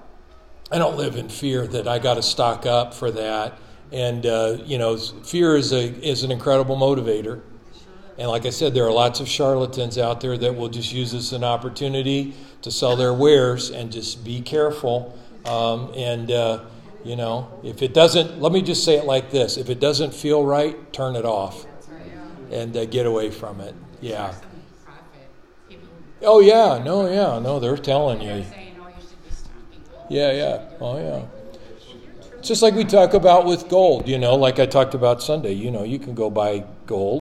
I 0.71 0.79
don't 0.79 0.97
live 0.97 1.17
in 1.17 1.29
fear 1.29 1.67
that 1.67 1.87
I 1.87 1.99
got 1.99 2.15
to 2.15 2.23
stock 2.23 2.67
up 2.67 2.95
for 2.95 3.11
that. 3.11 3.59
And 3.93 4.25
uh, 4.25 4.59
you 4.65 4.79
know, 4.79 4.97
fear 4.97 5.57
is 5.57 5.73
a 5.73 5.83
is 5.83 6.25
an 6.25 6.33
incredible 6.33 6.77
motivator. 6.77 7.43
And 8.19 8.29
like 8.29 8.47
I 8.47 8.51
said, 8.51 8.75
there 8.75 8.85
are 8.85 8.93
lots 8.93 9.21
of 9.21 9.29
charlatans 9.29 9.99
out 9.99 10.21
there 10.21 10.37
that 10.37 10.55
will 10.55 10.69
just 10.69 10.93
use 10.93 11.13
this 11.13 11.29
as 11.29 11.33
an 11.33 11.45
opportunity 11.45 12.35
to 12.61 12.71
sell 12.71 12.97
their 12.97 13.13
wares. 13.13 13.71
And 13.71 13.91
just 13.91 14.25
be 14.25 14.41
careful. 14.41 15.19
Um, 15.45 15.93
and 15.97 16.31
uh, 16.31 16.65
you 17.05 17.16
know, 17.16 17.61
if 17.64 17.82
it 17.82 17.94
doesn't, 17.94 18.40
let 18.40 18.53
me 18.53 18.62
just 18.62 18.84
say 18.84 18.96
it 18.96 19.05
like 19.05 19.30
this: 19.30 19.57
if 19.57 19.68
it 19.68 19.80
doesn't 19.80 20.14
feel 20.14 20.44
right, 20.44 20.92
turn 20.92 21.16
it 21.16 21.24
off 21.24 21.66
and 22.50 22.76
uh, 22.76 22.84
get 22.84 23.07
away 23.07 23.30
from 23.30 23.61
it. 23.61 23.74
Yeah. 24.00 24.34
Oh 26.22 26.40
yeah, 26.40 26.80
no, 26.84 27.09
yeah, 27.09 27.38
no. 27.40 27.59
They're 27.59 27.76
telling 27.76 28.20
you. 28.20 28.44
Yeah, 30.09 30.32
yeah. 30.32 30.68
Oh 30.80 30.98
yeah. 30.98 31.26
that." 32.30 32.42
Just 32.42 32.62
like 32.62 32.74
we 32.74 32.84
talk 32.84 33.14
about 33.14 33.46
with 33.46 33.68
gold, 33.68 34.09
you 34.09 34.18
know, 34.18 34.34
like 34.34 34.59
I 34.59 34.66
talked 34.66 34.94
about 34.94 35.22
Sunday. 35.22 35.53
You 35.53 35.70
know, 35.70 35.84
you 35.84 35.98
can 35.98 36.14
go 36.14 36.28
buy 36.28 36.64
gold 36.86 37.11